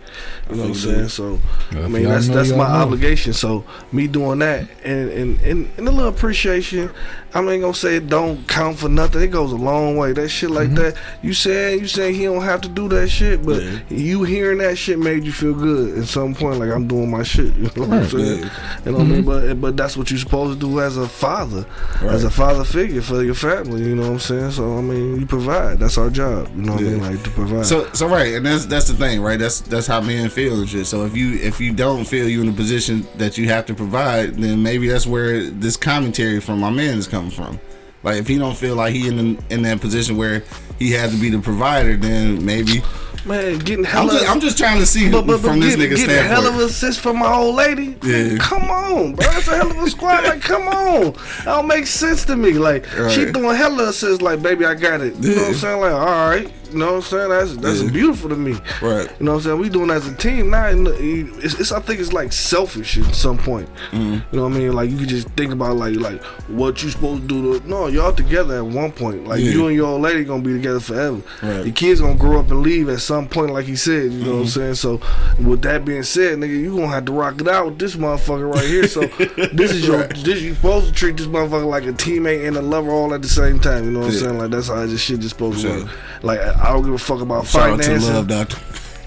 You 0.49 0.57
know 0.57 0.63
what 0.63 0.69
I'm 0.69 0.75
saying? 0.77 0.99
you. 1.01 1.09
So 1.09 1.41
I 1.73 1.89
mean, 1.89 2.05
that's 2.05 2.29
that's 2.29 2.51
my 2.51 2.69
know. 2.69 2.85
obligation. 2.85 3.33
So 3.33 3.65
me 3.91 4.07
doing 4.07 4.39
that 4.41 4.69
and 4.85 5.11
and, 5.11 5.41
and 5.41 5.71
and 5.77 5.89
a 5.89 5.91
little 5.91 6.09
appreciation. 6.09 6.91
I 7.35 7.41
ain't 7.41 7.61
gonna 7.61 7.75
say 7.75 7.97
it 7.97 8.09
don't 8.09 8.47
count 8.49 8.79
for 8.79 8.89
nothing. 8.89 9.21
It 9.21 9.27
goes 9.27 9.53
a 9.53 9.57
long 9.57 9.97
way. 9.97 10.13
That 10.13 10.29
shit 10.31 10.51
like 10.51 10.71
that. 10.75 10.97
You 11.21 11.35
saying 11.35 11.81
you 11.81 11.87
saying 11.89 12.15
he 12.15 12.25
don't 12.25 12.43
have 12.45 12.63
to 12.63 12.69
do 12.69 12.89
that 12.91 13.09
shit, 13.09 13.45
but 13.45 13.61
Yeah. 13.63 13.79
you 13.91 14.23
hearing 14.23 14.59
that 14.59 14.79
shit 14.79 14.99
made 14.99 15.25
you 15.25 15.33
feel 15.33 15.53
good 15.53 15.99
at 15.99 16.07
some 16.07 16.35
point. 16.35 16.61
Like 16.61 16.71
I'm 16.71 16.87
doing 16.87 17.11
my 17.11 17.25
shit. 17.25 17.53
You 17.57 17.65
know 17.77 17.89
what 17.89 17.93
I'm 17.93 18.09
saying? 18.09 18.43
Yeah. 18.45 18.51
You 18.87 18.93
know 18.93 18.99
what 18.99 19.01
I 19.07 19.11
mean? 19.11 19.25
But 19.25 19.61
but 19.61 19.77
that's 19.77 19.97
what 19.97 20.11
you're 20.11 20.21
supposed 20.21 20.61
to 20.61 20.67
do 20.67 20.81
as 20.81 20.97
a 20.97 21.09
father, 21.09 21.67
as 22.03 22.23
a 22.25 22.31
father 22.31 22.63
figure 22.65 23.03
for 23.03 23.23
your 23.23 23.35
family. 23.35 23.83
You 23.83 23.97
know 23.97 24.03
what 24.03 24.13
I'm 24.13 24.19
saying? 24.21 24.53
So 24.53 24.76
I 24.79 24.81
mean, 24.81 25.21
you 25.21 25.27
provide. 25.27 25.79
That's 25.79 25.99
our 25.99 26.11
job. 26.11 26.49
You 26.57 26.63
know 26.63 26.73
what 26.73 26.83
I 26.83 26.85
mean? 26.85 27.01
Like 27.01 27.23
to 27.23 27.31
provide. 27.31 27.67
So, 27.67 27.93
so 27.93 28.09
right, 28.09 28.35
and 28.35 28.47
that's 28.47 28.67
that's 28.67 28.89
the 28.89 28.95
thing, 28.95 29.21
right? 29.21 29.39
That's 29.39 29.61
that's 29.61 29.87
how 29.87 30.01
men 30.01 30.29
feel 30.31 30.59
and 30.61 30.69
shit. 30.69 30.87
So 30.87 31.05
if 31.05 31.17
you 31.17 31.35
if 31.35 31.61
you 31.61 31.73
don't 31.73 32.05
feel 32.05 32.29
you 32.29 32.43
in 32.43 32.49
a 32.49 32.53
position 32.53 33.07
that 33.17 33.39
you 33.39 33.49
have 33.49 33.67
to 33.67 33.75
provide, 33.75 34.35
then 34.35 34.63
maybe 34.63 34.89
that's 34.89 35.07
where 35.07 35.45
this 35.51 35.77
commentary 35.77 36.41
from 36.41 36.61
my 36.61 36.71
man 36.71 36.99
is 36.99 37.07
coming 37.07 37.31
from. 37.31 37.61
Like 38.03 38.19
if 38.19 38.29
he 38.29 38.39
don't 38.39 38.57
feel 38.57 38.77
like 38.77 38.95
he 38.95 39.09
in 39.09 39.39
in 39.51 39.63
that 39.63 39.81
position 39.81 40.17
where 40.17 40.45
he 40.79 40.93
has 40.93 41.13
to 41.13 41.21
be 41.21 41.31
the 41.31 41.41
provider, 41.41 41.97
then 41.97 42.45
maybe 42.45 42.83
man, 43.27 43.59
getting 43.59 43.87
I'm 43.87 44.09
just, 44.09 44.29
I'm 44.31 44.41
just 44.41 44.59
trying 44.59 44.79
to 44.79 44.87
see 44.87 45.11
But, 45.11 45.27
but, 45.27 45.43
but 45.43 45.51
from 45.51 45.61
this 45.61 45.77
nigga 45.77 45.97
a 46.09 46.23
hell 46.23 46.39
of 46.41 46.45
standpoint. 46.45 46.63
a 46.63 46.65
assist 46.67 47.01
from 47.01 47.19
my 47.19 47.33
old 47.33 47.55
lady. 47.57 47.97
Yeah. 48.03 48.37
Come 48.39 48.71
on, 48.71 49.15
bro. 49.15 49.27
That's 49.27 49.49
a 49.49 49.57
hell 49.57 49.71
of 49.71 49.77
a 49.79 49.91
squad. 49.91 50.25
Like, 50.25 50.41
come 50.41 50.69
on. 50.69 51.13
That 51.13 51.45
don't 51.57 51.67
make 51.67 51.87
sense 51.87 52.25
to 52.27 52.37
me. 52.37 52.53
Like, 52.53 52.87
she 53.11 53.25
Right. 53.25 53.33
doing 53.33 53.57
hella 53.57 53.89
assists. 53.89 54.23
Like, 54.23 54.43
baby, 54.43 54.65
I 54.65 54.75
got 54.75 55.01
it. 55.01 55.15
You 55.17 55.35
know 55.37 55.43
what 55.43 55.49
I'm 55.49 55.55
saying? 55.55 55.81
Like, 55.81 55.93
all 55.93 56.29
right. 56.29 56.53
You 56.73 56.79
know 56.79 56.87
what 56.87 56.95
I'm 56.95 57.03
saying? 57.03 57.29
That's 57.29 57.57
that's 57.57 57.83
Yeah. 57.83 57.91
beautiful 57.91 58.29
to 58.31 58.37
me. 58.37 58.53
Right. 58.83 59.09
You 59.19 59.27
know 59.27 59.33
what 59.33 59.39
I'm 59.39 59.41
saying? 59.43 59.59
We 59.61 59.69
doing 59.69 59.91
as 59.91 60.07
a 60.07 60.15
team 60.15 60.51
now. 60.51 60.67
It's, 60.69 61.55
it's 61.61 61.73
I 61.73 61.81
think 61.81 62.01
it's 62.01 62.13
like 62.13 62.33
selfish 62.33 62.99
at 62.99 63.15
some 63.15 63.39
point. 63.39 63.69
Mm-hmm. 63.91 64.13
You 64.15 64.23
know 64.33 64.43
what 64.45 64.53
I 64.53 64.59
mean? 64.59 64.73
Like 64.73 64.91
you 64.91 64.97
can 64.97 65.09
just 65.09 65.29
think 65.31 65.53
about 65.53 65.77
like 65.77 65.97
like 65.97 66.23
what 66.49 66.83
you 66.83 66.91
supposed 66.91 67.23
to 67.23 67.29
do. 67.29 67.61
To, 67.61 67.69
no, 67.69 67.87
y'all 67.87 68.13
together 68.13 68.57
at 68.59 68.67
one 68.67 68.93
point. 68.93 69.27
Like 69.27 69.41
Yeah. 69.41 69.51
you 69.51 69.67
and 69.67 69.77
your 69.77 69.87
old 69.89 70.03
lady 70.03 70.25
gonna 70.25 70.43
be 70.43 70.53
together 70.53 70.81
forever. 70.81 71.21
Right. 71.43 71.65
Your 71.67 71.75
kids 71.75 72.01
gonna 72.01 72.15
grow 72.15 72.41
up 72.41 72.51
and 72.51 72.63
leave 72.63 72.89
at 72.89 73.01
some 73.01 73.29
point, 73.29 73.53
like 73.53 73.67
he 73.67 73.77
said. 73.77 74.13
You 74.13 74.25
know 74.25 74.31
what 74.31 74.37
I'm 74.39 74.43
Mm-hmm. 74.47 74.47
saying? 74.49 74.75
So 74.77 75.01
with 75.43 75.63
that 75.63 75.85
being 75.85 76.03
said, 76.03 76.39
nigga, 76.39 76.51
you 76.61 76.75
gonna 76.77 76.89
have 76.89 77.05
to 77.07 77.13
rock 77.13 77.41
it 77.41 77.49
out 77.49 77.67
with 77.67 77.79
this 77.79 77.97
motherfucker 77.97 78.53
right 78.53 78.65
here. 78.65 78.87
So 78.89 79.01
this 79.53 79.73
is 79.73 79.87
your 79.87 80.07
this 80.09 80.41
you 80.43 80.55
supposed 80.55 80.87
to 80.89 80.93
treat 80.93 81.17
this 81.17 81.27
motherfucker 81.27 81.67
like 81.67 81.85
a 81.85 81.93
teammate 81.93 82.47
and 82.47 82.57
a 82.57 82.63
lover 82.63 82.91
all 82.91 83.13
at 83.15 83.23
the 83.23 83.29
same 83.29 83.59
time. 83.61 83.85
You 83.85 83.91
know 83.93 84.01
what 84.01 84.09
I'm 84.11 84.15
saying? 84.15 84.39
Like 84.39 84.51
that's 84.51 84.69
how 84.69 84.85
this 84.87 85.01
shit 85.01 85.21
just 85.21 85.31
supposed 85.35 85.61
to 85.63 85.69
work. 85.85 85.89
Like 86.23 86.41
I 86.61 86.71
I 86.71 86.73
don't 86.73 86.85
give 86.85 86.95
a 86.95 86.99
fuck 86.99 87.21
about 87.21 87.47
Shout 87.47 87.71
out 87.71 87.77
to 87.79 87.83
finances. 87.85 88.09
love 88.11 88.29
doctor. 88.29 88.59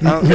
I 0.01 0.03
don't, 0.03 0.25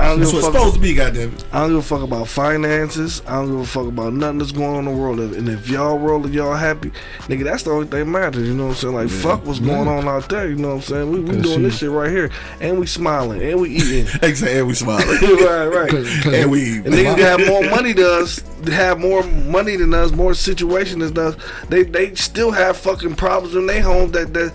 I 0.00 0.08
don't 0.08 0.18
give 0.18 0.28
a 0.28 0.32
fuck. 0.32 0.42
supposed 0.52 0.74
to 0.74 0.80
be, 0.80 0.94
goddamn. 0.94 1.32
it. 1.32 1.44
I 1.52 1.60
don't 1.60 1.68
give 1.70 1.78
a 1.78 1.82
fuck 1.82 2.02
about 2.02 2.26
finances. 2.26 3.22
I 3.24 3.36
don't 3.36 3.46
give 3.52 3.60
a 3.60 3.64
fuck 3.66 3.86
about 3.86 4.12
nothing 4.14 4.38
that's 4.38 4.50
going 4.50 4.70
on 4.74 4.88
in 4.88 4.92
the 4.92 5.00
world. 5.00 5.20
And 5.20 5.48
if 5.48 5.68
y'all 5.68 5.96
rolling, 5.96 6.32
y'all 6.32 6.56
happy, 6.56 6.90
nigga, 7.28 7.44
that's 7.44 7.62
the 7.62 7.70
only 7.70 7.86
thing 7.86 8.10
matters. 8.10 8.48
You 8.48 8.54
know 8.54 8.64
what 8.64 8.70
I'm 8.70 8.76
saying? 8.76 8.94
Like, 8.94 9.08
fuck 9.10 9.46
what's 9.46 9.60
going 9.60 9.86
on 9.86 10.08
out 10.08 10.28
there. 10.28 10.48
You 10.48 10.56
know 10.56 10.70
what 10.70 10.74
I'm 10.74 10.80
saying? 10.82 11.08
We, 11.12 11.20
we 11.20 11.30
Cause 11.36 11.42
doing 11.42 11.62
this 11.62 11.78
shit 11.78 11.88
right 11.90 12.10
here, 12.10 12.32
and 12.60 12.80
we 12.80 12.86
smiling, 12.86 13.42
and 13.42 13.60
we 13.60 13.70
eating. 13.76 14.08
Exactly, 14.24 14.58
and 14.58 14.66
we 14.66 14.74
smiling. 14.74 15.06
right, 15.22 15.66
right. 15.66 15.90
Cause, 15.90 16.08
'cause 16.24 16.34
and 16.34 16.50
we 16.50 16.78
And 16.78 16.86
niggas 16.86 17.18
have 17.18 17.46
more 17.46 17.62
money 17.70 17.92
than 17.92 18.06
us, 18.06 18.40
they 18.62 18.72
have 18.72 18.98
more 18.98 19.22
money 19.22 19.76
than 19.76 19.94
us, 19.94 20.10
more 20.10 20.34
situation 20.34 20.98
than 20.98 21.16
us. 21.16 21.36
They 21.68 21.84
they 21.84 22.16
still 22.16 22.50
have 22.50 22.76
fucking 22.76 23.14
problems 23.14 23.54
in 23.54 23.66
their 23.68 23.82
home 23.82 24.10
that 24.10 24.34
that. 24.34 24.52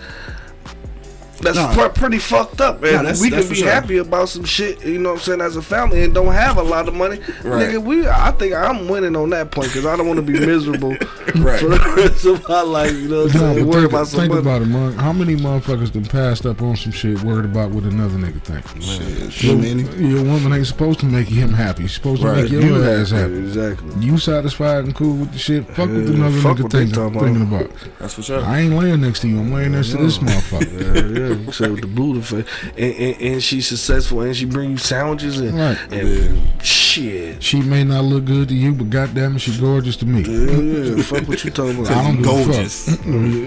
That's 1.40 1.56
Nah. 1.56 1.72
pre- 1.72 1.88
pretty 1.88 2.18
fucked 2.18 2.60
up, 2.60 2.82
Nah, 2.82 2.88
and 2.88 2.96
that's- 2.98 3.20
we 3.20 3.30
that's 3.30 3.46
can 3.46 3.54
be 3.54 3.60
sure. 3.60 3.70
happy 3.70 3.96
about 3.98 4.28
some 4.28 4.44
shit, 4.44 4.84
you 4.84 4.98
know 4.98 5.10
what 5.10 5.18
I'm 5.20 5.22
saying, 5.24 5.40
as 5.40 5.56
a 5.56 5.62
family, 5.62 6.02
and 6.04 6.12
don't 6.14 6.32
have 6.32 6.56
a 6.58 6.62
lot 6.62 6.86
of 6.88 6.94
money. 6.94 7.18
Right. 7.42 7.68
Nigga, 7.70 7.82
we, 7.82 8.06
I 8.06 8.30
think 8.32 8.54
I'm 8.54 8.88
winning 8.88 9.16
on 9.16 9.30
that 9.30 9.50
point 9.50 9.68
because 9.68 9.86
I 9.86 9.96
don't 9.96 10.06
want 10.06 10.18
to 10.18 10.22
be 10.22 10.38
miserable 10.46 10.96
Right. 11.36 11.58
for 11.60 11.68
the 11.70 11.92
rest 11.96 12.24
of 12.26 12.46
my 12.48 12.60
life. 12.62 12.92
You 12.92 13.08
know 13.08 13.22
what 13.24 13.34
I'm 13.34 13.40
No, 13.40 13.54
saying? 13.54 13.58
but 13.64 13.66
Worry 13.74 13.80
think, 13.82 13.92
about 13.92 14.06
some 14.08 14.20
think 14.20 14.32
money. 14.32 14.40
about 14.42 14.62
it, 14.62 14.66
man. 14.66 14.92
How 14.94 15.12
many 15.12 15.36
motherfuckers 15.36 15.92
done 15.92 16.04
passed 16.04 16.44
up 16.46 16.60
on 16.62 16.76
some 16.76 16.92
shit 16.92 17.22
worried 17.22 17.46
about 17.46 17.70
what 17.70 17.84
another 17.84 18.16
nigga 18.18 18.42
think? 18.42 18.64
Shit, 18.82 19.42
Your, 19.42 19.56
many. 19.56 19.82
your 20.06 20.22
woman 20.24 20.52
ain't 20.52 20.66
supposed 20.66 21.00
to 21.00 21.06
make 21.06 21.28
him 21.28 21.52
happy. 21.54 21.84
She's 21.84 21.94
supposed 21.94 22.22
to 22.22 22.32
make 22.34 22.50
your 22.50 22.60
You 22.62 22.84
ass 22.84 23.10
happy, 23.10 23.22
happy. 23.34 23.38
exactly. 23.46 23.88
You 24.06 24.18
satisfied 24.18 24.84
and 24.84 24.94
cool 24.94 25.14
with 25.16 25.32
the 25.32 25.38
shit. 25.38 25.66
Fuck 25.68 25.78
what 25.78 25.88
Yeah, 25.90 25.94
another 26.14 26.36
fuck 26.40 26.56
nigga 26.58 26.62
what 26.64 26.72
think, 26.72 26.94
talking 26.94 27.16
about. 27.16 27.24
thinking 27.24 27.42
about. 27.42 27.70
That's 27.98 28.14
for 28.14 28.22
sure. 28.22 28.44
I 28.44 28.60
ain't 28.60 28.74
laying 28.74 29.00
next 29.00 29.20
to 29.20 29.28
you. 29.28 29.38
I'm 29.40 29.52
laying 29.52 29.72
next 29.72 29.90
to 29.90 29.96
this 29.98 30.18
motherfucker. 30.18 31.14
Yeah, 31.14 31.28
yeah. 31.28 31.29
You 31.34 31.52
say 31.52 31.68
with 31.70 31.80
the 31.82 31.86
Buddha 31.86 32.22
face, 32.22 32.46
and, 32.76 32.94
and, 32.94 33.22
and 33.22 33.42
she's 33.42 33.66
successful, 33.68 34.20
and 34.22 34.36
she 34.36 34.44
bring 34.44 34.70
you 34.72 34.76
sandwiches 34.76 35.40
and, 35.40 35.56
Right. 35.58 35.78
and 35.92 36.40
shit. 36.64 37.42
She 37.42 37.60
may 37.62 37.84
not 37.84 38.04
look 38.04 38.24
good 38.24 38.48
to 38.48 38.54
you, 38.54 38.72
but 38.74 38.90
goddamn 38.90 39.36
it, 39.36 39.40
she 39.40 39.56
gorgeous 39.58 39.96
to 39.96 40.06
me. 40.06 40.22
Yeah, 40.22 40.94
yeah. 40.96 41.02
Fuck 41.02 41.28
what 41.28 41.44
you 41.44 41.50
talking 41.50 41.78
about. 41.80 41.92
I 41.92 42.02
don't 42.02 42.16
give 42.16 42.26
a 42.26 42.44
Gorgeous. 42.44 42.96
fuck. 42.96 43.04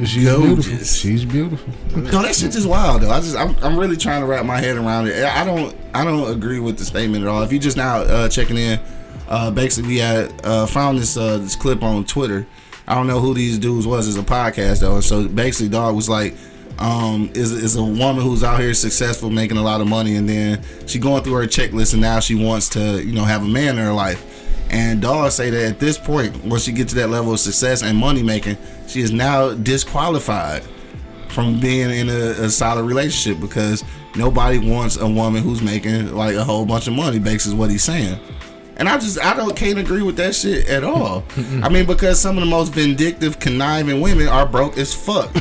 She's 0.08 0.16
beautiful. 0.26 0.54
Gorgeous. 0.56 0.96
She's 1.00 1.26
beautiful. 1.26 1.74
No, 1.96 2.22
that 2.22 2.36
shit 2.36 2.52
just 2.52 2.68
wild 2.68 3.02
though. 3.02 3.10
I 3.12 3.20
just 3.20 3.36
I'm, 3.36 3.56
I'm 3.64 3.78
really 3.78 3.98
trying 3.98 4.22
to 4.22 4.28
wrap 4.28 4.46
my 4.46 4.60
head 4.60 4.76
around 4.78 5.08
it. 5.08 5.24
I 5.24 5.44
don't 5.46 5.76
I 5.94 6.04
don't 6.04 6.32
agree 6.32 6.60
with 6.60 6.78
the 6.78 6.86
statement 6.86 7.24
at 7.24 7.30
all. 7.30 7.42
If 7.44 7.52
you 7.52 7.60
just 7.60 7.78
now 7.78 7.98
uh, 8.02 8.30
checking 8.30 8.58
in 8.58 8.80
Uh, 9.28 9.50
basically, 9.52 10.04
I 10.04 10.24
uh, 10.44 10.66
found 10.66 11.00
this 11.00 11.16
uh, 11.18 11.38
this 11.38 11.56
clip 11.56 11.82
on 11.84 12.04
Twitter. 12.06 12.46
I 12.88 12.96
don't 12.96 13.08
know 13.08 13.20
who 13.22 13.34
these 13.34 13.58
dudes 13.58 13.88
was. 13.88 14.08
as 14.08 14.18
a 14.18 14.22
podcast 14.24 14.82
though. 14.82 15.00
So 15.00 15.28
basically, 15.28 15.70
dog 15.70 15.96
was 15.96 16.10
like, 16.10 16.36
um, 16.80 17.32
is 17.34 17.52
is 17.52 17.76
a 17.76 17.84
woman 17.84 18.24
who's 18.24 18.44
out 18.44 18.60
here 18.60 18.74
successful, 18.74 19.30
making 19.30 19.58
a 19.58 19.62
lot 19.62 19.82
of 19.82 19.88
money, 19.88 20.16
and 20.16 20.28
then 20.28 20.62
she 20.88 21.00
going 21.00 21.24
through 21.24 21.34
her 21.34 21.48
checklist, 21.48 21.94
and 21.94 22.02
now 22.02 22.20
she 22.20 22.36
wants 22.36 22.70
to, 22.70 23.04
you 23.04 23.14
know, 23.14 23.24
have 23.24 23.44
a 23.44 23.48
man 23.48 23.78
in 23.78 23.84
her 23.84 23.94
life. 23.94 24.30
And 24.70 25.02
dog 25.02 25.32
say 25.32 25.50
that 25.52 25.66
at 25.66 25.80
this 25.80 25.98
point, 25.98 26.36
once 26.44 26.64
she 26.64 26.72
get 26.72 26.88
to 26.90 26.96
that 26.96 27.10
level 27.10 27.34
of 27.34 27.40
success 27.40 27.84
and 27.84 27.96
money 27.98 28.24
making, 28.24 28.58
she 28.88 29.02
is 29.02 29.12
now 29.12 29.54
disqualified 29.54 30.64
from 31.30 31.60
being 31.60 31.92
in 31.92 32.10
a, 32.10 32.44
a 32.44 32.50
solid 32.50 32.84
relationship 32.84 33.40
because 33.40 33.84
nobody 34.16 34.58
wants 34.58 34.98
a 34.98 35.08
woman 35.08 35.44
who's 35.44 35.62
making 35.62 36.16
like 36.16 36.36
a 36.36 36.44
whole 36.44 36.66
bunch 36.66 36.88
of 36.88 36.94
money. 36.94 37.20
Basically, 37.20 37.54
is 37.54 37.60
what 37.60 37.70
he's 37.70 37.84
saying. 37.84 38.20
And 38.78 38.90
I 38.90 38.98
just 38.98 39.20
I 39.20 39.36
don't 39.36 39.56
can't 39.56 39.78
agree 39.78 40.02
with 40.02 40.18
that 40.18 40.34
shit 40.34 40.68
at 40.68 40.84
all. 40.84 41.24
I 41.62 41.70
mean, 41.70 41.86
because 41.86 42.20
some 42.20 42.38
of 42.38 42.44
the 42.44 42.50
most 42.50 42.74
vindictive, 42.74 43.40
conniving 43.40 44.02
women 44.02 44.28
are 44.28 44.46
broke 44.46 44.78
as 44.78 44.94
fuck. 44.94 45.32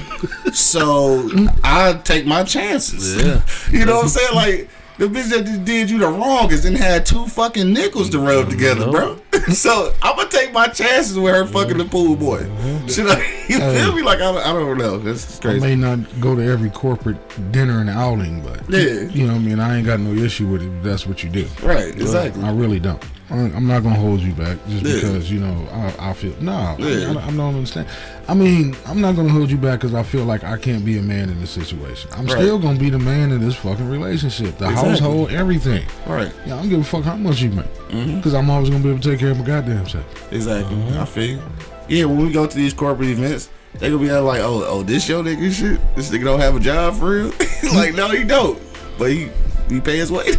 So 0.53 1.29
I 1.65 1.95
take 2.05 2.27
my 2.27 2.45
chances. 2.45 3.17
Yeah. 3.23 3.43
you 3.71 3.85
know 3.85 3.97
what 3.97 4.05
I'm 4.05 4.09
saying? 4.09 4.35
Like 4.35 4.69
the 4.99 5.07
bitch 5.07 5.31
that 5.31 5.65
did 5.65 5.91
you 5.91 5.99
the 5.99 6.07
wrongest 6.09 6.65
and 6.65 6.77
had 6.77 7.07
two 7.07 7.27
fucking 7.27 7.73
nickels 7.73 8.11
to 8.11 8.19
rub 8.19 8.51
together, 8.51 8.91
bro. 8.91 9.19
so 9.53 9.93
I'm 10.03 10.17
gonna 10.17 10.29
take 10.29 10.53
my 10.53 10.69
chances 10.69 11.19
with 11.19 11.35
her 11.35 11.47
fucking 11.47 11.79
the 11.79 11.85
pool 11.87 12.15
boy. 12.15 12.41
Mm-hmm. 12.43 12.87
Should 12.89 13.07
I? 13.09 13.19
You 13.49 13.59
feel 13.59 13.95
me? 13.97 14.03
Like 14.03 14.19
I, 14.19 14.33
don't- 14.33 14.37
I 14.47 14.53
don't 14.53 14.79
know. 14.79 14.99
That's 14.99 15.39
I 15.39 15.43
crazy. 15.43 15.61
may 15.61 15.77
not 15.77 15.99
go 16.21 16.37
to 16.37 16.43
every 16.43 16.71
corporate 16.71 17.17
dinner 17.53 17.81
and 17.81 17.91
outing, 17.91 18.43
but 18.43 18.61
Yeah. 18.71 19.03
you 19.09 19.27
know 19.27 19.33
what 19.33 19.41
I 19.41 19.45
mean. 19.45 19.61
I 19.61 19.79
ain't 19.79 19.87
got 19.87 19.99
no 20.01 20.13
issue 20.13 20.47
with 20.47 20.63
it. 20.63 20.69
if 20.77 20.83
That's 20.83 21.07
what 21.07 21.25
you 21.25 21.31
do. 21.31 21.47
Right, 21.63 21.89
exactly. 21.95 22.43
I 22.45 22.53
really 22.53 22.79
don't. 22.79 23.03
I'm 23.33 23.67
not 23.67 23.83
gonna 23.83 23.95
hold 23.95 24.21
you 24.21 24.33
back 24.33 24.59
just 24.69 24.85
Yeah. 24.85 24.95
because 24.95 25.31
you 25.31 25.41
know 25.41 25.67
I, 25.73 26.11
I 26.11 26.13
feel 26.13 26.35
no. 26.41 26.53
I- 26.53 26.77
Yeah. 26.79 27.15
I, 27.19 27.29
I 27.29 27.31
don't 27.31 27.41
understand. 27.41 27.89
I 28.29 28.35
mean, 28.35 28.77
I'm 28.87 29.01
not 29.01 29.17
gonna 29.17 29.31
hold 29.31 29.51
you 29.51 29.57
back 29.57 29.81
because 29.81 29.95
I 29.95 30.03
feel 30.03 30.25
like 30.25 30.45
I 30.45 30.57
can't 30.59 30.85
be 30.85 30.99
a 30.99 31.03
man 31.03 31.31
in 31.31 31.41
this 31.41 31.51
situation. 31.51 32.11
I'm 32.13 32.27
Right. 32.27 32.33
still 32.39 32.59
gonna 32.59 32.79
be 32.79 32.91
the 32.91 32.99
man 32.99 33.33
in 33.33 33.41
this 33.41 33.55
fucking 33.57 33.89
relationship, 33.89 34.59
the 34.59 34.67
Exactly. 34.69 34.91
household, 34.91 35.31
everything. 35.31 35.85
Right. 36.07 36.31
Yeah, 36.47 36.57
I 36.57 36.59
don't 36.61 36.69
give 36.69 36.81
a 36.81 36.85
fuck 36.85 37.05
how 37.05 37.17
much 37.17 37.41
you 37.41 37.51
make 37.51 37.65
Mm-hmm. 37.91 38.17
because 38.17 38.35
I'm 38.35 38.51
always 38.51 38.69
gonna 38.71 38.83
be 38.83 38.91
able 38.91 39.01
to 39.01 39.11
take 39.11 39.19
care 39.21 39.31
of 39.31 39.39
my 39.39 39.45
goddamn 39.45 39.89
self. 39.89 40.33
Exactly. 40.33 40.77
I 40.99 41.05
feel 41.07 41.25
you. 41.27 41.43
Yeah, 41.89 42.05
when 42.05 42.19
we 42.19 42.33
go 42.33 42.47
to 42.47 42.57
these 42.57 42.73
corporate 42.75 43.09
events, 43.09 43.49
they 43.79 43.89
gonna 43.89 44.01
be 44.03 44.11
like, 44.13 44.41
oh, 44.41 44.63
oh, 44.67 44.83
this 44.83 45.09
your 45.09 45.23
nigga 45.23 45.51
shit. 45.53 45.81
This 45.97 46.11
nigga 46.11 46.25
don't 46.25 46.41
have 46.41 46.55
a 46.57 46.61
job 46.61 46.97
for 46.97 47.11
real. 47.11 47.33
like, 47.75 47.95
no, 47.95 48.09
he 48.09 48.25
don't. 48.25 48.61
But 48.99 49.11
he 49.11 49.31
he 49.69 49.81
pay 49.81 49.97
his 49.97 50.13
way. 50.13 50.27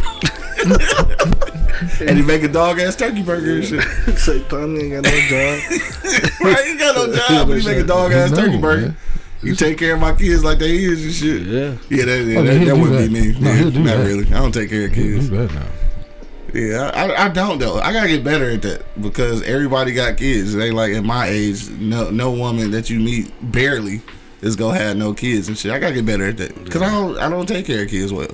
and 2.00 2.16
he 2.16 2.22
make 2.22 2.42
a 2.42 2.48
dog 2.48 2.78
ass 2.80 2.96
turkey 2.96 3.22
burger 3.22 3.56
and 3.56 3.64
shit. 3.64 3.82
Say 4.18 4.42
Tommy 4.48 4.84
ain't 4.92 5.02
got 5.02 5.04
no 5.04 5.20
job. 5.28 5.60
right? 6.42 6.64
He 6.66 6.76
got 6.76 6.94
no 6.96 7.14
job, 7.14 7.48
but 7.48 7.58
he 7.60 7.66
make 7.66 7.78
a 7.78 7.86
dog 7.86 8.12
ass 8.12 8.30
No, 8.30 8.36
turkey 8.36 8.58
burger. 8.58 8.80
man. 8.88 8.96
You 9.42 9.54
take 9.54 9.76
care 9.78 9.94
of 9.94 10.00
my 10.00 10.14
kids 10.14 10.42
like 10.42 10.58
they 10.58 10.76
is 10.76 11.04
and 11.04 11.12
shit. 11.12 11.42
Yeah. 11.42 11.76
Yeah, 11.90 12.04
that, 12.06 12.24
yeah, 12.24 12.38
Oh, 12.38 12.42
that, 12.44 12.64
that 12.64 12.76
wouldn't 12.76 13.12
be 13.12 13.20
me. 13.32 13.38
No, 13.40 13.52
Yeah, 13.52 13.64
do 13.70 13.78
Not 13.80 13.84
that. 13.98 14.06
really. 14.06 14.26
I 14.28 14.38
don't 14.40 14.52
take 14.52 14.70
care 14.70 14.86
of 14.86 14.92
kids. 14.94 15.28
You 15.28 15.36
bet 15.46 15.54
now. 15.54 15.66
Yeah, 16.54 16.90
I, 16.94 17.24
I 17.24 17.28
don't 17.30 17.58
though. 17.58 17.78
I 17.80 17.92
gotta 17.92 18.08
get 18.08 18.22
better 18.24 18.48
at 18.50 18.62
that 18.62 19.02
because 19.02 19.42
everybody 19.42 19.92
got 19.92 20.16
kids. 20.16 20.54
It 20.54 20.62
ain't 20.62 20.74
like 20.76 20.92
at 20.94 21.02
my 21.04 21.26
age, 21.26 21.68
no 21.70 22.10
no 22.10 22.30
woman 22.30 22.70
that 22.70 22.88
you 22.88 23.00
meet 23.00 23.32
barely 23.52 24.00
is 24.40 24.54
gonna 24.54 24.78
have 24.78 24.96
no 24.96 25.12
kids 25.12 25.48
and 25.48 25.58
shit. 25.58 25.72
I 25.72 25.78
gotta 25.80 25.94
get 25.94 26.06
better 26.06 26.26
at 26.28 26.36
that 26.36 26.62
because 26.64 26.80
I 26.80 26.90
don't 26.90 27.18
I 27.18 27.28
don't 27.28 27.46
take 27.46 27.66
care 27.66 27.82
of 27.82 27.88
kids 27.90 28.12
well. 28.12 28.28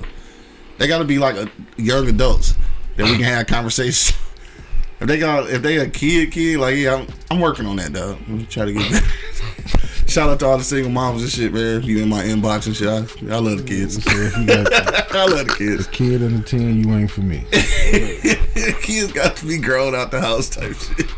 They 0.77 0.87
gotta 0.87 1.03
be 1.03 1.17
like 1.17 1.35
a, 1.35 1.49
young 1.77 2.07
adults 2.07 2.53
that 2.97 3.05
we 3.05 3.15
can 3.15 3.23
have 3.23 3.47
conversations. 3.47 4.17
If 5.01 5.07
they 5.07 5.17
got 5.17 5.49
if 5.49 5.63
they 5.63 5.77
a 5.77 5.89
kid 5.89 6.31
kid 6.31 6.59
like 6.59 6.75
yeah 6.75 6.93
I'm, 6.93 7.07
I'm 7.31 7.39
working 7.39 7.65
on 7.65 7.77
that 7.77 7.91
though. 7.91 8.19
I'm 8.27 8.45
try 8.45 8.65
to 8.65 8.71
get 8.71 8.91
better. 8.91 9.07
Shout 10.07 10.29
out 10.29 10.39
to 10.41 10.45
all 10.45 10.59
the 10.59 10.63
single 10.63 10.91
moms 10.91 11.23
and 11.23 11.31
shit, 11.31 11.51
man. 11.51 11.81
You 11.81 12.03
in 12.03 12.09
my 12.09 12.21
inbox 12.21 12.67
and 12.67 12.75
shit. 12.75 12.87
I, 12.87 12.97
I 13.33 13.39
love 13.39 13.57
the 13.57 13.63
kids. 13.63 13.95
So 13.95 14.11
if 14.13 14.37
you 14.37 14.45
got 14.45 14.71
I 15.15 15.25
love 15.25 15.47
the 15.47 15.55
kids. 15.57 15.87
kid 15.87 16.21
under 16.21 16.43
ten, 16.43 16.83
you 16.83 16.93
ain't 16.93 17.09
for 17.09 17.21
me. 17.21 17.45
kids 18.83 19.11
got 19.11 19.37
to 19.37 19.47
be 19.47 19.57
grown 19.57 19.95
out 19.95 20.11
the 20.11 20.21
house 20.21 20.49
type 20.49 20.75
shit. 20.75 21.09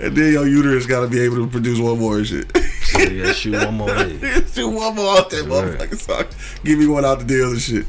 And 0.00 0.16
then 0.16 0.32
your 0.32 0.48
uterus 0.48 0.86
got 0.86 1.02
to 1.02 1.06
be 1.06 1.20
able 1.20 1.36
to 1.36 1.46
produce 1.46 1.78
one 1.78 2.00
more 2.00 2.24
shit. 2.24 2.50
So 2.56 3.02
yeah, 3.02 3.32
shoot 3.32 3.54
one 3.54 3.74
more. 3.76 3.88
Do 3.88 4.68
one 4.68 4.96
more 4.96 5.18
out 5.18 5.30
that 5.30 5.44
motherfucker. 5.46 6.32
So 6.32 6.62
give 6.64 6.80
me 6.80 6.88
one 6.88 7.04
out 7.04 7.20
the 7.20 7.24
deal 7.24 7.50
and 7.50 7.60
shit. 7.60 7.86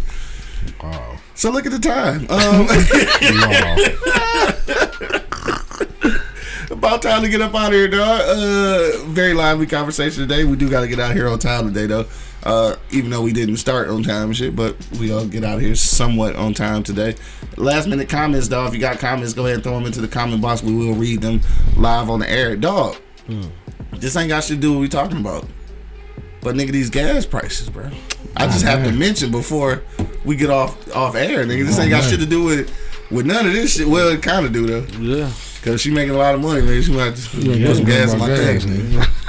Wow. 0.84 1.18
So 1.36 1.52
look 1.52 1.66
at 1.66 1.72
the 1.74 1.80
time. 1.80 2.26
Um, 2.30 2.68
about 6.72 7.02
time 7.02 7.24
to 7.24 7.30
get 7.30 7.42
up 7.42 7.54
out 7.54 7.68
of 7.68 7.74
here, 7.74 7.90
dog. 7.90 8.22
Uh, 8.22 9.04
very 9.08 9.34
lively 9.34 9.66
conversation 9.66 10.28
today. 10.28 10.46
We 10.46 10.56
do 10.56 10.70
got 10.70 10.82
to 10.82 10.88
get 10.88 11.00
out 11.00 11.14
here 11.14 11.28
on 11.28 11.38
time 11.40 11.68
today, 11.68 11.88
though. 11.88 12.06
Uh, 12.44 12.76
even 12.92 13.10
though 13.10 13.22
we 13.22 13.34
didn't 13.34 13.58
start 13.58 13.90
on 13.90 14.04
time 14.04 14.28
and 14.28 14.38
shit, 14.38 14.56
but 14.56 14.78
we 15.00 15.12
all 15.12 15.26
get 15.26 15.44
out 15.44 15.56
of 15.56 15.62
here 15.62 15.76
somewhat 15.76 16.36
on 16.36 16.54
time 16.54 16.84
today. 16.84 17.16
Last 17.58 17.88
minute 17.88 18.08
comments, 18.08 18.48
dog. 18.48 18.70
If 18.70 18.76
you 18.76 18.80
got 18.80 19.00
comments, 19.00 19.34
go 19.34 19.46
ahead 19.46 19.56
and 19.56 19.64
throw 19.64 19.74
them 19.74 19.86
into 19.86 20.00
the 20.00 20.08
comment 20.08 20.42
box. 20.42 20.62
We 20.64 20.74
will 20.74 20.94
read 20.94 21.22
them 21.22 21.42
live 21.76 22.10
on 22.10 22.20
the 22.20 22.30
air, 22.30 22.56
dog. 22.56 22.96
This 23.94 24.16
ain't 24.16 24.30
got 24.30 24.44
shit 24.44 24.58
to 24.58 24.62
do 24.62 24.70
with 24.70 24.78
what 24.78 24.82
we 24.82 24.90
talking 24.90 25.18
about. 25.18 25.46
But 26.46 26.56
nigga, 26.56 26.70
these 26.72 26.92
gas 26.92 27.26
prices, 27.26 27.72
bro. 27.72 27.90
I 28.38 28.46
oh, 28.46 28.48
just 28.50 28.64
have 28.64 28.84
to 28.86 28.92
mention 28.92 29.32
before 29.32 29.82
we 30.24 30.36
get 30.36 30.52
off 30.52 30.96
off 30.96 31.16
air, 31.16 31.44
nigga. 31.44 31.66
This 31.66 31.80
Oh, 31.80 31.82
ain't 31.82 31.90
got 31.90 32.02
man. 32.04 32.10
shit 32.12 32.20
to 32.20 32.28
do 32.28 32.44
with 32.44 32.72
with 33.10 33.26
none 33.26 33.48
of 33.48 33.54
this 33.54 33.76
shit. 33.76 33.88
Well, 33.88 34.10
it 34.10 34.22
kind 34.22 34.46
of 34.46 34.54
do 34.54 34.68
though, 34.68 34.86
Yeah. 35.02 35.32
cause 35.64 35.82
she 35.82 35.90
making 35.90 36.14
a 36.14 36.18
lot 36.20 36.36
of 36.36 36.42
money, 36.42 36.62
man. 36.62 36.84
She 36.84 36.92
might 36.92 37.06
have 37.18 37.34
Yeah, 37.34 37.66
put 37.66 37.78
some 37.78 37.86
gas 37.86 38.14
in 38.14 38.20
my 38.20 38.28
tank. 38.28 38.62
nigga. 38.62 39.10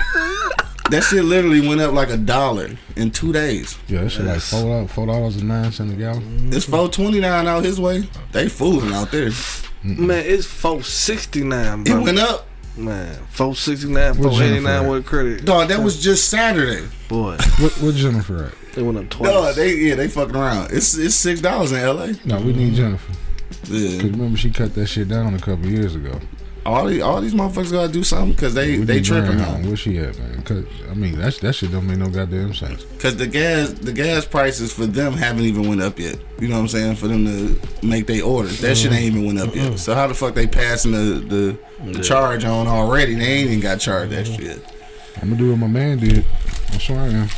That 0.90 1.02
shit 1.02 1.24
literally 1.24 1.66
went 1.66 1.80
up 1.80 1.92
like 1.94 2.10
a 2.10 2.16
dollar 2.16 2.70
in 2.94 3.10
two 3.10 3.32
days. 3.32 3.76
Yeah, 3.88 4.02
that 4.02 4.10
shit 4.10 4.24
like 4.26 4.40
four 4.40 4.60
dollars, 4.62 4.90
four 4.92 5.06
dollars 5.06 5.36
and 5.36 5.48
nine 5.48 5.72
cents 5.72 5.92
a 5.92 5.96
gallon. 5.96 6.50
It's 6.52 6.64
four 6.66 6.88
twenty 6.88 7.18
nine 7.18 7.48
out 7.48 7.64
his 7.64 7.80
way. 7.80 8.04
They 8.30 8.48
fooling 8.48 8.92
out 8.92 9.10
there. 9.10 9.30
Man, 9.82 10.22
it's 10.24 10.46
four 10.46 10.82
sixty 10.84 11.42
nine, 11.42 11.80
It 11.80 11.86
bro. 11.86 12.02
went 12.02 12.18
up, 12.20 12.46
Man, 12.76 13.14
four 13.30 13.54
sixty 13.56 13.88
nine, 13.88 14.16
What's 14.18 14.36
four 14.36 14.44
eighty 14.44 14.54
nine 14.60 14.62
Jennifer 14.82 14.90
with 14.90 15.06
credit. 15.06 15.44
dog. 15.46 15.68
That 15.68 15.82
was 15.82 16.02
just 16.02 16.28
Saturday. 16.28 16.86
Boy, 17.08 17.36
What, 17.58 17.72
what 17.80 17.94
Jennifer 17.94 18.44
at? 18.44 18.74
they 18.74 18.82
went 18.82 18.98
up 18.98 19.08
twice. 19.08 19.30
Dog, 19.30 19.54
they 19.54 19.74
yeah, 19.76 19.94
they 19.94 20.08
fucking 20.08 20.36
around. 20.36 20.72
It's 20.72 20.96
it's 20.98 21.14
six 21.14 21.40
dollars 21.40 21.72
in 21.72 21.78
L.A. 21.78 22.14
No, 22.26 22.38
we 22.40 22.52
need 22.52 22.74
Jennifer. 22.74 23.12
Yeah. 23.64 24.00
Cause 24.02 24.10
remember 24.10 24.36
she 24.36 24.50
cut 24.50 24.74
that 24.74 24.86
shit 24.88 25.08
down 25.08 25.34
a 25.34 25.38
couple 25.38 25.66
years 25.66 25.94
ago. 25.94 26.20
All 26.66 26.86
these 26.86 27.00
all 27.00 27.20
these 27.20 27.34
motherfuckers 27.34 27.70
gotta 27.70 27.92
do 27.92 28.02
something 28.02 28.32
because 28.32 28.54
they 28.54 28.78
We 28.78 28.84
they 28.84 29.00
tripping 29.00 29.36
Brian 29.36 29.62
now. 29.62 29.68
Where 29.68 29.76
she 29.76 29.98
at, 29.98 30.18
man? 30.18 30.42
Cause 30.42 30.64
I 30.90 30.94
mean 30.94 31.16
that 31.18 31.34
that 31.36 31.52
shit 31.54 31.70
don't 31.70 31.86
make 31.86 31.98
no 31.98 32.08
goddamn 32.08 32.54
sense. 32.54 32.82
Because 32.82 33.16
the 33.16 33.26
gas 33.26 33.70
the 33.70 33.92
gas 33.92 34.24
prices 34.24 34.72
for 34.72 34.84
them 34.86 35.12
haven't 35.12 35.44
even 35.44 35.68
went 35.68 35.80
up 35.80 35.98
yet. 35.98 36.18
You 36.40 36.48
know 36.48 36.56
what 36.56 36.62
I'm 36.62 36.68
saying? 36.68 36.96
For 36.96 37.06
them 37.06 37.24
to 37.24 37.86
make 37.86 38.06
their 38.08 38.24
orders, 38.24 38.60
that 38.60 38.76
shit 38.76 38.92
ain't 38.92 39.04
even 39.04 39.26
went 39.26 39.38
up 39.38 39.54
yet. 39.54 39.78
So 39.78 39.94
how 39.94 40.08
the 40.08 40.14
fuck 40.14 40.34
they 40.34 40.46
passing 40.46 40.92
the 40.92 41.58
the, 41.84 41.92
the 41.92 42.02
charge 42.02 42.44
on 42.44 42.66
already? 42.66 43.14
They 43.14 43.24
ain't 43.24 43.48
even 43.50 43.60
got 43.60 43.78
charged 43.78 44.12
that 44.12 44.26
shit. 44.26 44.60
I'm 45.22 45.30
gonna 45.30 45.36
do 45.36 45.50
what 45.50 45.58
my 45.58 45.68
man 45.68 45.98
did. 45.98 46.24
I 46.72 46.78
swear 46.78 46.98
I 47.00 47.06
am. 47.08 47.28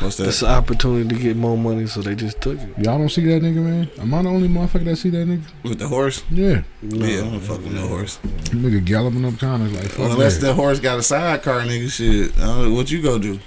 What's 0.00 0.16
that? 0.18 0.28
It's 0.28 0.42
an 0.42 0.48
opportunity 0.48 1.08
to 1.08 1.14
get 1.20 1.36
more 1.36 1.56
money, 1.58 1.86
so 1.86 2.02
they 2.02 2.14
just 2.14 2.40
took 2.40 2.58
it. 2.60 2.68
Y'all 2.78 2.98
don't 2.98 3.08
see 3.08 3.24
that 3.26 3.42
nigga, 3.42 3.62
man? 3.62 3.90
Am 4.00 4.14
I 4.14 4.22
the 4.22 4.28
only 4.28 4.48
motherfucker 4.48 4.84
that 4.84 4.96
see 4.96 5.10
that 5.10 5.26
nigga? 5.26 5.42
With 5.64 5.78
the 5.80 5.88
horse? 5.88 6.22
Yeah. 6.30 6.62
Yeah, 6.82 7.18
I 7.18 7.30
don't 7.30 7.40
fuck 7.40 7.58
with 7.58 7.72
no 7.72 7.88
horse. 7.88 8.18
Nigga 8.22 8.84
galloping 8.84 9.24
up 9.24 9.38
counters 9.38 9.72
like 9.72 9.86
fuck 9.86 9.98
Well, 9.98 10.12
unless 10.12 10.38
that. 10.38 10.46
that 10.48 10.54
horse 10.54 10.78
got 10.78 10.98
a 10.98 11.02
sidecar, 11.02 11.62
nigga, 11.62 11.90
shit. 11.90 12.32
Uh, 12.40 12.70
what 12.70 12.90
you 12.90 13.02
go 13.02 13.18
do? 13.18 13.40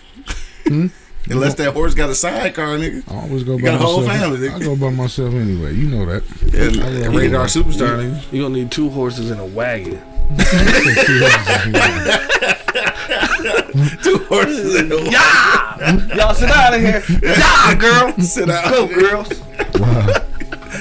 Unless 1.29 1.53
that 1.55 1.73
horse 1.73 1.93
got 1.93 2.09
a 2.09 2.15
sidecar, 2.15 2.77
nigga. 2.77 3.09
I 3.09 3.21
always 3.21 3.43
go 3.43 3.55
You 3.55 3.63
by 3.63 3.69
got 3.71 3.75
a 3.75 3.77
whole 3.85 4.01
myself. 4.01 4.21
family, 4.21 4.49
nigga. 4.49 4.55
I 4.55 4.59
go 4.59 4.75
by 4.75 4.89
myself 4.89 5.33
anyway. 5.35 5.73
You 5.75 5.87
know 5.87 6.05
that. 6.07 6.23
And, 6.53 7.03
and 7.05 7.15
radar 7.15 7.45
superstar, 7.45 7.97
nigga. 7.99 8.33
You're 8.33 8.43
gonna 8.45 8.55
need 8.55 8.71
two 8.71 8.89
horses 8.89 9.29
and 9.31 9.39
a 9.39 9.45
wagon. 9.45 10.01
Two 14.03 14.17
horses 14.25 14.75
in 14.79 14.89
the 14.89 15.09
Yeah! 15.11 16.15
Y'all 16.15 16.33
sit 16.33 16.49
out 16.49 16.73
of 16.73 16.81
here. 16.81 17.03
Yeah, 17.21 17.75
girl. 17.75 18.13
Sit 18.19 18.49
out. 18.49 18.71
Go, 18.71 18.87
girls. 18.87 19.29
Wow. 19.79 20.07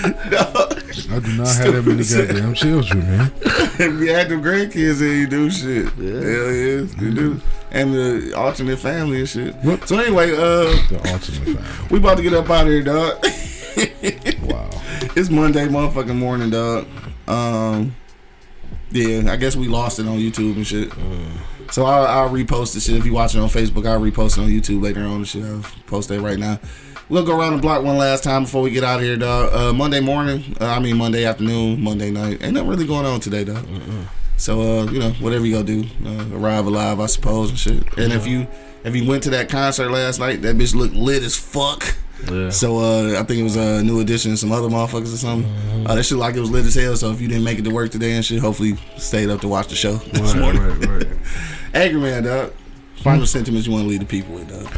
I 0.03 1.19
do 1.19 1.37
not 1.37 1.49
have 1.57 1.75
that 1.75 1.83
many 1.85 2.05
goddamn 2.05 2.55
children, 2.55 3.01
man. 3.01 3.33
if 3.43 3.81
you 3.81 4.13
had 4.15 4.29
them 4.29 4.43
grandkids, 4.43 5.01
then 5.01 5.19
you 5.19 5.27
do 5.27 5.51
shit. 5.51 5.87
Hell 5.87 6.05
yeah, 6.05 6.87
you 7.01 7.15
do. 7.15 7.41
And 7.71 7.93
the 7.95 8.35
alternate 8.37 8.79
family 8.79 9.21
and 9.21 9.29
shit. 9.29 9.55
What? 9.57 9.87
So 9.89 9.99
anyway, 9.99 10.33
uh, 10.33 10.37
The 10.89 11.01
ultimate 11.13 11.59
family. 11.59 11.89
we 11.91 11.99
about 11.99 12.17
to 12.19 12.23
get 12.23 12.35
up 12.35 12.49
out 12.51 12.67
of 12.67 12.73
here, 12.73 12.83
dog. 12.83 13.19
Wow. 14.43 14.69
it's 15.17 15.31
Monday, 15.31 15.67
motherfucking 15.69 16.17
morning, 16.17 16.51
dog. 16.51 16.87
Um, 17.27 17.95
yeah, 18.91 19.31
I 19.33 19.37
guess 19.37 19.57
we 19.57 19.69
lost 19.69 19.99
it 19.99 20.07
on 20.07 20.19
YouTube 20.19 20.57
and 20.57 20.67
shit. 20.67 20.91
So 21.71 21.85
I'll, 21.85 22.07
I'll 22.07 22.31
repost 22.31 22.75
the 22.75 22.81
shit. 22.81 22.97
If 22.97 23.07
you 23.07 23.13
watching 23.13 23.41
on 23.41 23.49
Facebook, 23.49 23.87
I'll 23.87 24.01
repost 24.01 24.39
it 24.39 24.43
on 24.43 24.49
YouTube 24.49 24.83
later 24.83 25.01
on 25.01 25.17
and 25.17 25.29
shit. 25.29 25.45
I'll 25.45 25.65
post 25.87 26.09
that 26.09 26.21
right 26.21 26.39
now. 26.39 26.59
we'll 27.09 27.25
go 27.25 27.39
around 27.39 27.57
the 27.57 27.63
block 27.63 27.85
one 27.85 27.97
last 27.97 28.25
time 28.25 28.43
before 28.45 28.63
we 28.63 28.71
get 28.71 28.83
out 28.85 28.99
of 28.99 29.05
here, 29.05 29.17
dog. 29.17 29.53
Uh, 29.53 29.73
Monday 29.73 30.01
morning, 30.01 30.57
uh, 30.61 30.67
I 30.67 30.81
mean 30.81 30.97
Monday 30.97 31.25
afternoon, 31.25 31.81
Monday 31.81 32.11
night. 32.11 32.43
Ain't 32.43 32.55
nothing 32.55 32.69
really 32.69 32.87
going 32.87 33.07
on 33.07 33.21
today, 33.21 33.45
dog. 33.45 33.65
So 34.37 34.61
uh, 34.81 34.85
you 34.91 34.99
know, 34.99 35.11
whatever 35.21 35.45
you 35.47 35.53
go 35.55 35.63
do, 35.63 35.85
uh, 36.07 36.27
arrive 36.37 36.67
alive, 36.67 36.99
I 36.99 37.07
suppose, 37.07 37.51
and 37.51 37.59
shit. 37.59 37.99
And 37.99 38.13
if 38.13 38.27
you 38.27 38.47
if 38.85 38.97
you 38.97 39.07
went 39.09 39.23
to 39.25 39.31
that 39.31 39.49
concert 39.49 39.91
last 39.91 40.19
night, 40.19 40.43
that 40.43 40.57
bitch 40.57 40.75
looked 40.75 40.95
lit 40.95 41.23
as 41.23 41.37
fuck. 41.37 41.85
Yeah. 42.31 42.51
So 42.51 42.79
uh, 42.79 43.19
I 43.21 43.23
think 43.23 43.41
it 43.41 43.43
was 43.43 43.57
a 43.57 43.83
new 43.83 44.01
edition, 44.01 44.37
some 44.37 44.51
other 44.53 44.69
motherfuckers 44.69 45.13
or 45.15 45.19
something. 45.19 45.87
Uh, 45.87 45.95
that 45.95 46.03
shit 46.05 46.19
like 46.19 46.35
it 46.35 46.41
was 46.41 46.51
lit 46.51 46.65
as 46.67 46.75
hell. 46.75 46.97
So 46.97 47.11
if 47.11 47.21
you 47.21 47.29
didn't 47.29 47.45
make 47.45 47.59
it 47.59 47.63
to 47.63 47.71
work 47.71 47.91
today 47.91 48.13
and 48.13 48.25
shit, 48.25 48.41
hopefully 48.41 48.77
stayed 48.97 49.29
up 49.31 49.41
to 49.43 49.49
watch 49.49 49.69
the 49.69 49.75
show 49.75 49.95
this 49.95 50.35
Right, 50.35 50.41
morning. 50.41 50.63
right, 50.63 50.87
right. 50.89 51.07
Angry 51.75 52.01
man, 52.01 52.25
dog. 52.25 52.53
Final 52.97 53.27
sentiments 53.27 53.67
you 53.67 53.73
want 53.73 53.85
to 53.85 53.89
leave 53.89 54.01
the 54.01 54.07
people 54.07 54.35
with, 54.35 54.49
dog. 54.49 54.69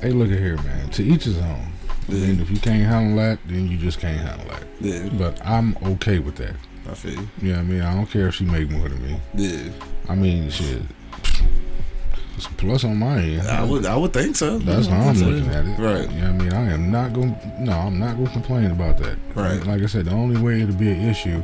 Hey, 0.00 0.10
look 0.12 0.30
at 0.30 0.38
here, 0.38 0.56
man. 0.58 0.88
To 0.90 1.02
each 1.02 1.24
his 1.24 1.38
own. 1.38 1.72
I 2.08 2.12
mean, 2.12 2.40
if 2.40 2.50
you 2.50 2.58
can't 2.58 2.82
handle 2.82 3.16
that, 3.18 3.38
then 3.46 3.68
you 3.68 3.76
just 3.76 4.00
can't 4.00 4.18
handle 4.18 4.48
that. 4.48 4.64
Yeah, 4.80 5.08
But 5.12 5.44
I'm 5.44 5.76
okay 5.84 6.18
with 6.18 6.36
that. 6.36 6.56
I 6.88 6.94
feel 6.94 7.12
you. 7.12 7.28
You 7.42 7.48
know 7.52 7.58
what 7.58 7.60
I 7.60 7.64
mean? 7.64 7.82
I 7.82 7.94
don't 7.94 8.06
care 8.06 8.28
if 8.28 8.36
she 8.36 8.44
make 8.44 8.70
more 8.70 8.88
than 8.88 9.02
me. 9.02 9.20
Yeah, 9.34 9.70
I 10.08 10.14
mean, 10.14 10.50
shit. 10.50 10.82
It's 12.36 12.46
a 12.46 12.50
plus 12.52 12.84
on 12.84 12.96
my 12.96 13.18
end. 13.18 13.42
I 13.42 13.62
would, 13.62 13.84
I 13.84 13.96
would 13.96 14.14
think 14.14 14.34
so. 14.34 14.58
That's 14.58 14.86
how 14.86 14.98
I'm 15.00 15.18
looking 15.18 15.50
at 15.50 15.66
it. 15.66 15.78
Right. 15.78 16.10
You 16.10 16.22
know 16.22 16.32
what 16.32 16.40
I 16.40 16.44
mean? 16.44 16.52
I 16.54 16.72
am 16.72 16.90
not 16.90 17.12
going 17.12 17.34
to, 17.34 17.62
no, 17.62 17.72
I'm 17.72 17.98
not 17.98 18.14
going 18.16 18.28
to 18.28 18.32
complain 18.32 18.70
about 18.70 18.96
that. 18.98 19.18
Right. 19.34 19.62
Like 19.66 19.82
I 19.82 19.86
said, 19.86 20.06
the 20.06 20.12
only 20.12 20.40
way 20.40 20.62
it'll 20.62 20.74
be 20.74 20.90
an 20.90 21.06
issue 21.06 21.42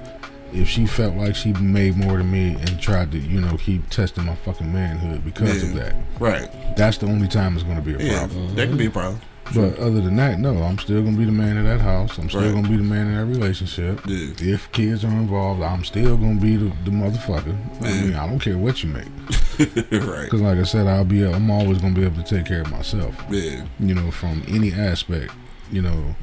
if 0.56 0.68
she 0.68 0.86
felt 0.86 1.14
like 1.16 1.34
she 1.36 1.52
made 1.54 1.96
more 1.96 2.16
than 2.18 2.30
me 2.30 2.54
and 2.54 2.80
tried 2.80 3.12
to, 3.12 3.18
you 3.18 3.40
know, 3.40 3.56
keep 3.58 3.88
testing 3.90 4.24
my 4.24 4.34
fucking 4.36 4.72
manhood 4.72 5.24
because 5.24 5.62
of 5.62 5.74
that. 5.74 5.94
Right. 6.18 6.48
That's 6.76 6.98
the 6.98 7.06
only 7.06 7.28
time 7.28 7.54
it's 7.54 7.62
going 7.62 7.76
to 7.76 7.82
be 7.82 7.94
a 7.94 7.98
Yeah, 7.98 8.26
problem. 8.26 8.54
that 8.54 8.68
could 8.68 8.78
be 8.78 8.86
a 8.86 8.90
problem. 8.90 9.20
But 9.54 9.78
other 9.78 10.00
than 10.00 10.16
that, 10.16 10.40
no, 10.40 10.60
I'm 10.64 10.76
still 10.76 11.04
gonna 11.04 11.16
be 11.16 11.24
the 11.24 11.30
man 11.30 11.56
of 11.56 11.62
that 11.66 11.80
house. 11.80 12.18
I'm 12.18 12.28
still 12.28 12.42
Right. 12.42 12.52
gonna 12.52 12.68
be 12.68 12.76
the 12.78 12.82
man 12.82 13.06
in 13.06 13.14
that 13.14 13.26
relationship. 13.26 14.00
Yeah. 14.04 14.30
If 14.40 14.72
kids 14.72 15.04
are 15.04 15.08
involved, 15.08 15.62
I'm 15.62 15.84
still 15.84 16.16
gonna 16.16 16.40
be 16.40 16.56
the, 16.56 16.72
the 16.84 16.90
motherfucker. 16.90 17.56
I 17.80 17.92
mean, 18.02 18.14
I 18.16 18.26
don't 18.26 18.40
care 18.40 18.58
what 18.58 18.82
you 18.82 18.88
make, 18.90 19.04
right. 20.02 20.24
because 20.24 20.40
like 20.40 20.58
I 20.58 20.64
said, 20.64 20.88
I'll 20.88 21.04
be. 21.04 21.22
I'm 21.24 21.48
always 21.48 21.78
gonna 21.78 21.94
be 21.94 22.02
able 22.02 22.20
to 22.24 22.28
take 22.28 22.46
care 22.46 22.62
of 22.62 22.72
myself. 22.72 23.14
Yeah. 23.30 23.64
You 23.78 23.94
know, 23.94 24.10
from 24.10 24.42
any 24.48 24.72
aspect. 24.72 25.32
You 25.70 25.82
know, 25.82 26.16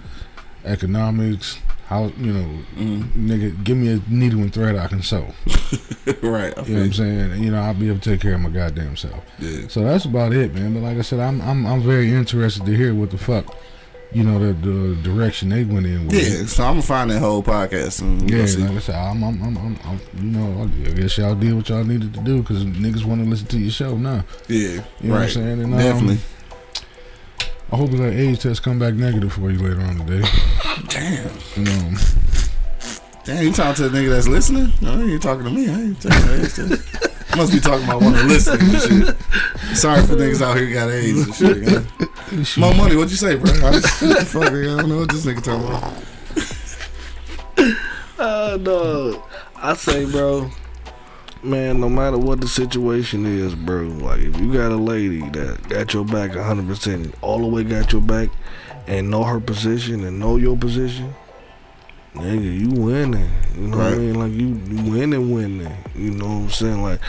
economics. 0.66 1.60
How 1.88 2.06
you 2.18 2.34
know, 2.34 2.60
Mm-hmm. 2.78 3.30
nigga, 3.32 3.64
give 3.64 3.78
me 3.78 3.90
a 3.94 4.02
needle 4.10 4.40
and 4.40 4.54
thread 4.54 4.76
I 4.76 4.88
can 4.88 5.02
sew. 5.02 5.28
right. 6.22 6.58
I 6.58 6.62
you 6.64 6.74
know 6.74 6.80
what 6.80 6.86
I'm 6.86 6.94
saying? 6.94 7.44
You 7.44 7.52
know, 7.52 7.62
I'll 7.62 7.74
be 7.74 7.88
able 7.90 8.00
to 8.00 8.10
take 8.12 8.22
care 8.22 8.34
of 8.36 8.42
my 8.42 8.50
goddamn 8.50 8.96
self. 8.96 9.24
Yeah. 9.40 9.68
So 9.68 9.84
that's 9.84 10.06
about 10.06 10.34
it, 10.34 10.54
man. 10.54 10.74
But 10.74 10.82
like 10.82 10.98
I 10.98 11.02
said, 11.02 11.20
I'm 11.20 11.42
I'm 11.42 11.66
I'm 11.66 11.82
very 11.82 12.12
interested 12.14 12.66
to 12.66 12.76
hear 12.76 12.94
what 12.96 13.12
the 13.12 13.18
fuck, 13.18 13.56
you 14.12 14.24
know, 14.24 14.40
the 14.40 14.54
the 14.54 14.96
direction 15.04 15.50
they 15.50 15.66
went 15.66 15.86
in 15.86 16.08
with. 16.08 16.16
Yeah. 16.16 16.46
So 16.46 16.64
I'm 16.64 16.74
gonna 16.74 16.82
find 16.84 17.12
that 17.12 17.20
whole 17.20 17.44
podcast 17.44 18.02
and 18.02 18.30
Yeah, 18.30 18.40
like 18.66 18.78
I 18.78 18.80
said, 18.80 18.96
I'm, 18.96 19.24
I'm, 19.24 19.42
I'm, 19.44 19.58
I'm, 19.58 19.80
I'm 19.86 20.00
you 20.18 20.32
know, 20.32 20.64
I 20.64 20.94
guess 20.94 21.18
y'all 21.18 21.36
did 21.36 21.54
what 21.54 21.70
y'all 21.70 21.84
needed 21.84 22.14
to 22.14 22.22
do 22.22 22.42
because 22.42 22.64
niggas 22.66 23.04
want 23.06 23.24
to 23.24 23.30
listen 23.30 23.48
to 23.48 23.60
your 23.60 23.72
show 23.72 23.98
now. 23.98 24.24
Yeah. 24.48 24.58
You 24.58 24.78
know 24.78 24.82
right. 25.02 25.10
what 25.10 25.22
I'm 25.24 25.30
saying? 25.30 25.62
And, 25.62 25.74
um, 25.74 25.80
Definitely. 25.80 26.18
I 27.74 27.76
hope 27.76 27.90
that 27.90 28.14
age 28.14 28.40
test 28.42 28.62
come 28.62 28.78
back 28.78 28.94
negative 28.94 29.34
for 29.34 29.50
you 29.50 29.58
later 29.58 29.82
on 29.82 29.98
today. 30.06 30.22
Damn. 30.90 31.32
You 31.56 31.64
know, 31.64 31.98
Damn, 33.24 33.44
you 33.44 33.52
talking 33.52 33.74
to 33.74 33.90
the 33.90 33.98
nigga 33.98 34.10
that's 34.12 34.28
listening? 34.28 34.72
No, 34.80 35.00
you 35.00 35.14
ain't 35.14 35.24
talking 35.24 35.44
to 35.46 35.50
me. 35.50 35.68
I 35.68 35.82
ain't 35.82 36.00
talking 36.00 36.22
to 36.22 36.34
AIDS. 36.36 36.60
Must 37.36 37.52
be 37.52 37.60
talking 37.60 37.86
about 37.86 38.04
one 38.04 38.14
of 38.14 38.20
the 38.20 38.26
listeners 38.26 38.86
and 38.86 39.08
shit. 39.08 39.18
Sorry 39.76 40.06
for 40.06 40.14
niggas 40.14 40.44
out 40.44 40.56
here 40.56 40.72
got 40.72 40.92
AIDS 40.92 41.26
and 41.26 41.34
shit. 41.36 41.62
man. 41.66 41.88
More 42.58 42.76
money, 42.76 42.96
what 42.96 43.10
you 43.10 43.16
say, 43.16 43.38
bro? 43.38 43.52
I 43.52 43.72
just, 43.72 43.88
fuck, 44.28 44.44
I 44.44 44.50
don't 44.52 44.88
know 44.90 45.00
what 45.00 45.10
this 45.10 45.26
nigga 45.26 45.42
talking 45.44 45.66
about. 45.66 45.94
Uh, 48.20 48.58
no, 48.62 49.24
I 49.56 49.74
say, 49.74 50.06
bro, 50.06 50.48
man, 51.44 51.80
no 51.80 51.90
matter 51.90 52.18
what 52.18 52.42
the 52.42 52.48
situation 52.48 53.26
is, 53.26 53.56
bro, 53.56 53.84
like 53.84 54.20
if 54.22 54.40
you 54.40 54.54
got 54.54 54.72
a 54.72 54.76
lady 54.78 55.20
that 55.30 55.68
got 55.70 55.94
your 55.94 56.06
back 56.06 56.32
100%, 56.32 57.14
all 57.22 57.40
the 57.40 57.48
way 57.48 57.64
got 57.64 57.92
your 57.92 58.02
back, 58.02 58.30
and 58.88 59.10
know 59.10 59.24
her 59.24 59.40
position 59.40 60.04
and 60.04 60.20
know 60.20 60.36
your 60.38 60.58
position, 60.58 61.14
nigga, 62.16 62.60
you 62.60 62.70
winning. 62.82 63.30
You 63.56 63.68
know 63.68 63.78
what 63.78 63.86
I 63.88 63.90
Right. 63.92 63.98
mean? 64.00 64.16
Like 64.16 64.32
you, 64.32 64.48
you 64.76 64.92
winning, 64.92 65.32
winning. 65.32 65.72
You 65.96 66.12
know 66.12 66.26
what 66.26 66.32
I'm 66.44 66.50
saying? 66.50 66.82
Like, 66.84 67.00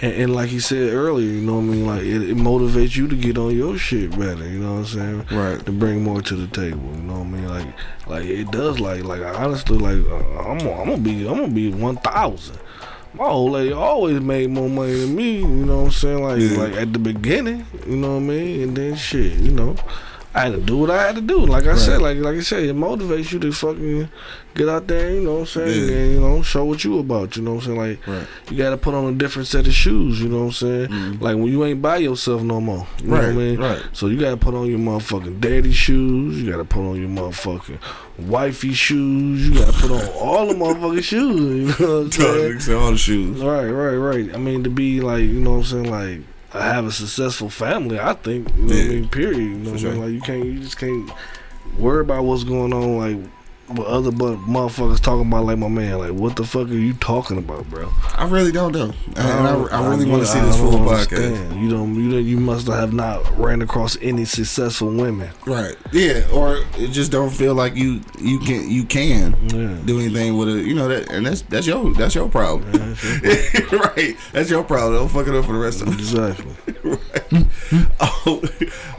and, 0.00 0.12
and 0.14 0.34
like 0.34 0.48
he 0.48 0.58
said 0.58 0.92
earlier, 0.92 1.28
you 1.28 1.40
know 1.42 1.54
what 1.56 1.60
I 1.60 1.64
mean? 1.64 1.86
Like 1.86 2.02
it, 2.02 2.30
it 2.30 2.36
motivates 2.36 2.96
you 2.96 3.06
to 3.08 3.14
get 3.16 3.38
on 3.38 3.54
your 3.56 3.76
shit 3.78 4.10
better. 4.18 4.48
You 4.48 4.58
know 4.58 4.72
what 4.74 4.78
I'm 4.78 4.84
saying? 4.86 5.26
Right. 5.30 5.64
to 5.64 5.72
bring 5.72 6.02
more 6.02 6.22
to 6.22 6.34
the 6.34 6.46
table. 6.48 6.90
You 6.94 7.02
know 7.02 7.18
what 7.20 7.26
I 7.26 7.30
mean? 7.30 7.48
Like, 7.48 7.66
like 8.08 8.24
it 8.24 8.50
does. 8.50 8.80
Like, 8.80 9.04
like 9.04 9.22
I 9.22 9.44
honestly, 9.44 9.78
like 9.78 9.98
uh, 10.10 10.40
I'm, 10.40 10.58
I'm 10.60 10.88
gonna 10.88 10.98
be, 10.98 11.26
I'm 11.28 11.36
gonna 11.36 11.48
be 11.48 11.70
one 11.72 11.96
thousand. 11.98 12.58
My 13.14 13.26
old 13.26 13.52
lady 13.52 13.72
always 13.72 14.20
made 14.20 14.48
more 14.50 14.68
money 14.70 14.94
than 14.94 15.14
me. 15.14 15.38
You 15.38 15.46
know 15.46 15.78
what 15.80 15.84
I'm 15.86 15.90
saying? 15.92 16.22
Like, 16.22 16.40
Yeah. 16.40 16.56
like 16.58 16.72
at 16.74 16.92
the 16.92 16.98
beginning. 16.98 17.66
You 17.86 17.96
know 17.96 18.12
what 18.14 18.22
I 18.22 18.26
mean? 18.26 18.62
And 18.62 18.76
then 18.76 18.96
shit. 18.96 19.34
You 19.38 19.50
know, 19.52 19.76
I 20.34 20.40
had 20.44 20.52
to 20.52 20.60
do 20.60 20.78
what 20.78 20.90
I 20.90 21.02
had 21.06 21.14
to 21.16 21.20
do. 21.20 21.44
Like 21.44 21.66
I 21.66 21.76
said, 21.76 22.00
like 22.00 22.16
like 22.18 22.36
I 22.36 22.40
said, 22.40 22.62
it 22.64 22.74
motivates 22.74 23.32
you 23.32 23.38
to 23.40 23.52
fucking 23.52 24.08
get 24.54 24.68
out 24.68 24.86
there. 24.86 25.10
You 25.14 25.20
know 25.22 25.32
what 25.34 25.40
I'm 25.40 25.46
saying? 25.46 25.88
Yeah. 25.88 25.94
And 25.96 26.12
you 26.12 26.20
know, 26.20 26.42
show 26.42 26.64
what 26.64 26.82
you 26.84 26.98
about. 26.98 27.36
You 27.36 27.42
know 27.42 27.54
what 27.54 27.66
I'm 27.66 27.76
saying? 27.76 27.78
Like, 27.98 28.06
Right. 28.06 28.26
you 28.50 28.56
got 28.56 28.70
to 28.70 28.78
put 28.78 28.94
on 28.94 29.12
a 29.12 29.12
different 29.12 29.48
set 29.48 29.66
of 29.66 29.74
shoes. 29.74 30.20
You 30.22 30.28
know 30.30 30.38
what 30.38 30.44
I'm 30.44 30.52
saying? 30.52 30.88
Mm-hmm. 30.88 31.22
Like 31.22 31.36
when 31.36 31.46
you 31.48 31.64
ain't 31.64 31.82
by 31.82 31.98
yourself 31.98 32.42
no 32.42 32.60
more. 32.62 32.86
You 33.02 33.08
know 33.08 33.16
what 33.16 33.24
I 33.24 33.28
Right, 33.28 33.36
mean? 33.36 33.60
right. 33.60 33.82
So 33.92 34.06
you 34.06 34.18
gotta 34.18 34.38
put 34.38 34.54
on 34.54 34.66
your 34.68 34.78
motherfucking 34.78 35.40
daddy 35.40 35.72
shoes. 35.72 36.40
You 36.40 36.50
gotta 36.50 36.64
put 36.64 36.80
on 36.80 36.98
your 36.98 37.10
motherfucking 37.10 37.78
wifey 38.18 38.72
shoes. 38.72 39.48
You 39.48 39.54
gotta 39.58 39.72
put 39.72 39.90
on 39.90 40.08
all 40.18 40.46
the 40.46 40.54
motherfucking 40.54 41.02
shoes. 41.04 41.78
You 41.78 41.86
know 41.86 41.98
what 42.04 42.18
I'm 42.18 42.60
saying? 42.60 42.78
All 42.78 42.90
the 42.92 42.96
shoes. 42.98 43.40
Right, 43.40 43.68
right, 43.68 43.96
right. 43.96 44.34
I 44.34 44.38
mean, 44.38 44.64
to 44.64 44.70
be 44.70 45.00
like, 45.02 45.22
you 45.24 45.40
know 45.40 45.52
what 45.52 45.56
I'm 45.58 45.64
saying, 45.64 45.90
like, 45.90 46.20
Uh, 46.54 46.60
have 46.60 46.86
a 46.86 46.92
successful 46.92 47.48
family, 47.48 47.98
I 47.98 48.12
think, 48.12 48.48
you 48.56 48.62
know 48.64 48.74
what 48.74 48.84
I 48.84 48.88
mean, 48.88 49.08
period. 49.08 49.38
You 49.38 49.48
know 49.50 49.72
what 49.72 49.80
I 49.80 49.84
mean? 49.84 50.00
Like, 50.00 50.12
you 50.12 50.20
can't, 50.20 50.44
you 50.44 50.58
just 50.60 50.78
can't 50.78 51.10
worry 51.78 52.02
about 52.02 52.24
what's 52.24 52.44
going 52.44 52.72
on, 52.74 52.98
like, 52.98 53.30
what 53.74 53.86
other 53.86 54.10
but 54.10 54.36
motherfuckers 54.38 55.00
talking 55.00 55.26
about, 55.28 55.44
like, 55.44 55.58
my 55.58 55.68
man. 55.68 55.98
Like, 55.98 56.12
what 56.12 56.36
the 56.36 56.44
fuck 56.44 56.68
are 56.68 56.72
you 56.74 56.92
talking 56.94 57.38
about, 57.38 57.68
bro? 57.70 57.90
I 58.14 58.28
really 58.28 58.52
don't 58.52 58.72
know. 58.72 58.92
And 59.08 59.18
I, 59.18 59.52
don't- 59.52 59.72
I 59.72 59.88
really 59.88 60.06
want 60.06 60.22
to 60.22 60.26
see 60.28 60.40
this 60.40 60.56
full 60.56 60.72
podcast. 60.72 61.60
You 61.60 61.70
don't, 61.70 61.94
you 61.94 62.10
don't, 62.10 62.24
you 62.24 62.38
must 62.38 62.66
have 62.68 62.92
not 62.92 63.22
ran 63.38 63.62
across 63.62 63.96
any 64.00 64.24
successful 64.24 64.88
women. 64.88 65.30
Right. 65.46 65.76
Yeah. 65.92 66.22
Or 66.32 66.58
it 66.78 66.88
just 66.92 67.10
don't 67.12 67.30
feel 67.30 67.54
like 67.54 67.74
you 67.76 68.00
you 68.18 68.38
can 68.40 68.70
you 68.70 68.84
can 68.84 69.36
Yeah. 69.48 69.78
do 69.84 69.98
anything 70.00 70.36
with 70.36 70.48
it. 70.48 70.66
You 70.66 70.74
know 70.74 70.88
that, 70.88 71.10
and 71.10 71.26
that's 71.26 71.42
that's 71.42 71.66
your 71.66 71.92
that's 71.94 72.14
your 72.14 72.28
problem. 72.28 72.70
right. 73.72 74.16
That's 74.32 74.50
your 74.50 74.62
problem. 74.64 74.94
Don't 74.94 75.08
fuck 75.08 75.26
it 75.28 75.34
up 75.34 75.44
for 75.44 75.52
the 75.52 75.58
rest 75.58 75.82
of 75.82 75.88
us. 75.88 75.94
Exactly. 75.94 76.52
oh, 78.00 78.42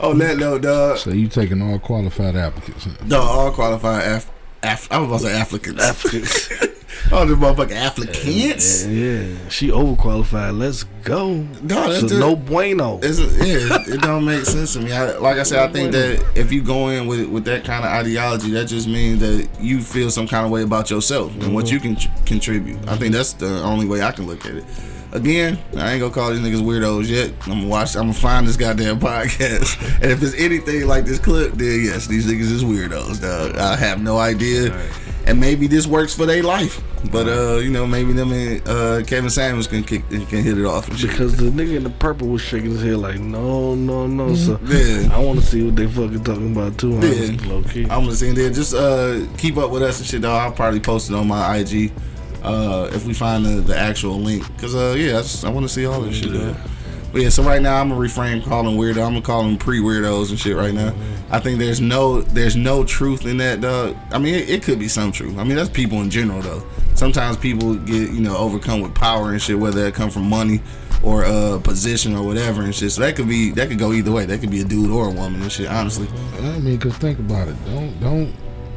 on 0.00 0.18
that 0.18 0.36
note, 0.38 0.62
dog. 0.62 0.98
so 0.98 1.10
you 1.10 1.28
taking 1.28 1.62
all 1.62 1.78
qualified 1.78 2.36
applicants? 2.36 2.84
Huh? 2.84 2.90
No, 3.06 3.20
all 3.20 3.50
qualified 3.52 4.06
Af. 4.06 4.30
Af- 4.64 4.88
I 4.90 4.98
was 4.98 5.08
about 5.08 5.20
to 5.20 5.26
say 5.26 5.40
Africans. 5.40 5.80
Africans. 5.80 6.48
oh, 7.12 7.26
the 7.26 7.34
motherfucking 7.34 7.72
Africans. 7.72 8.86
yeah, 8.86 9.20
yeah, 9.20 9.48
she 9.48 9.68
overqualified. 9.68 10.58
Let's 10.58 10.84
go. 11.02 11.34
No, 11.34 11.48
that's 11.62 12.10
so 12.10 12.18
no 12.18 12.36
bueno. 12.36 13.00
It's, 13.02 13.18
yeah, 13.18 13.94
it 13.94 14.00
don't 14.00 14.24
make 14.24 14.44
sense 14.44 14.72
to 14.74 14.80
me. 14.80 14.92
I, 14.92 15.16
like 15.18 15.38
I 15.38 15.42
said, 15.42 15.58
I 15.58 15.72
think 15.72 15.92
that 15.92 16.24
if 16.34 16.52
you 16.52 16.62
go 16.62 16.88
in 16.88 17.06
with 17.06 17.28
with 17.28 17.44
that 17.44 17.64
kind 17.64 17.84
of 17.84 17.90
ideology, 17.90 18.50
that 18.52 18.66
just 18.66 18.88
means 18.88 19.20
that 19.20 19.48
you 19.60 19.80
feel 19.80 20.10
some 20.10 20.26
kind 20.26 20.44
of 20.44 20.50
way 20.50 20.62
about 20.62 20.90
yourself 20.90 21.32
and 21.42 21.54
what 21.54 21.66
mm-hmm. 21.66 21.74
you 21.74 21.80
can 21.80 21.96
tr- 21.96 22.08
contribute. 22.26 22.88
I 22.88 22.96
think 22.96 23.12
that's 23.12 23.34
the 23.34 23.62
only 23.62 23.86
way 23.86 24.02
I 24.02 24.12
can 24.12 24.26
look 24.26 24.46
at 24.46 24.54
it. 24.56 24.64
Again, 25.14 25.56
I 25.76 25.92
ain't 25.92 26.00
gonna 26.00 26.12
call 26.12 26.32
these 26.32 26.40
niggas 26.40 26.60
weirdos 26.62 27.08
yet. 27.08 27.30
I'm 27.46 27.60
gonna 27.60 27.68
watch. 27.68 27.94
I'm 27.94 28.02
gonna 28.02 28.14
find 28.14 28.46
this 28.48 28.56
goddamn 28.56 28.98
podcast, 29.00 29.80
and 30.02 30.10
if 30.10 30.20
it's 30.22 30.34
anything 30.34 30.88
like 30.88 31.04
this 31.04 31.20
clip, 31.20 31.52
then 31.52 31.84
yes, 31.84 32.08
these 32.08 32.26
niggas 32.26 32.50
is 32.50 32.64
weirdos. 32.64 33.22
Dog. 33.22 33.56
I 33.56 33.76
have 33.76 34.02
no 34.02 34.18
idea, 34.18 34.76
and 35.26 35.38
maybe 35.38 35.68
this 35.68 35.86
works 35.86 36.12
for 36.14 36.26
their 36.26 36.42
life. 36.42 36.82
But 37.12 37.28
uh, 37.28 37.58
you 37.58 37.70
know, 37.70 37.86
maybe 37.86 38.12
them 38.12 38.32
and 38.32 38.66
uh, 38.68 39.02
Kevin 39.06 39.30
Samuels 39.30 39.68
can 39.68 39.84
kick, 39.84 40.08
can 40.08 40.42
hit 40.42 40.58
it 40.58 40.64
off 40.64 40.88
and 40.88 40.98
shit. 40.98 41.10
Because 41.10 41.36
the 41.36 41.44
nigga 41.44 41.76
in 41.76 41.84
the 41.84 41.90
purple 41.90 42.26
was 42.26 42.42
shaking 42.42 42.70
his 42.72 42.82
head 42.82 42.96
like, 42.96 43.20
no, 43.20 43.76
no, 43.76 44.08
no. 44.08 44.34
So 44.34 44.58
Yeah. 44.64 45.14
I 45.14 45.18
want 45.20 45.38
to 45.38 45.46
see 45.46 45.62
what 45.62 45.76
they 45.76 45.86
fucking 45.86 46.24
talking 46.24 46.50
about 46.56 46.76
too. 46.76 46.94
Yeah. 46.94 47.82
I'm 47.82 48.04
gonna 48.04 48.16
say 48.16 48.32
there. 48.32 48.50
Just 48.50 48.74
uh, 48.74 49.20
keep 49.36 49.58
up 49.58 49.70
with 49.70 49.82
us 49.82 49.98
and 50.00 50.08
shit, 50.08 50.22
though. 50.22 50.32
I'll 50.34 50.50
probably 50.50 50.80
post 50.80 51.08
it 51.10 51.14
on 51.14 51.28
my 51.28 51.58
IG 51.58 51.92
uh, 52.44 52.90
if 52.92 53.06
we 53.06 53.14
find 53.14 53.44
the, 53.44 53.60
the 53.60 53.76
actual 53.76 54.18
link. 54.18 54.44
Cause 54.58 54.74
uh, 54.74 54.94
yeah, 54.96 55.18
I, 55.18 55.22
just- 55.22 55.44
I 55.44 55.48
want 55.50 55.64
to 55.66 55.72
see 55.72 55.86
all 55.86 56.00
this 56.02 56.16
shit. 56.16 56.32
Though. 56.32 56.54
But 57.12 57.22
yeah, 57.22 57.28
so 57.28 57.44
right 57.44 57.62
now 57.62 57.80
I'm 57.80 57.90
gonna 57.90 58.00
refrain 58.00 58.42
calling 58.42 58.76
weirdo. 58.76 58.96
I'm 59.06 59.12
gonna 59.12 59.22
call 59.22 59.44
them 59.44 59.56
pre 59.56 59.78
weirdos 59.80 60.30
and 60.30 60.38
shit 60.38 60.56
right 60.56 60.74
now. 60.74 60.92
I 61.30 61.38
think 61.38 61.58
there's 61.60 61.80
no 61.80 62.22
there's 62.22 62.56
no 62.56 62.84
truth 62.84 63.24
in 63.24 63.36
that, 63.36 63.60
dog. 63.60 63.96
I 64.10 64.18
mean, 64.18 64.34
it, 64.34 64.50
it 64.50 64.62
could 64.64 64.80
be 64.80 64.88
some 64.88 65.12
truth. 65.12 65.38
I 65.38 65.44
mean, 65.44 65.54
that's 65.54 65.70
people 65.70 66.00
in 66.02 66.10
general 66.10 66.40
though. 66.42 66.64
Sometimes 66.94 67.36
people 67.36 67.76
get 67.76 68.10
you 68.10 68.20
know 68.20 68.36
overcome 68.36 68.80
with 68.80 68.94
power 68.96 69.30
and 69.30 69.40
shit, 69.40 69.56
whether 69.58 69.86
it 69.86 69.94
come 69.94 70.10
from 70.10 70.28
money 70.28 70.60
or 71.04 71.24
uh 71.24 71.60
position 71.62 72.16
or 72.16 72.24
whatever 72.26 72.62
and 72.62 72.74
shit. 72.74 72.90
So 72.90 73.02
that 73.02 73.14
could 73.14 73.28
be 73.28 73.52
that 73.52 73.68
could 73.68 73.78
go 73.78 73.92
either 73.92 74.10
way. 74.10 74.26
That 74.26 74.40
could 74.40 74.50
be 74.50 74.60
a 74.62 74.64
dude 74.64 74.90
or 74.90 75.06
a 75.06 75.12
woman 75.12 75.40
and 75.40 75.52
shit. 75.52 75.68
Honestly, 75.68 76.08
I 76.42 76.58
mean, 76.58 76.78
cause 76.80 76.96
think 76.96 77.20
about 77.20 77.46
it. 77.46 77.54
Don't 77.66 78.00
don't 78.00 78.34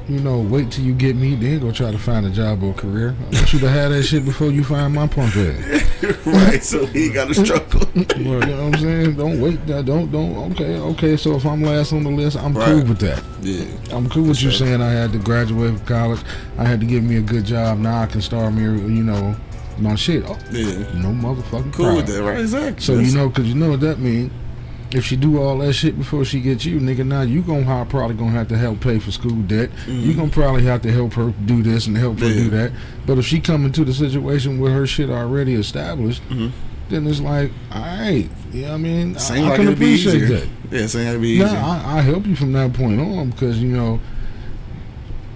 you 0.10 0.20
know 0.20 0.40
wait 0.40 0.72
till 0.72 0.84
you 0.86 0.94
get 0.94 1.16
me, 1.16 1.36
then 1.36 1.60
go 1.60 1.72
try 1.72 1.92
to 1.92 1.98
find 1.98 2.26
a 2.26 2.30
job 2.30 2.64
or 2.64 2.74
career. 2.74 3.16
I 3.20 3.36
want 3.36 3.54
you 3.54 3.60
to 3.60 3.70
have 3.70 3.92
that 3.92 4.04
shit 4.04 4.26
before 4.26 4.52
you 4.52 4.64
find 4.64 4.94
my 4.94 5.08
punk 5.08 5.36
ass. 5.36 5.84
right? 6.26 6.64
So 6.64 6.86
he 6.86 7.10
got 7.10 7.28
to 7.28 7.34
struggle. 7.36 7.82
Well, 8.18 8.48
you 8.48 8.56
know 8.56 8.66
what 8.66 8.76
I'm 8.76 8.80
saying? 8.80 9.16
Don't 9.16 9.42
wait. 9.42 9.66
That 9.68 9.86
don't 9.86 10.12
don't. 10.12 10.52
Okay, 10.52 10.78
okay. 10.78 11.18
So 11.18 11.36
if 11.36 11.46
I'm 11.46 11.62
last 11.64 11.94
on 11.94 12.04
the 12.04 12.10
list, 12.10 12.38
I'm 12.38 12.54
cool 12.54 12.84
with 12.84 13.00
that. 13.00 13.24
yeah, 13.42 13.66
I'm 13.96 14.10
cool 14.10 14.24
with 14.24 14.42
you 14.42 14.52
saying 14.52 14.82
I 14.82 14.90
had 14.92 15.12
to 15.14 15.20
graduate 15.20 15.78
from 15.78 15.86
college. 15.86 16.22
I 16.58 16.66
had 16.66 16.80
to 16.80 16.86
give 16.86 17.04
me 17.04 17.18
a 17.18 17.22
good 17.22 17.46
job. 17.46 17.80
Now 17.80 18.02
I 18.02 18.06
can 18.06 18.22
start 18.22 18.54
me, 18.54 18.64
you 18.64 19.04
know, 19.04 19.36
my 19.78 19.96
shit. 19.96 20.24
Oh, 20.28 20.38
yeah. 20.52 20.78
no 21.00 21.10
motherfucking 21.10 21.74
Cool 21.74 21.96
with 21.98 22.08
that, 22.08 22.24
right? 22.24 22.40
Exactly. 22.40 22.82
So 22.82 23.00
you 23.00 23.14
know, 23.14 23.30
cause 23.30 23.46
you 23.46 23.56
know 23.56 23.70
what 23.72 23.80
that 23.82 24.00
mean. 24.00 24.32
If 24.92 25.04
she 25.04 25.18
do 25.18 25.42
all 25.42 25.58
that 25.58 25.74
shit 25.74 25.98
before 25.98 26.24
she 26.24 26.40
gets 26.40 26.64
you, 26.64 26.80
nigga, 26.80 27.06
now 27.06 27.22
you 27.22 27.42
gonna 27.42 27.86
probably 27.90 28.16
gonna 28.16 28.32
have 28.32 28.48
to 28.48 28.58
help 28.58 28.80
pay 28.80 29.00
for 29.00 29.12
school 29.12 29.42
debt. 29.42 29.70
You 29.86 30.14
gonna 30.14 30.32
probably 30.32 30.64
have 30.64 30.82
to 30.84 30.92
help 30.92 31.14
her 31.16 31.34
do 31.46 31.62
this 31.62 31.88
and 31.88 31.98
help 31.98 32.20
her 32.20 32.26
Mm-hmm. 32.26 32.38
Yeah. 32.38 32.44
do 32.46 32.50
that. 32.52 32.72
But 33.06 33.18
if 33.18 33.26
she 33.26 33.42
come 33.42 33.66
into 33.66 33.84
the 33.84 33.94
situation 33.94 34.60
with 34.60 34.72
her 34.72 34.88
shit 34.88 35.10
already 35.10 35.56
established, 35.56 36.22
then 36.30 37.06
it's 37.06 37.20
like, 37.20 37.52
all 37.74 37.82
right, 37.82 38.30
you 38.54 38.62
know 38.62 38.68
what 38.70 38.74
I 38.76 38.78
mean? 38.78 39.16
I- 39.16 39.20
Seem 39.20 39.44
I, 39.44 39.50
like 39.50 39.56
can 39.58 39.68
it'd 39.68 39.80
be 39.80 39.86
appreciate 40.02 40.28
that. 40.30 40.48
Yeah, 40.72 40.88
seem 40.88 41.06
like 41.12 41.22
be 41.22 41.40
No, 41.40 41.46
easier. 41.48 41.58
I, 41.60 41.98
I 41.98 42.02
help 42.02 42.26
you 42.26 42.36
from 42.38 42.54
that 42.54 42.72
point 42.74 43.02
on 43.02 43.32
because 43.32 43.62
you 43.62 43.68
know, 43.68 44.00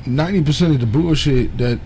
ninety 0.06 0.42
percent 0.42 0.74
of 0.74 0.80
the 0.80 0.86
bullshit 0.86 1.58
that 1.58 1.80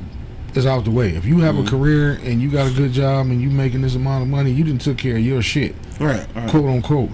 is 0.54 0.66
out 0.66 0.86
the 0.86 0.92
way. 0.92 1.10
If 1.16 1.26
you 1.26 1.40
have 1.40 1.56
Mm-hmm. 1.56 1.68
a 1.68 1.70
career 1.70 2.20
and 2.24 2.42
you 2.42 2.50
got 2.52 2.68
a 2.72 2.74
good 2.74 2.92
job 2.92 3.26
and 3.26 3.42
you 3.42 3.50
making 3.50 3.82
this 3.82 3.96
amount 3.96 4.22
of 4.22 4.30
money, 4.30 4.52
you 4.52 4.64
didn't 4.64 4.82
took 4.82 4.98
care 4.98 5.16
of 5.18 5.22
your 5.26 5.42
shit, 5.42 5.76
right, 6.00 6.26
right. 6.36 6.50
quote 6.50 6.66
unquote. 6.70 7.10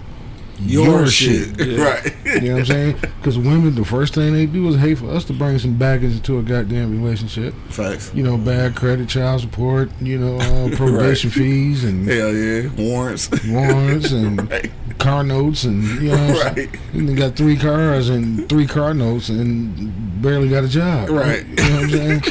Your, 0.64 1.08
shit, 1.08 1.50
right? 1.60 2.16
You 2.26 2.42
know 2.42 2.52
what 2.54 2.60
I'm 2.60 2.66
saying? 2.66 2.96
Because 3.18 3.38
women, 3.38 3.76
the 3.76 3.84
first 3.86 4.14
thing 4.14 4.34
they 4.34 4.46
do 4.46 4.68
is 4.70 4.76
hate 4.78 4.98
for 5.00 5.10
us 5.10 5.24
to 5.26 5.34
bring 5.34 5.58
some 5.60 5.78
baggage 5.78 6.14
into 6.16 6.38
a 6.40 6.44
goddamn 6.44 6.92
relationship. 6.92 7.54
Facts. 7.70 8.12
You 8.14 8.24
know, 8.24 8.38
bad 8.38 8.76
credit, 8.76 9.10
child 9.10 9.42
support, 9.42 9.90
you 10.02 10.18
know, 10.20 10.38
uh, 10.40 10.70
probation 10.76 11.30
fees 11.30 11.84
and 11.84 12.08
Hell 12.08 12.34
yeah, 12.34 12.70
warrants. 12.78 13.30
warrants 13.48 14.12
and 14.12 14.50
right, 14.52 14.72
car 15.00 15.24
notes 15.24 15.64
and 15.64 15.84
you 16.02 16.10
know, 16.12 16.28
what 16.34 16.48
I'm 16.48 16.56
saying? 16.56 16.70
right. 16.72 16.80
You 16.94 17.06
done 17.08 17.16
got 17.16 17.36
three 17.36 17.58
cars 17.58 18.10
and 18.10 18.48
three 18.48 18.68
car 18.68 18.94
notes 18.94 19.30
and 19.30 20.22
barely 20.22 20.50
got 20.50 20.64
a 20.64 20.70
job. 20.70 21.10
Right. 21.10 21.46
You 21.46 21.56
know 21.56 21.64
what 21.64 21.84
I'm 21.84 21.90
saying? 21.90 22.22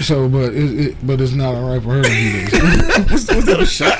So, 0.00 0.28
but 0.30 0.54
it, 0.54 0.80
it, 0.80 0.96
but 1.06 1.20
it's 1.20 1.32
not 1.32 1.54
all 1.54 1.70
right 1.70 1.82
for 1.82 1.90
her 1.90 2.02
to 2.02 2.08
do 2.08 2.46
this. 2.46 3.10
Was, 3.10 3.36
was 3.36 3.44
that 3.44 3.60
a 3.60 3.66
shot? 3.66 3.98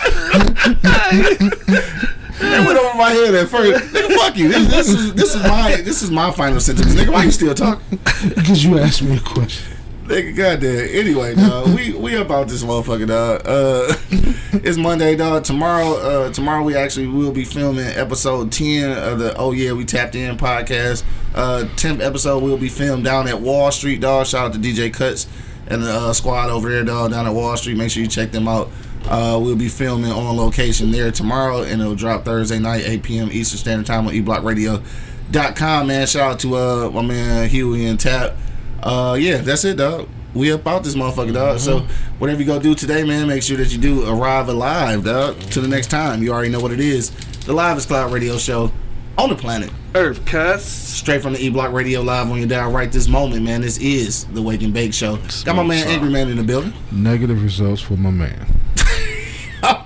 That 2.41 2.67
went 2.67 2.79
over 2.79 2.97
my 2.97 3.11
head 3.11 3.35
at 3.35 3.49
first. 3.49 3.93
Nigga, 3.93 4.15
fuck 4.17 4.37
you. 4.37 4.49
This, 4.49 4.69
this 4.69 4.89
is 4.89 5.15
this 5.15 5.35
is 5.35 5.43
my 5.43 5.77
this 5.77 6.03
is 6.03 6.11
my 6.11 6.31
final 6.31 6.61
sentence. 6.61 6.95
Nigga, 6.95 7.13
why 7.13 7.25
you 7.25 7.31
still 7.31 7.55
talking? 7.55 7.99
because 7.99 8.65
you 8.65 8.79
asked 8.79 9.03
me 9.03 9.17
a 9.17 9.21
question. 9.21 9.77
Nigga, 10.05 10.37
goddamn. 10.37 10.89
Anyway, 10.91 11.35
dog, 11.37 11.75
we 11.75 11.93
we 11.93 12.17
about 12.17 12.49
this 12.49 12.65
motherfucker, 12.65 13.07
dog. 13.07 13.43
Uh, 13.45 13.95
it's 14.65 14.77
Monday, 14.77 15.15
dog. 15.15 15.45
Tomorrow, 15.45 15.95
uh, 15.95 16.33
tomorrow 16.33 16.65
we 16.65 16.75
actually 16.75 17.07
will 17.07 17.31
be 17.31 17.45
filming 17.45 17.87
episode 17.87 18.51
ten 18.51 18.91
of 18.91 19.21
the 19.21 19.37
Oh 19.37 19.53
Yeah 19.53 19.73
We 19.73 19.85
Tapped 19.85 20.17
In 20.17 20.37
podcast. 20.37 21.05
Uh, 21.35 21.69
tenth 21.77 22.01
episode 22.01 22.43
will 22.43 22.59
be 22.59 22.69
filmed 22.69 23.05
down 23.05 23.29
at 23.29 23.41
Wall 23.41 23.71
Street, 23.71 24.01
dog. 24.01 24.27
Shout 24.27 24.47
out 24.47 24.53
to 24.55 24.59
DJ 24.59 24.93
Cuts 24.93 25.29
and 25.69 25.85
the 25.85 25.93
uh, 25.93 26.13
squad 26.13 26.51
over 26.51 26.69
there, 26.69 26.83
dog, 26.83 27.13
down 27.13 27.27
at 27.27 27.33
Wall 27.33 27.57
Street. 27.57 27.77
Make 27.77 27.91
sure 27.91 28.03
you 28.03 28.09
check 28.09 28.33
them 28.33 28.49
out. 28.49 28.69
Uh, 29.09 29.39
we'll 29.43 29.57
be 29.57 29.69
filming 29.69 30.11
on 30.13 30.37
location 30.37 30.91
there 30.91 31.11
tomorrow, 31.11 31.63
and 31.63 31.81
it'll 31.81 31.95
drop 31.95 32.25
Thursday 32.25 32.59
night, 32.59 32.85
8 32.87 33.03
p.m. 33.03 33.29
Eastern 33.33 33.59
Standard 33.59 33.87
Time 33.87 34.07
on 34.07 34.13
eblockradio.com, 34.15 35.87
man. 35.87 36.07
Shout 36.07 36.33
out 36.33 36.41
to 36.41 36.55
uh, 36.57 36.91
my 36.91 37.03
man 37.03 37.49
Huey 37.49 37.87
and 37.87 37.99
Tap. 37.99 38.37
Uh, 38.83 39.17
yeah, 39.19 39.39
that's 39.39 39.65
it, 39.65 39.77
dog. 39.77 40.09
We 40.33 40.51
about 40.51 40.85
this 40.85 40.95
motherfucker, 40.95 41.33
dog. 41.35 41.59
So 41.59 41.81
whatever 42.19 42.41
you 42.41 42.47
go 42.47 42.61
do 42.61 42.75
today, 42.75 43.03
man, 43.03 43.27
make 43.27 43.43
sure 43.43 43.57
that 43.57 43.73
you 43.73 43.79
do 43.79 44.09
arrive 44.09 44.49
alive, 44.49 45.05
dog. 45.05 45.41
To 45.41 45.61
the 45.61 45.67
next 45.69 45.89
time, 45.89 46.23
you 46.23 46.33
already 46.33 46.51
know 46.51 46.61
what 46.61 46.71
it 46.71 46.81
is. 46.81 47.11
The 47.47 47.53
Live 47.53 47.85
Cloud 47.87 48.13
Radio 48.13 48.37
Show 48.39 48.71
on 49.19 49.29
the 49.29 49.35
planet, 49.35 49.71
Earth 49.97 50.25
cuss. 50.25 50.65
straight 50.65 51.21
from 51.21 51.33
the 51.33 51.41
E 51.45 51.51
Block 51.51 51.73
Radio 51.73 52.01
Live 52.01 52.31
on 52.31 52.39
your 52.39 52.47
dial 52.47 52.71
right 52.71 52.91
this 52.93 53.09
moment, 53.09 53.43
man. 53.43 53.61
This 53.61 53.77
is 53.79 54.25
the 54.27 54.41
Wake 54.41 54.63
and 54.63 54.73
Bake 54.73 54.95
Show. 54.95 55.19
Got 55.45 55.57
my 55.57 55.65
man 55.65 55.89
Angry 55.89 56.11
Man 56.11 56.29
in 56.29 56.37
the 56.37 56.45
building. 56.45 56.73
Negative 56.93 57.43
results 57.43 57.83
for 57.83 57.95
my 57.97 58.11
man. 58.11 58.47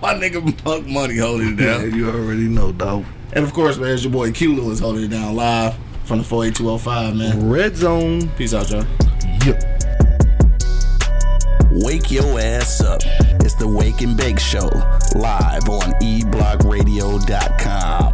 My 0.05 0.13
nigga 0.13 0.45
Monk 0.67 0.87
Money 0.87 1.17
holding 1.17 1.55
it 1.55 1.61
Yeah, 1.61 1.79
down. 1.79 1.95
you 1.95 2.11
already 2.11 2.47
know, 2.47 2.73
dog. 2.73 3.07
And 3.33 3.43
of 3.43 3.55
course, 3.55 3.79
man, 3.79 3.95
it's 3.95 4.03
your 4.05 4.13
boy 4.13 4.33
Q 4.33 4.55
Lewis 4.55 4.79
holding 4.79 5.05
it 5.05 5.09
down 5.09 5.35
live 5.35 5.75
from 6.05 6.19
the 6.19 6.25
48205, 6.25 7.17
man. 7.17 7.49
Red 7.49 7.75
zone. 7.75 8.29
Peace 8.37 8.53
out, 8.53 8.71
y'all. 8.71 8.85
Yep. 9.47 9.63
Wake 11.73 12.11
your 12.11 12.39
ass 12.39 12.83
up. 12.83 13.01
It's 13.41 13.55
the 13.55 13.67
Wake 13.67 14.03
and 14.03 14.15
Bake 14.15 14.39
Show, 14.39 14.69
live 15.17 15.71
on 15.71 15.95
eblockradio.com. 16.03 18.14